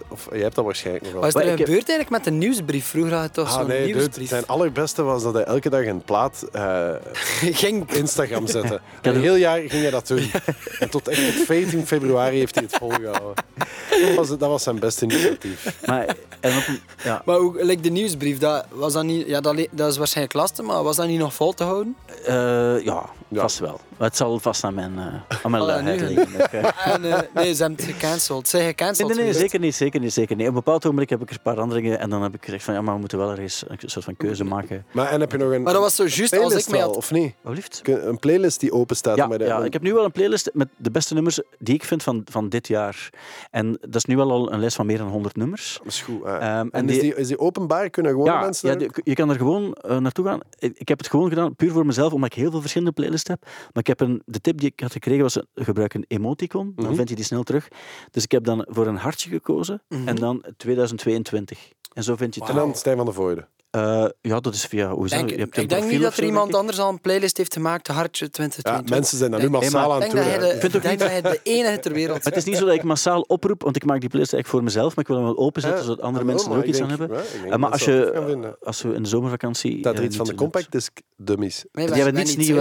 [0.09, 1.21] of- jij hebt dat waarschijnlijk nog wel.
[1.23, 2.87] Wat is er Maar ik heb- gebeurd eigenlijk met de nieuwsbrief?
[2.87, 4.29] Vroeger had je toch Ah, zo'n nee, dude, nieuwsbrief.
[4.29, 6.91] zijn allerbeste was dat hij elke dag een plaat eh,
[7.63, 8.81] Ging op Instagram zette.
[9.03, 10.31] had Een heel jaar ging hij dat doen.
[10.79, 13.35] En tot echt op 14 februari heeft hij het volgehouden.
[14.01, 15.75] Dat was, dat was zijn beste initiatief.
[15.87, 16.65] Maar, en op,
[17.05, 20.37] ja, Maar ook like de nieuwsbrief, dat, was dat, niet, ja, dat, dat is waarschijnlijk
[20.37, 21.97] lastig, maar was dat niet nog vol te houden?
[22.27, 23.41] eh, ja, Ja.
[23.41, 23.81] vast wel.
[24.03, 25.05] Maar het zal vast aan mijn, eh
[25.43, 26.07] aan mijn Oh, luiheid nu.
[26.07, 26.35] liggen.
[26.41, 28.49] Ik, eh, En, eh, nee, ze hebben het gecanceld.
[28.49, 29.41] Zijn Nee, gecanceld nee, nee, geweest?
[29.51, 30.45] zeker niet, zeker niet, zeker niet.
[30.49, 32.45] Op een bepaald ogenblik heb ik er een paar andere dingen en dan heb ik
[32.45, 34.85] gezegd van ja, maar we moeten wel ergens een soort van keuze maken.
[34.93, 36.97] Maar en heb je nog een, Maar dat was zo juist als ik mij had...
[36.97, 37.35] of niet?
[37.43, 37.81] Liefst?
[37.85, 39.17] Een playlist die open staat.
[39.17, 41.75] Ja, met de, ja, ik heb nu wel een playlist met de beste nummers die
[41.75, 43.11] ik vind van, van dit jaar.
[43.51, 45.79] En dat is nu wel al een lijst van meer dan 100 nummers.
[45.83, 46.25] Dat is goed.
[46.25, 46.35] ah.
[46.35, 47.91] Ehm, en en is, die- is die openbaar?
[47.91, 50.41] Kunnen gewoon Ja, mensen ja, je kan er gewoon naartoe gaan.
[50.59, 53.29] Ik, ik heb het gewoon gedaan, puur voor mezelf, omdat ik heel veel verschillende playlists
[53.29, 53.39] heb.
[53.43, 56.85] Maar ik heb een, de tip die ik had gekregen was, gebruik een emoticon, dan
[56.87, 56.95] Mhm.
[56.95, 57.69] vind je die snel terug.
[58.11, 60.09] Dus ik heb dan voor een hartje gekozen Mhm.
[60.09, 61.71] en dan 2022.
[61.93, 63.47] En zo vind je het En dan Stijn van de Voorde.
[63.73, 64.91] Eh, ja, dat is via...
[64.91, 65.31] Hoe is dat?
[65.31, 68.25] Je hebt ik denk niet dat er iemand anders al een playlist heeft gemaakt, Hartje
[68.25, 68.91] Ja, 2022.
[68.99, 70.15] mensen zijn daar nu massaal aan Ik toe.
[70.21, 70.47] denk dat hè.
[70.47, 72.57] hij de, vind ik ook denk dat hij de enige ter wereld het is niet
[72.57, 75.07] zo dat ik massaal oproep, want ik maak die playlist eigenlijk voor mezelf, maar ik
[75.11, 77.09] wil hem wel openzetten, Ja, zodat andere mensen er ook iets aan hebben.
[77.09, 79.79] ja, Eh, maar dat als, dat je, als we in de zomervakantie...
[79.79, 81.65] Staat er eh, iets van de compact disc dummies.
[81.73, 82.61] Die hebben zijn niets, nieuw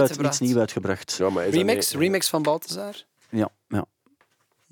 [0.56, 1.12] uitgebracht.
[1.16, 2.94] Ja, dat remix van Balthazar?
[3.30, 3.84] Ja, ja.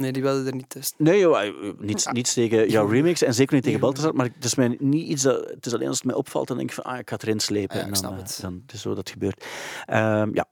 [0.01, 0.97] Nee, die wilde er niet tussen.
[0.99, 4.45] Nee, joh, eh, niets, niets tegen jouw remix en zeker niet tegen Balthazar, maar het
[4.45, 6.75] is, mij niet iets dat, het is alleen als het mij opvalt, dan denk ik
[6.75, 7.77] van, ah, ik ga het erin slepen.
[7.77, 8.39] Ja, en dan, snap eh, het.
[8.41, 9.45] dan het is zo dat gebeurt.
[9.87, 10.47] Ehm, ja.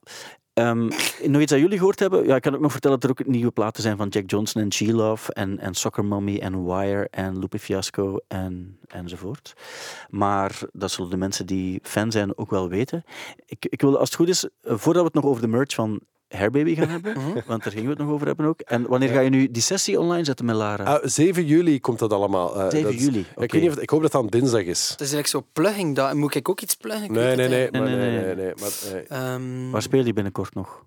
[0.53, 0.87] Ehm,
[1.23, 2.25] nog iets dat jullie gehoord hebben?
[2.25, 4.61] Ja, ik kan ook nog vertellen dat er ook nieuwe platen zijn van Jack Johnson
[4.61, 9.53] en G-Love en, en Soccer Mommy en Wire en Lupe Fiasco en, enzovoort.
[10.09, 13.03] Maar dat zullen de mensen die fan zijn ook wel weten.
[13.45, 15.73] Ik, ik wil, als het goed is, eh, voordat we het nog over de merch
[15.73, 15.99] van
[16.29, 17.39] Hairbaby gaan hebben, Mhm.
[17.45, 18.59] want daar gingen we het nog over hebben ook.
[18.61, 20.83] En wanneer ga je nu die sessie online zetten met Lara?
[20.83, 22.55] Ah, 7 juli komt dat allemaal.
[22.55, 23.39] eh, 7 dat is- juli, Ik, oké.
[23.51, 24.89] weet niet of, ik hoop dat dat een dinsdag is.
[24.89, 25.95] Het is eigenlijk zo plugging.
[25.95, 27.11] Dat, moet ik ook iets pluggen?
[27.11, 27.69] Nee, nee, nee.
[27.71, 28.99] Nee, nee, nee, nee, nee, maar, nee.
[29.01, 29.07] niet.
[29.09, 30.85] Ehm, Waar speel je binnenkort nog?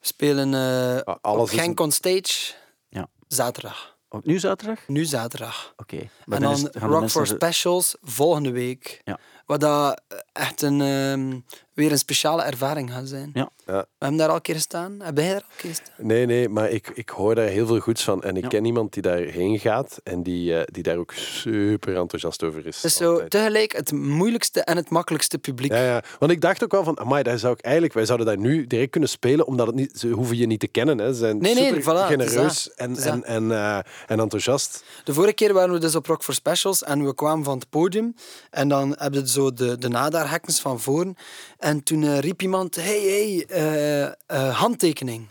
[0.00, 2.52] we spelen eh Ah, op is een- Genk on Stage.
[2.88, 3.06] Ja.
[3.28, 3.98] Zaterdag.
[4.08, 4.78] Ook nu zaterdag?
[4.86, 5.72] Nu zaterdag.
[5.76, 5.96] Oké.
[6.24, 9.00] Maar en dan dan Rock for Specials volgende week.
[9.04, 9.18] Ja.
[9.50, 10.00] Wat dat
[10.32, 11.38] echt een, ehm,
[11.74, 13.30] weer een speciale ervaring gaat zijn.
[13.34, 13.50] Ja.
[13.66, 13.78] Ja.
[13.80, 14.96] We hebben daar al een keer gestaan.
[15.02, 16.06] Heb jij daar al een keer gestaan?
[16.06, 18.22] Nee, nee, maar ik, ik hoor daar heel veel goeds van.
[18.22, 18.48] En ik Ja.
[18.48, 22.76] ken iemand die daarheen gaat en die, eh, die daar ook super enthousiast over is.
[22.76, 23.30] Het is zo altijd.
[23.30, 25.72] tegelijk het moeilijkste en het makkelijkste publiek.
[25.72, 28.26] Ja, ja, want ik dacht ook wel van, amai, daar zou ik eigenlijk, wij zouden
[28.26, 30.98] daar nu direct kunnen spelen, omdat het niet, ze hoeven je niet te kennen.
[30.98, 31.06] Hè.
[31.12, 34.84] Ze zijn Nee, nee, super voilà, genereus en, en, en, eh, en enthousiast.
[35.04, 37.70] De vorige keer waren we dus op Rock for Specials en we kwamen van het
[37.70, 38.14] podium.
[38.50, 41.16] En dan hebben zo de, de nadaarhekkens van voren.
[41.58, 45.28] En toen eh, riep iemand, hey, hey, eh, eh, handtekening.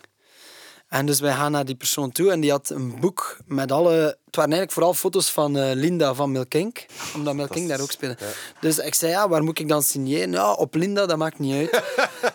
[0.87, 3.91] En dus wij gaan naar die persoon toe en die had een boek met alle...
[4.25, 6.85] Het waren eigenlijk vooral foto's van Linda van Milkink,
[7.15, 8.17] omdat Milkink daar ook speelde.
[8.59, 10.31] Dus ik zei, ja, waar moet ik dan signeren?
[10.31, 11.83] Ja, op Linda, dat maakt niet uit.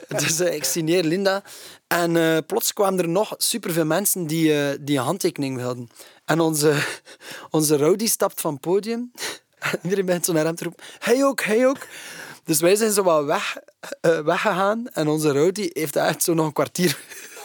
[0.23, 1.43] dus ik signeer Linda.
[1.87, 5.89] En plots kwamen er nog superveel mensen die, die een handtekening wilden.
[6.25, 6.85] En onze,
[7.51, 9.13] onze roadie stapt van het podium.
[9.73, 11.87] En Iedereen begint zo naar hem te roepen, hij ook, hij ook.
[12.45, 13.57] Dus wij zijn zo wat weg,
[14.01, 16.99] eh, weggegaan en onze roadie heeft echt zo nog een kwartier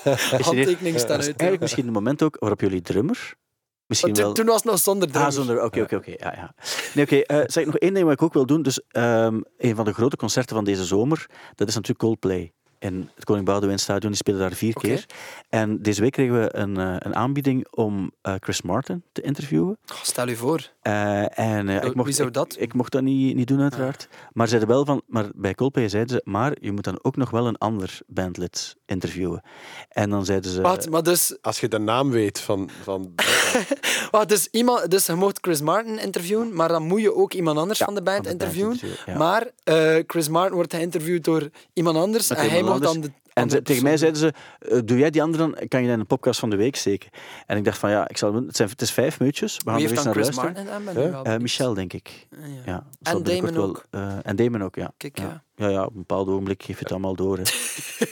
[0.42, 1.26] handtekening staan uit.
[1.26, 3.38] Eigenlijk misschien het moment ook waarop jullie drummer...
[3.86, 4.34] Misschien wel...
[4.34, 5.32] toen was het nog zonder drummer.
[5.32, 5.64] Ah, zonder...
[5.64, 6.12] Oké, oké, oké.
[6.18, 6.54] Ja, ja.
[6.94, 7.16] Nee, oké.
[7.16, 8.62] eh, zeg nog één ding wat ik ook wil doen.
[8.62, 12.54] Dus ehm, een van de grote concerten van deze zomer, dat is natuurlijk Coldplay.
[12.80, 15.06] In het Koning Boudewijn Stadion, die spelen daar vier keer.
[15.50, 19.78] En deze week kregen we een, eh, een aanbieding om eh, Chris Martin te interviewen.
[19.92, 20.70] Oh, stel u voor.
[20.82, 22.56] Eh, en eh, Wie ik mocht, zou dat?
[22.60, 24.08] Ik, mocht dat niet, niet doen, uiteraard.
[24.34, 27.30] Maar, zeiden wel van, maar bij Coldplay zeiden ze, maar je moet dan ook nog
[27.30, 29.42] wel een ander bandlid interviewen.
[29.90, 30.62] En dan zeiden ze...
[30.62, 32.70] Wat, maar dus, Als je de naam weet van...
[32.84, 33.14] van
[34.12, 37.58] wat, dus, iemand, dus je mocht Chris Martin interviewen, maar dan moet je ook iemand
[37.58, 38.98] anders Ja, van de band van de band interviewen.
[39.06, 39.18] ja.
[39.18, 43.50] Maar eh, Chris Martin wordt geïnterviewd door iemand anders Met en hij dan de En
[43.50, 46.00] ze- tegen mij zeiden ze, eh, doe jij die andere dan, kan je dat in
[46.00, 47.10] een podcast van de week steken.
[47.46, 49.80] En ik dacht van ja, ik zal, het, zijn, het is vijf minuutjes, we gaan
[49.80, 50.54] er eens dan naar Chris luisteren.
[50.84, 51.12] Martin ik Huh?
[51.12, 51.38] wel Eh.
[51.42, 52.28] Michel, denk ik.
[52.32, 52.38] Ja.
[52.66, 53.86] Ja, En Damon wel- ook.
[53.90, 54.92] eh, en Damon ook, ja.
[54.98, 55.44] Kijk, ja.
[55.60, 55.66] Ja.
[55.68, 57.38] Ja, ja, op een bepaald ogenblik geef je het allemaal door.
[57.38, 57.44] Hè.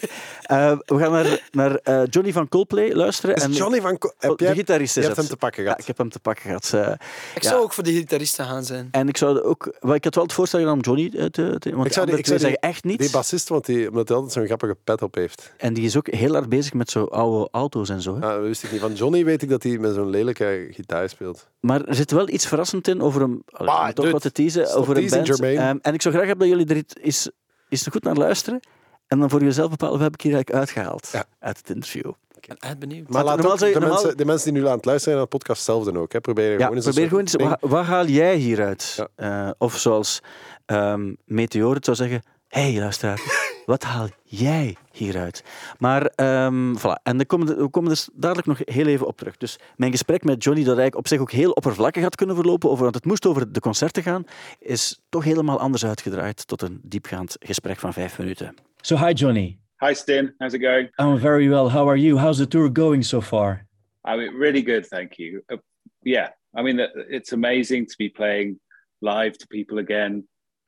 [0.48, 3.36] Eh, we gaan naar, naar eh, Johnny van Coldplay luisteren.
[3.36, 3.98] Is en, Johnny van...
[3.98, 5.26] Co- Oh, Heb de jij, gitarist je hebt het.
[5.26, 5.82] hem te pakken Ja, gehad.
[5.82, 6.72] ik heb hem te pakken gehad.
[6.74, 6.94] eh.
[7.36, 7.50] Ik Ja.
[7.50, 8.88] zou ook voor de gitaristen gaan zijn.
[8.92, 9.66] en ik zou ook...
[9.94, 11.30] Ik had wel het voorstel gedaan om Johnny te...
[11.60, 12.98] te want Ik zou die- ik zou zeggen echt niets.
[13.04, 15.54] Die bassist, want die, omdat hij altijd zo'n grappige pet op heeft.
[15.58, 18.16] En die is ook heel hard bezig met zo oude auto's en zo.
[18.16, 18.26] Hè.
[18.26, 18.82] Ah, dat wist ik niet.
[18.82, 21.48] Van Johnny weet ik dat hij met zo'n lelijke gitaar speelt.
[21.60, 23.44] Maar er zit wel iets verrassend in over een...
[23.46, 25.40] Ah, om toch wat te teasen over een band.
[25.40, 27.30] Ehm, en ik zou graag hebben dat jullie er iets-
[27.70, 28.60] eens, eens goed naar luisteren.
[29.08, 31.26] En dan voor jezelf bepalen, wat heb ik hier eigenlijk uitgehaald Ja.
[31.40, 32.12] uit het interview.
[32.40, 33.10] Ik ben echt benieuwd.
[33.10, 35.24] Maar laat normaal de, normaal- mensen, de mensen die nu aan het luisteren zijn naar
[35.24, 36.12] de podcast zelf dan ook.
[36.14, 36.22] Hè.
[36.22, 38.96] Probeer Ja, gewoon eens een probeer gewoon eens, ding- wat, wat haal jij hieruit?
[39.16, 39.46] Ja.
[39.48, 40.20] Eh, of zoals
[40.66, 43.20] ehm Meteor het zou zeggen, hé hey, luisteraar,
[43.68, 45.44] wat haal jij hieruit?
[45.80, 47.02] Maar, ehm voilà.
[47.04, 49.38] En komen we- we komen dus dadelijk nog heel even op terug.
[49.38, 52.70] Dus mijn gesprek met Johnny, dat eigenlijk op zich ook heel oppervlakkig had kunnen verlopen,
[52.70, 54.24] over, want het moest over de concerten gaan,
[54.60, 58.56] is toch helemaal anders uitgedraaid tot een diepgaand gesprek van vijf minuten.
[58.82, 59.58] So, hi, Johnny.
[59.78, 60.34] Hi, Stin.
[60.38, 60.90] How's it going?
[61.00, 61.68] I'm very well.
[61.70, 62.20] How are you?
[62.20, 63.66] How's the tour going so far?
[64.08, 65.44] I mean, really good, thank you.
[65.48, 65.58] Uh,
[66.02, 68.60] yeah, I mean, uh, it's amazing to be playing
[69.00, 70.28] live to people again,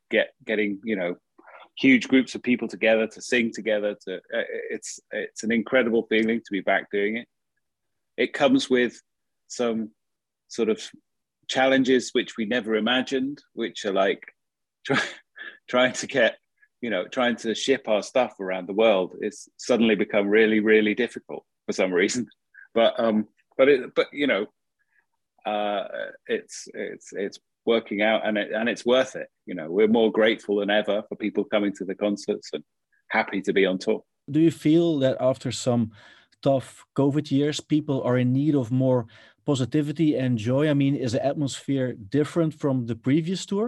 [0.09, 1.17] get getting you know
[1.79, 3.95] huge groups of people together to sing together.
[4.05, 7.27] To uh, it's it's an incredible feeling to be back doing it.
[8.17, 9.01] It comes with
[9.47, 9.91] some
[10.49, 10.81] sort of
[11.47, 14.23] challenges which we never imagined, which are like
[14.85, 15.01] try,
[15.69, 16.37] trying to get
[16.81, 19.15] you know trying to ship our stuff around the world.
[19.21, 22.27] It's suddenly become really really difficult for some reason.
[22.75, 23.27] But um,
[23.57, 24.45] but it but you know,
[25.43, 25.87] uh,
[26.27, 27.39] it's it's it's
[27.75, 29.29] working out and it and it's worth it.
[29.49, 32.63] You know, we're more grateful than ever for people coming to the concerts and
[33.17, 34.01] happy to be on tour.
[34.35, 35.91] Do you feel that after some
[36.41, 36.67] tough
[37.01, 39.05] COVID years, people are in need of more
[39.45, 40.63] positivity and joy?
[40.69, 43.67] I mean, is the atmosphere different from the previous tour?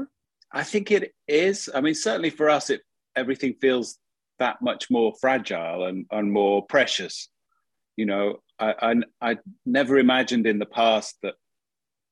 [0.62, 1.70] I think it is.
[1.76, 2.82] I mean, certainly for us, it
[3.16, 3.98] everything feels
[4.40, 7.30] that much more fragile and, and more precious.
[8.00, 8.26] You know,
[8.66, 8.92] I, I
[9.30, 11.36] I never imagined in the past that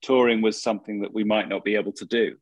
[0.02, 2.36] touring was something that we might not be able to do.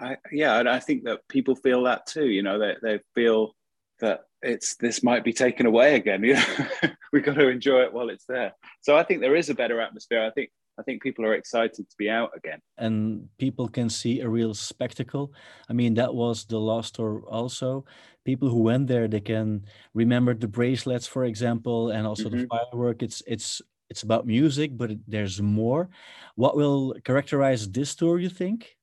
[0.00, 2.28] I, yeah, and I think that people feel that too.
[2.28, 3.54] You know, they they feel
[4.00, 6.22] that it's this might be taken away again.
[6.24, 8.52] You know, we've got to enjoy it while it's there.
[8.82, 10.22] So I think there is a better atmosphere.
[10.24, 12.60] I think I think people are excited to be out again.
[12.76, 15.32] and people can see a real spectacle.
[15.68, 17.84] I mean, that was the last tour also.
[18.24, 22.48] People who went there, they can remember the bracelets, for example, and also the Mhm.
[22.48, 23.02] firework.
[23.02, 23.60] It's it's
[23.90, 25.88] it's about music, but there's more.
[26.34, 28.76] What will characterize this tour, you think?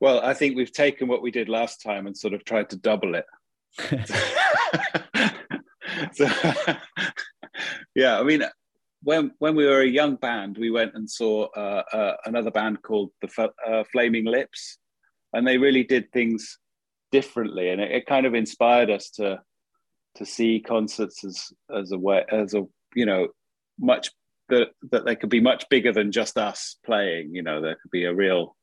[0.00, 2.76] Well, I think we've taken what we did last time and sort of tried to
[2.76, 3.26] double it.
[6.12, 6.26] so,
[7.94, 8.42] yeah, I mean,
[9.02, 12.82] when when we were a young band, we went and saw uh, uh, another band
[12.82, 14.78] called the F- uh, Flaming Lips,
[15.32, 16.58] and they really did things
[17.12, 19.40] differently, and it, it kind of inspired us to
[20.16, 23.28] to see concerts as as a way as a you know
[23.78, 24.10] much
[24.50, 27.34] that that they could be much bigger than just us playing.
[27.34, 28.56] You know, there could be a real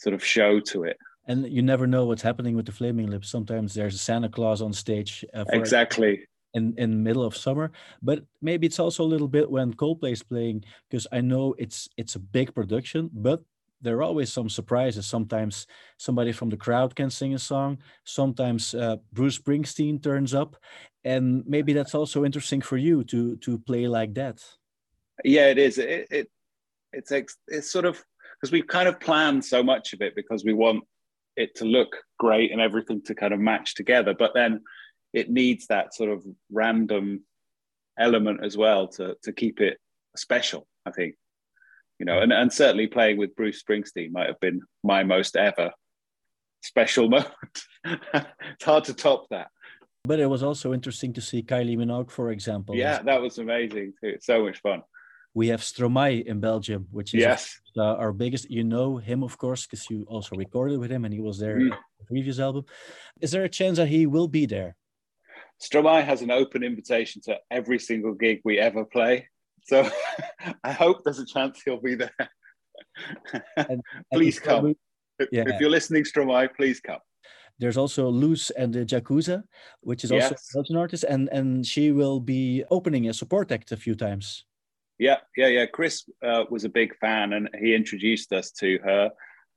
[0.00, 0.96] sort of show to it.
[1.26, 3.30] And you never know what's happening with the Flaming Lips.
[3.30, 6.26] Sometimes there's a Santa Claus on stage uh, Exactly.
[6.54, 7.70] in in middle of summer
[8.02, 11.88] but maybe it's also a little bit when coldplay is playing because i know it's
[11.96, 13.40] it's a big production but
[13.80, 15.66] there are always some surprises sometimes
[15.96, 20.56] somebody from the crowd can sing a song sometimes uh, bruce springsteen turns up
[21.04, 24.38] and maybe that's also interesting for you to to play like that
[25.24, 25.78] Yeah, it is.
[25.78, 26.28] It, it
[26.92, 28.02] it's ex, it's sort of
[28.40, 30.84] because we've kind of planned so much of it because we want
[31.36, 34.60] it to look great and everything to kind of match together, but then
[35.12, 37.22] it needs that sort of random
[37.98, 39.78] element as well to to keep it
[40.16, 40.66] special.
[40.84, 41.14] I think,
[41.98, 45.70] you know, and and certainly playing with Bruce Springsteen might have been my most ever
[46.62, 47.64] special moment.
[47.84, 49.48] it's hard to top that.
[50.04, 53.94] but it was also interesting to see kylie minogue for example Yeah, that was amazing
[54.00, 54.16] too.
[54.20, 54.82] So much fun.
[55.34, 57.60] We have stromae in belgium which is Yes.
[57.76, 61.14] uh, our biggest you know him of course because you also recorded with him and
[61.14, 61.62] he was there Mm.
[61.62, 61.68] in
[62.00, 62.64] the previous album
[63.20, 64.76] is there a chance that he will be there
[65.62, 69.28] Stromae has an open invitation to every single gig we ever play.
[69.62, 69.88] So
[70.64, 72.10] I hope there's a chance he'll be there.
[73.56, 73.80] And-
[74.12, 74.80] please probably- come.
[75.20, 75.44] If, Yeah.
[75.46, 76.98] if you're listening, Stromae, please come.
[77.60, 79.44] there's also Luz and the Jakuza,
[79.82, 80.48] which is also Yes.
[80.50, 84.26] a Belgian artist, and and she will be opening a support act a few times.
[85.02, 85.66] Yeah, yeah, yeah.
[85.66, 89.10] Chris uh, was a big fan and he introduced us to her.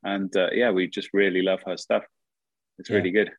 [0.04, 2.04] And uh, yeah, we just really love her stuff.
[2.80, 2.96] It's Yeah.
[2.98, 3.30] really good.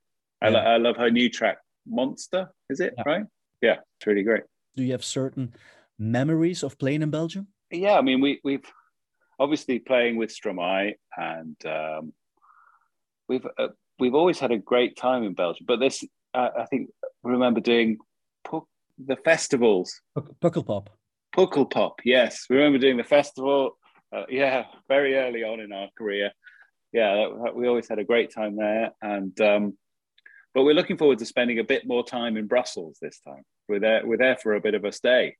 [0.41, 0.55] I, Yeah.
[0.55, 2.95] lo- I love her new track, Monster, is it?
[2.97, 3.03] Yeah.
[3.07, 3.25] Right?
[3.61, 4.45] Yeah, it's really great.
[4.77, 5.53] Do you have certain
[5.99, 7.49] memories of playing in Belgium?
[7.73, 8.69] yeah, I mean, we we've
[9.41, 12.13] obviously playing with Stromae, and um,
[13.29, 16.05] we've uh, we've always had a great time in Belgium, but this
[16.35, 17.99] uh, I think I remember doing
[18.99, 20.01] the festivals.
[20.15, 20.39] Puck-
[21.37, 21.68] Pukkelpop.
[21.70, 23.78] Pukkelpop, yes, we remember doing the festival.
[24.14, 26.30] Uh, yeah, very early on in our career.
[26.93, 29.76] Yeah, that- we always had a great time there, and um,
[30.55, 33.43] but we're looking forward to spending a bit more time in Brussels this time.
[33.68, 34.07] We're there.
[34.07, 35.37] We're there for a bit of a stay.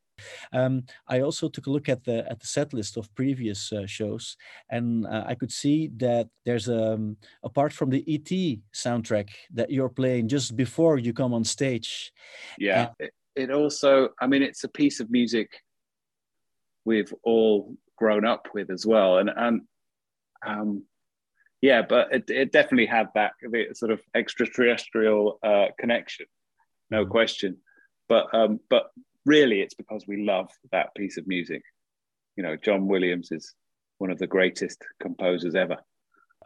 [0.53, 3.87] Um, I also took a look at the at the set list of previous uh,
[3.87, 4.37] shows,
[4.71, 9.89] and uh, I could see that there's um, apart from the ET soundtrack that you're
[9.91, 12.13] playing just before you come on stage.
[12.59, 15.51] yeah it, it also i mean it's a piece of music
[16.87, 19.19] we've all grown up with as well.
[19.19, 19.63] And and
[20.47, 20.85] um
[21.61, 23.33] yeah but it, it definitely had that
[23.73, 26.27] sort of extraterrestrial uh connection
[26.91, 27.59] no question.
[28.09, 28.85] But um but
[29.25, 31.63] really it's because we love that piece of music.
[32.37, 33.55] You know john williams is
[33.99, 35.79] one of the greatest composers ever.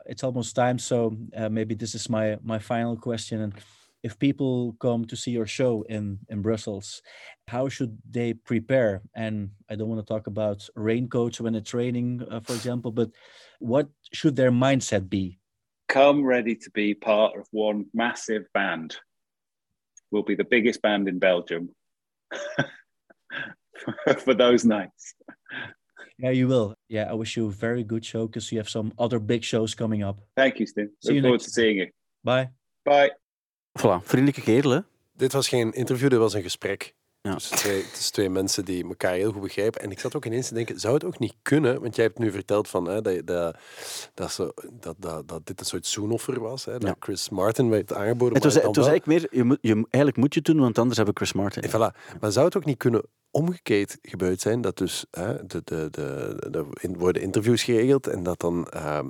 [0.06, 3.40] It's almost time, so uh, maybe this is my my final question.
[3.40, 3.54] And
[4.02, 7.02] if people come to see your show in in Brussels,
[7.48, 9.02] how should they prepare?
[9.14, 13.10] And I don't want to talk about raincoats when it's raining, uh, for example, but
[13.58, 15.40] what should their mindset be?
[15.90, 18.96] come ready to be part of one massive band.
[20.10, 21.70] We'll be the biggest band in Belgium
[24.18, 25.14] for those nights.
[26.16, 26.74] Yeah, you will.
[26.88, 29.74] Yeah, I wish you a very good show because you have some other big shows
[29.74, 30.20] coming up.
[30.36, 30.90] Thank you, Stu.
[31.02, 31.88] See you forward next to seeing you.
[32.22, 32.50] Bye.
[32.84, 33.10] Bye.
[33.78, 34.80] Voilà, vriendelijke kerel, hè?
[35.12, 36.94] Dit was geen interview, dit was een gesprek.
[37.22, 37.34] Ja.
[37.34, 39.80] Tussen, twee, tussen twee mensen die elkaar heel goed begrijpen.
[39.80, 41.80] En ik zat ook ineens te denken, zou het ook niet kunnen?
[41.80, 43.56] Want jij hebt nu verteld van, hè, dat, dat,
[44.14, 46.64] dat, zo, dat, dat, dat dit een soort zoenoffer was.
[46.64, 46.94] Hè, dat Ja.
[46.98, 48.34] Chris Martin werd aangeboden.
[48.34, 50.78] Het was, het was eigenlijk meer, je moet, je, eigenlijk moet je het doen, want
[50.78, 51.62] anders hebben we Chris Martin.
[51.62, 52.18] En voilà.
[52.20, 54.60] Maar zou het ook niet kunnen omgekeerd gebeurd zijn?
[54.60, 56.66] Dat dus hè, de, de, de,
[56.98, 59.08] worden interviews geregeld en dat dan ehm,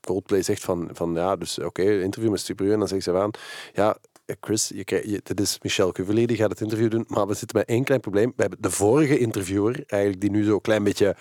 [0.00, 2.72] Coldplay zegt van, van ja, dus oké, interview met Superu.
[2.72, 3.30] En dan zeggen ze aan,
[3.72, 3.96] ja,
[4.40, 7.34] Chris, je, krijgt- je, dit is Michel Cuvelier, die gaat het interview doen, maar we
[7.34, 8.32] zitten met één klein probleem.
[8.36, 11.16] We hebben de vorige interviewer, eigenlijk die nu zo klein beetje...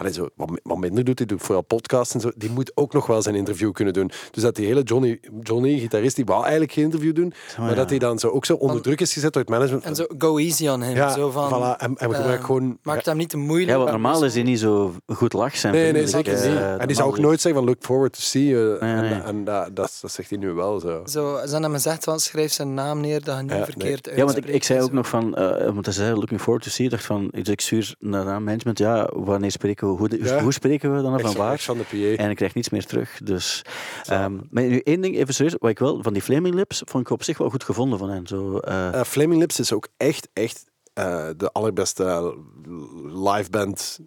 [0.00, 2.72] allee, zo, wat, mi- wat minder doet, die doet vooral podcasts en zo, die moet
[2.74, 4.10] ook nog wel zijn interview kunnen doen.
[4.30, 7.74] Dus dat die hele Johnny, Johnny gitarist, die wou eigenlijk geen interview doen, maar ja.
[7.74, 9.84] dat hij dan zo ook zo onder druk is gezet door het management.
[9.84, 10.96] En zo, go easy on him.
[10.96, 11.76] Ja, zo van, voilà.
[11.80, 12.78] En, en we eh, gewoon...
[12.82, 13.70] Maakt hem niet te moeilijk.
[13.70, 15.74] Ja, want normaal is hij niet zo goed lach zijn.
[15.74, 16.80] Nee, nee, zeker eh, niet.
[16.80, 18.78] En die zou ook nooit zeggen van look forward to see you.
[18.80, 19.20] Nee, en nee.
[19.20, 21.02] en dat, dat, dat zegt hij nu wel zo.
[21.06, 23.64] Zo, ze hebben hem gezegd, van, schrijf zijn naam neer, dat je niet Ja, nee.
[23.64, 26.64] verkeerd Ja, want ik, ik zei ook nog van, eh want hij zei looking forward
[26.64, 29.89] to see, ik dacht van, dus ik stuur naar aan management, ja, wanneer spreken we,
[29.96, 30.42] hoe, de- Ja.
[30.42, 31.58] hoe spreken we dan van waar?
[31.58, 31.84] van de
[32.16, 32.22] PA.
[32.22, 33.20] En ik krijg niets meer terug.
[33.24, 33.62] Dus,
[34.04, 37.04] ehm, maar nu één ding, even serieus, wat ik wel, van die Flaming Lips, vond
[37.06, 38.26] ik op zich wel goed gevonden van hen.
[38.26, 42.34] Zo, eh, Eh, Flaming Lips is ook echt, echt eh, de allerbeste
[43.04, 43.98] live band.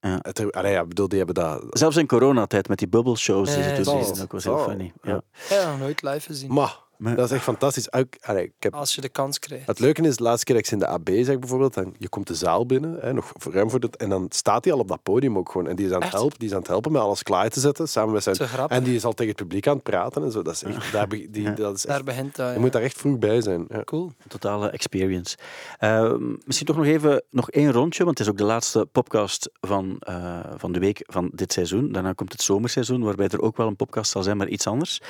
[0.00, 0.18] Ja.
[0.22, 1.64] Het, allee, ja, bedoel, die hebben dat...
[1.70, 4.92] zelfs in coronatijd met die bubble shows die Ja, ze deden, ook was heel funny.
[5.02, 5.22] Ja.
[5.48, 5.56] Ja.
[5.56, 6.52] Ja, nog nooit live gezien.
[6.52, 7.92] Maar, Maar- dat is echt fantastisch.
[7.92, 9.66] Ook, allee, ik heb, Als je de kans krijgt.
[9.66, 11.94] het leuke is, de laatste keer dat ik ze in de AB zeg bijvoorbeeld, dan,
[11.98, 14.72] je komt de zaal binnen, hè, nog voor- ruim voor het, en dan staat hij
[14.72, 15.66] al op dat podium ook gewoon.
[15.68, 17.60] En die is aan het helpen, die is aan het helpen met alles klaar te
[17.60, 18.36] zetten, samen met zijn...
[18.68, 20.42] En die is al tegen het publiek aan het praten en zo.
[20.42, 21.50] Dat is echt, daar, die, Ja.
[21.50, 22.52] dat is Daar echt, begint dat.
[22.54, 23.64] je moet daar echt vroeg bij zijn.
[23.68, 23.84] Ja.
[23.84, 24.12] Cool.
[24.28, 25.36] totale experience.
[25.78, 26.12] Eh,
[26.44, 29.96] misschien toch nog even nog één rondje, want het is ook de laatste podcast van,
[29.98, 31.92] eh, van de week van dit seizoen.
[31.92, 35.00] Daarna komt het zomerseizoen, waarbij er ook wel een podcast zal zijn, maar iets anders.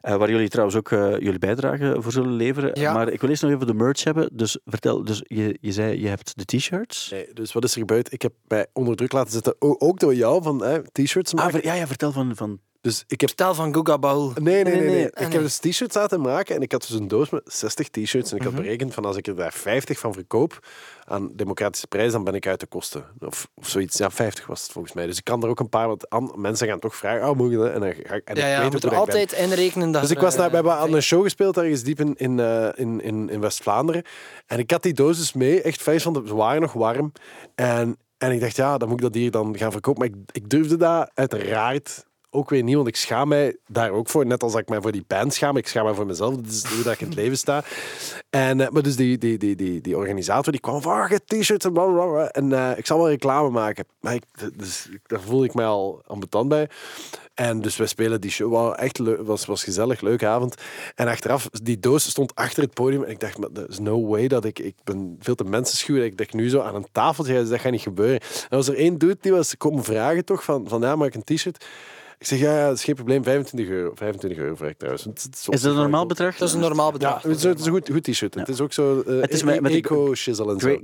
[0.00, 2.80] Eh, waar jullie trouwens ook eh, jullie bijdrage voor zullen leveren.
[2.80, 2.92] Ja.
[2.92, 4.28] Maar ik wil eerst nog even de merch hebben.
[4.32, 7.10] Dus vertel, dus je, je zei je hebt de t-shirts.
[7.10, 8.12] Nee, dus wat is er gebeurd?
[8.12, 11.38] Ik heb mij onder druk laten zetten, o- ook door jou, van hè, t-shirts Ah,
[11.44, 11.60] maken.
[11.60, 13.28] ver- ja, ja, vertel van, van Dus ik heb...
[13.28, 14.32] Vertel van Guga Baul.
[14.34, 14.88] Nee, nee, nee.
[14.88, 15.04] nee.
[15.06, 15.40] Ik heb nee.
[15.40, 18.30] dus t-shirts laten maken en ik had dus een doos met 60 t-shirts.
[18.30, 18.62] En ik had Mhm.
[18.62, 20.66] berekend van als ik er daar 50 van verkoop
[21.04, 23.04] aan democratische prijs, dan ben ik uit de kosten.
[23.20, 23.96] Of, of zoiets.
[23.98, 25.06] Ja, 50 was het volgens mij.
[25.06, 27.50] Dus ik kan er ook een paar, want an- mensen gaan toch vragen, oh, moet
[27.50, 27.72] je dat?
[27.72, 29.32] En dan ga ik, en Ja, ik ja, weet je moet hoe er ik altijd
[29.32, 32.00] inrekenen dat Dus ik was naar, eh, we hebben aan een show gespeeld ergens diep
[32.00, 34.02] in, in, eh, in, in, in West-Vlaanderen.
[34.46, 37.12] En ik had die doos dus mee, echt vijf van de, ze waren nog warm.
[37.54, 40.00] En, en ik dacht, ja, dan moet ik dat hier dan gaan verkopen.
[40.00, 44.08] Maar ik, ik durfde dat uiteraard ook weer niet, want ik schaam mij daar ook
[44.08, 44.26] voor.
[44.26, 46.34] Net als dat ik mij voor die band schaam, ik schaam mij voor mezelf.
[46.34, 47.64] Dat is hoe dat ik in het leven sta.
[48.30, 51.64] En, eh, maar dus die, die, die, die, die organisator die kwam van, hebt t-shirts
[51.64, 52.28] en bla, bla, bla.
[52.28, 53.84] En eh, ik zal wel reclame maken.
[54.00, 54.24] Maar ik,
[54.56, 56.68] dus, daar voelde ik mij al ambetant bij.
[57.34, 58.52] En dus we spelen die show.
[58.52, 59.26] Wauw, echt leuk.
[59.26, 60.54] was, was gezellig, leuke avond.
[60.94, 63.02] En achteraf, die doos stond achter het podium.
[63.02, 64.58] En ik dacht, maar er is no way dat ik...
[64.58, 65.96] Ik ben veel te mensenschuw.
[65.96, 68.20] dat Ik dacht nu zo aan een tafeltje, dat gaat niet gebeuren.
[68.20, 71.14] En was er één dude die was komen vragen toch, van, van ja, maak ik
[71.14, 71.64] een t-shirt?
[72.18, 73.92] Ik zeg, ja, ja, dat is geen probleem, 25 euro.
[73.94, 75.04] 25 euro vraag ik trouwens.
[75.04, 76.36] Het- het Is dat een normaal bedrag?
[76.36, 77.22] Dat is een normaal Ja, bedrag.
[77.22, 78.34] het is, het is een goed, goed t-shirt.
[78.34, 80.68] Het is ook zo eh, Het is met- met de- eco-shizzle en zo.
[80.68, 80.74] Eh,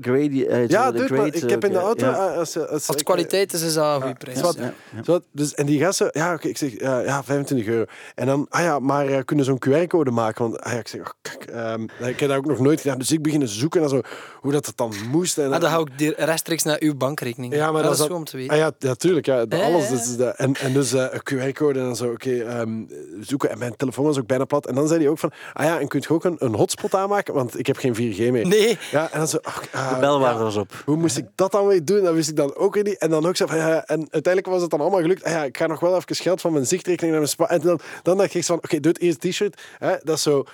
[0.68, 2.06] Ja, de dude, maar grade, ik heb in de eh, auto...
[2.06, 2.12] ja.
[2.30, 4.40] eh, als, als, Als het ik- kwaliteit is, is dat een goede prijs.
[4.40, 4.52] Ja,
[4.94, 5.02] ja.
[5.04, 7.84] Zo, dus, en die gasten, ja, oké, ik zeg, ja, ja, 25 euro.
[8.14, 10.42] En dan, ah ja, maar eh, kunnen zo'n QR-code maken?
[10.42, 12.98] Want, ah ja, ik zeg, oh, kijk, ehm, ik heb dat ook nog nooit gedaan.
[12.98, 14.00] Dus ik begin te zoeken naar zo,
[14.40, 15.38] hoe dat, het dan moest.
[15.38, 17.54] En, Ah, dan ga ik die- rechtstreeks naar uw bankrekening.
[17.54, 18.52] Ja, maar dat dat is is goed om te weten.
[18.52, 19.26] Ah ja, ja, tuurlijk.
[19.26, 19.84] Ja, de- Ja, alles.
[19.88, 22.82] ja, Dus, de, en, en dus eh, QR-code en dan zo, oké, ehm,
[23.20, 23.50] zoeken.
[23.50, 24.66] En mijn telefoon was ook bijna plat.
[24.66, 26.94] En dan zei hij ook van, ah ja, en kunt je ook een, een hotspot
[26.94, 27.34] aanmaken?
[27.34, 28.46] Want ik heb geen 4G meer.
[28.46, 28.78] Nee.
[28.90, 30.38] Ja, en dan zo, ach, ah, De ja.
[30.38, 30.82] was op.
[30.84, 32.02] Hoe moest ik dat dan weer doen?
[32.02, 32.98] Dat wist ik dan ook weer niet.
[32.98, 35.24] En dan ook zo van, ja, en uiteindelijk was het dan allemaal gelukt.
[35.24, 37.48] Ah ja, ik ga nog wel even geld van mijn zichtrekening naar mijn spa.
[37.48, 39.60] En dan, dan dacht ik zo van, oké, doe het eerst t-shirt.
[39.78, 40.44] Hè, dat is zo.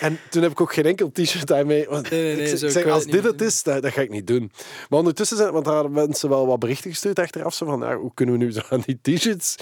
[0.00, 1.86] En toen heb ik ook geen enkel t-shirt daarmee.
[1.88, 4.26] Want Nee, nee, nee, ik, zeg- als dit het is, dat, dat ga ik niet
[4.26, 4.52] doen.
[4.88, 7.54] Maar ondertussen zijn, want daar hadden mensen wel wat berichten gestuurd achteraf.
[7.54, 9.56] Zo van, ja, hoe kunnen we nu zo aan die t-shirts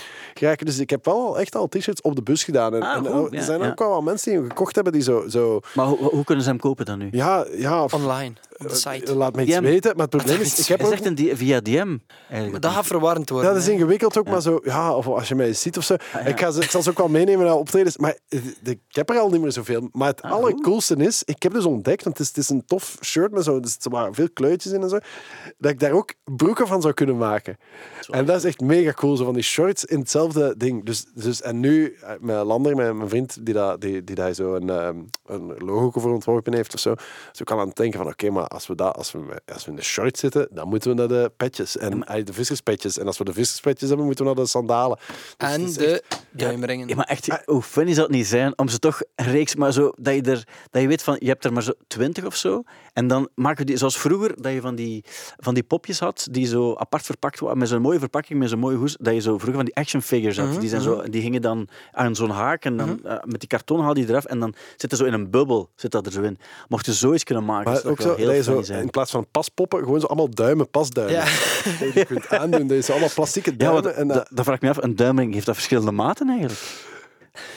[0.64, 2.74] Dus ik heb wel echt al t-shirts op de bus gedaan.
[2.74, 3.68] En, Ah, en goed, er ja, zijn ja.
[3.68, 5.28] ook wel wat mensen die hem gekocht hebben die zo...
[5.28, 7.08] zo Maar hoe, hoe kunnen ze hem kopen dan nu?
[7.10, 9.14] ja, ja, of- Online, op de site.
[9.14, 9.62] Laat me iets DM.
[9.62, 9.92] weten.
[9.96, 11.96] Maar het probleem is, ik heb ook zegt een die- via DM.
[12.30, 12.62] Eigenlijk.
[12.62, 13.48] Dat gaat verwarrend worden.
[13.48, 15.94] Ja, dat is ingewikkeld ook, maar zo, ja, of als je mij ziet of zo.
[16.24, 19.10] Ik, ga ze, ik zal ze ook wel meenemen naar optredens, maar eh, ik heb
[19.10, 19.88] er al niet meer zoveel.
[19.92, 22.96] Maar het allercoolste is, ik heb dus ontdekt, want het is, het is een tof
[23.02, 24.98] shirt met zo, dus er waren veel kleurtjes in en zo,
[25.58, 27.56] dat ik daar ook broeken van zou kunnen maken.
[28.10, 30.84] En dat is echt mega cool, zo van die shorts in hetzelfde ding.
[30.84, 34.34] Dus, dus, en nu, eh, met Lander, mijn, mijn vriend, die, dat, die, die daar
[34.34, 37.76] zo een, ehm, een logo voor ontworpen heeft of zo, dus ik kan aan het
[37.76, 40.48] denken van, oké, maar als we, dat, als, we, als we in de short zitten,
[40.50, 42.98] dan moeten we naar de petjes, en de visserspetjes.
[42.98, 44.98] En als we de visserspetjes hebben, moeten we naar de sandalen.
[45.36, 46.88] Dus En de duimringen.
[46.88, 49.72] Ja, maar echt, hoe funny zou het niet zijn om ze toch een reeks, maar
[49.72, 52.36] zo, dat je, er, dat je weet van, je hebt er maar zo twintig of
[52.36, 52.62] zo,
[52.96, 55.04] en dan maken we die, zoals vroeger, dat je van die,
[55.36, 58.58] van die popjes had, die zo apart verpakt waren, met zo'n mooie verpakking, met zo'n
[58.58, 61.22] mooie hoes, dat je zo vroeger van die action figures had, die, zijn zo, die
[61.22, 64.38] gingen dan aan zo'n haak, en dan eh, met die karton haal je eraf, en
[64.40, 66.38] dan zit er zo in een bubbel, zit dat er zo in.
[66.68, 68.82] Mocht je zoiets kunnen maken, Maar zou ook zo, heel dat zo, zijn.
[68.82, 71.14] in plaats van paspoppen, gewoon zo allemaal duimen, pasduimen.
[71.14, 71.24] Ja.
[71.24, 72.66] Dat je die kunt aandoen.
[72.66, 73.82] Dat is allemaal plastieke Ja, duimen.
[73.82, 76.60] want en dat, dat vraag ik me af, een duimring, heeft dat verschillende maten eigenlijk?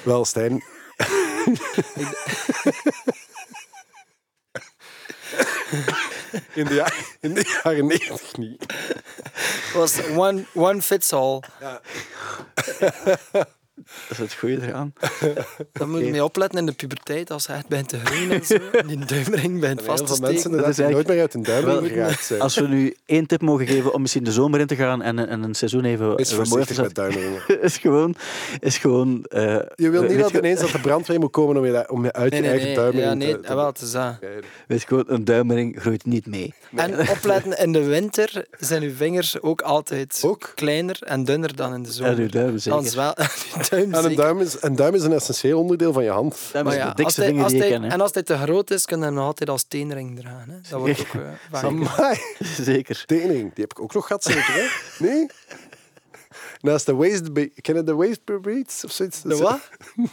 [0.04, 0.64] wel, Stijn.
[6.53, 8.65] in, de jaren, in de jaren 90 niet.
[9.74, 11.43] was one, one fits all.
[14.07, 14.93] Dat is het goede eraan.
[15.73, 18.45] Daar moet je mee opletten in de puberteit als hij echt bent te groeien en
[18.45, 18.57] zo.
[18.88, 20.43] Die duimring bent vast te veel mensen steken.
[20.43, 22.41] inderdaad is die nooit eigenlijk- meer uit duimen Wel, geraakt zijn.
[22.41, 25.27] Als we nu één tip mogen geven om misschien de zomer in te gaan en,
[25.27, 27.41] en een seizoen even Is te voorzichtig met zetten, duimeringen.
[27.61, 28.15] is gewoon...
[28.59, 31.71] Is gewoon eh, Je wil niet dat ineens dat de brandweer moet komen om je,
[31.71, 32.77] dat- om je uit Nee, je nee, eigen nee.
[32.77, 33.41] duimering Ja, nee, te...
[33.41, 34.15] te ah, wel, het is dat.
[34.67, 36.53] Weet gewoon, een duimering groeit niet mee.
[36.75, 40.51] En opletten, in de winter zijn uw vingers ook altijd Ook?
[40.55, 42.17] kleiner en dunner dan in de En zomer.
[42.17, 42.82] uw duim Dan zeker.
[42.84, 46.03] is wel, uw duim En een duim, is, een duim is een essentieel onderdeel van
[46.03, 46.38] je hand.
[46.51, 47.91] Duim Maar is ja, de dikste die je kent.
[47.93, 50.49] En als hij te groot is, kun je hem nog altijd als teenring dragen.
[50.49, 50.55] Hè.
[50.70, 51.22] Dat wordt ook
[52.01, 52.11] eh,
[52.61, 53.03] Zeker.
[53.05, 53.53] teenering.
[53.53, 54.65] Die heb ik ook nog gehad, zeker, hè?
[55.05, 55.26] Nee?
[56.61, 57.34] Naast de waist...
[57.34, 58.84] be- Ken je de waist beads?
[58.86, 59.22] Of zoiets?
[59.22, 59.59] De wat?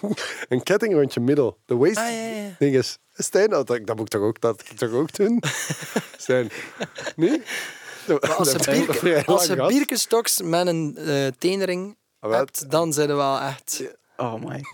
[0.49, 1.59] Een ketting rond je middel.
[1.67, 1.97] De waist...
[1.97, 2.55] Ah, ja, ja.
[2.59, 2.99] Ding is...
[3.15, 5.43] Stijn, dat, dat moet ik toch ook, dat, toch ook doen?
[6.17, 6.51] Stijn.
[7.17, 7.43] Nee?
[8.07, 9.69] Maar als Dat ik bierke- lang als gehad.
[9.69, 10.99] bierkenstoks met een
[11.39, 11.95] teenring wel.
[12.31, 13.83] Hebt, dan zijn er wel echt...
[14.17, 14.65] Oh my.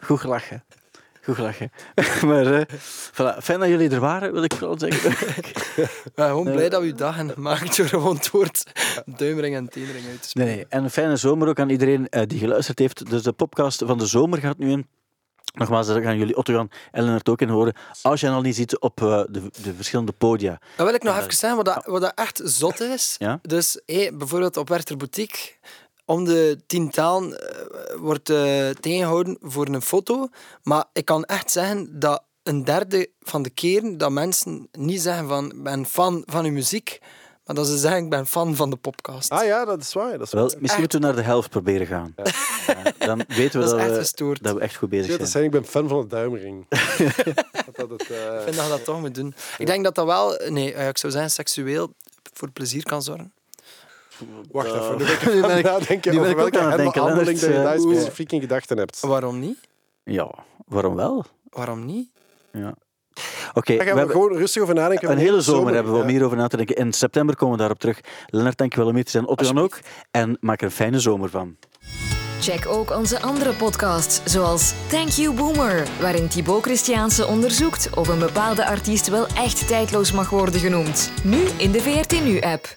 [0.00, 0.64] Goed gelachen.
[1.22, 1.72] Goed gelachen.
[2.28, 2.64] maar eh,
[3.12, 3.42] voilà.
[3.42, 5.10] fijn dat jullie er waren, wil ik vooral zeggen.
[5.44, 8.62] Ik ben gewoon blij dat we uw dag hebben gemaakt door gewoon het woord
[9.06, 10.38] duimring en teenring uit te.
[10.38, 13.10] Nee, en een fijne zomer ook aan iedereen eh, die geluisterd heeft.
[13.10, 14.86] Dus de podcast van de zomer gaat nu in.
[15.54, 16.58] Nogmaals, daar gaan jullie Otto
[16.90, 17.74] en Lennart ook in horen.
[18.02, 20.60] Als je hen al niet ziet op eh, de, de verschillende podia.
[20.76, 23.16] Dan wil ik nog even zeggen wat, dat, wat dat echt zot is.
[23.18, 23.38] Ja?
[23.42, 25.52] Dus hé, bijvoorbeeld op Werther Boutique,
[26.08, 30.28] om de tien talen eh, wordt eh, tegengehouden voor een foto.
[30.62, 35.28] Maar ik kan echt zeggen dat een derde van de keren dat mensen niet zeggen
[35.28, 36.98] van ik ben fan van uw muziek,
[37.44, 39.30] maar dat ze zeggen ik ben fan van de podcast.
[39.30, 40.18] Ah ja, dat is waar.
[40.18, 42.14] Dat is Wel, misschien moeten we naar de helft proberen gaan.
[42.66, 44.42] Ja, dan weten we Dat dat, is echt we, gestoord.
[44.42, 45.30] dat we echt goed bezig Ja, dat zijn.
[45.30, 46.66] zijn, ik ben fan van het duimring.
[47.66, 49.34] dat dat het, eh, Ik vind dat je dat toch moet doen.
[49.58, 51.94] Ik denk dat dat wel, nee, ik zou zeggen, seksueel
[52.32, 53.32] voor plezier kan zorgen.
[54.52, 54.96] Wacht Eh, even,
[55.34, 57.74] nu ben ik aan ik- het nadenken over welke denken, handeling dat je Lennart, daar
[57.90, 59.00] eh, specifiek in gedachten hebt.
[59.00, 59.58] Waarom niet?
[60.04, 60.30] Ja,
[60.66, 61.24] waarom wel?
[61.50, 62.08] Waarom niet?
[62.52, 62.74] Ja.
[63.54, 65.10] Oké, Daar gaan we hebben gewoon rustig over nadenken.
[65.10, 66.10] een hele zomer hebben we om ja.
[66.10, 66.76] hierover na te denken.
[66.76, 68.00] In september komen we daarop terug.
[68.26, 69.26] Lennart, dank je wel om hier te zijn.
[69.26, 69.78] Otto dan ook.
[70.10, 71.56] En maak er een fijne zomer van.
[72.40, 78.18] Check ook onze andere podcasts, zoals Thank You Boomer, waarin Thibaut Christiaanse onderzoekt of een
[78.18, 81.10] bepaalde artiest wel echt tijdloos mag worden genoemd.
[81.24, 82.76] Nu in de VRT Nu-app.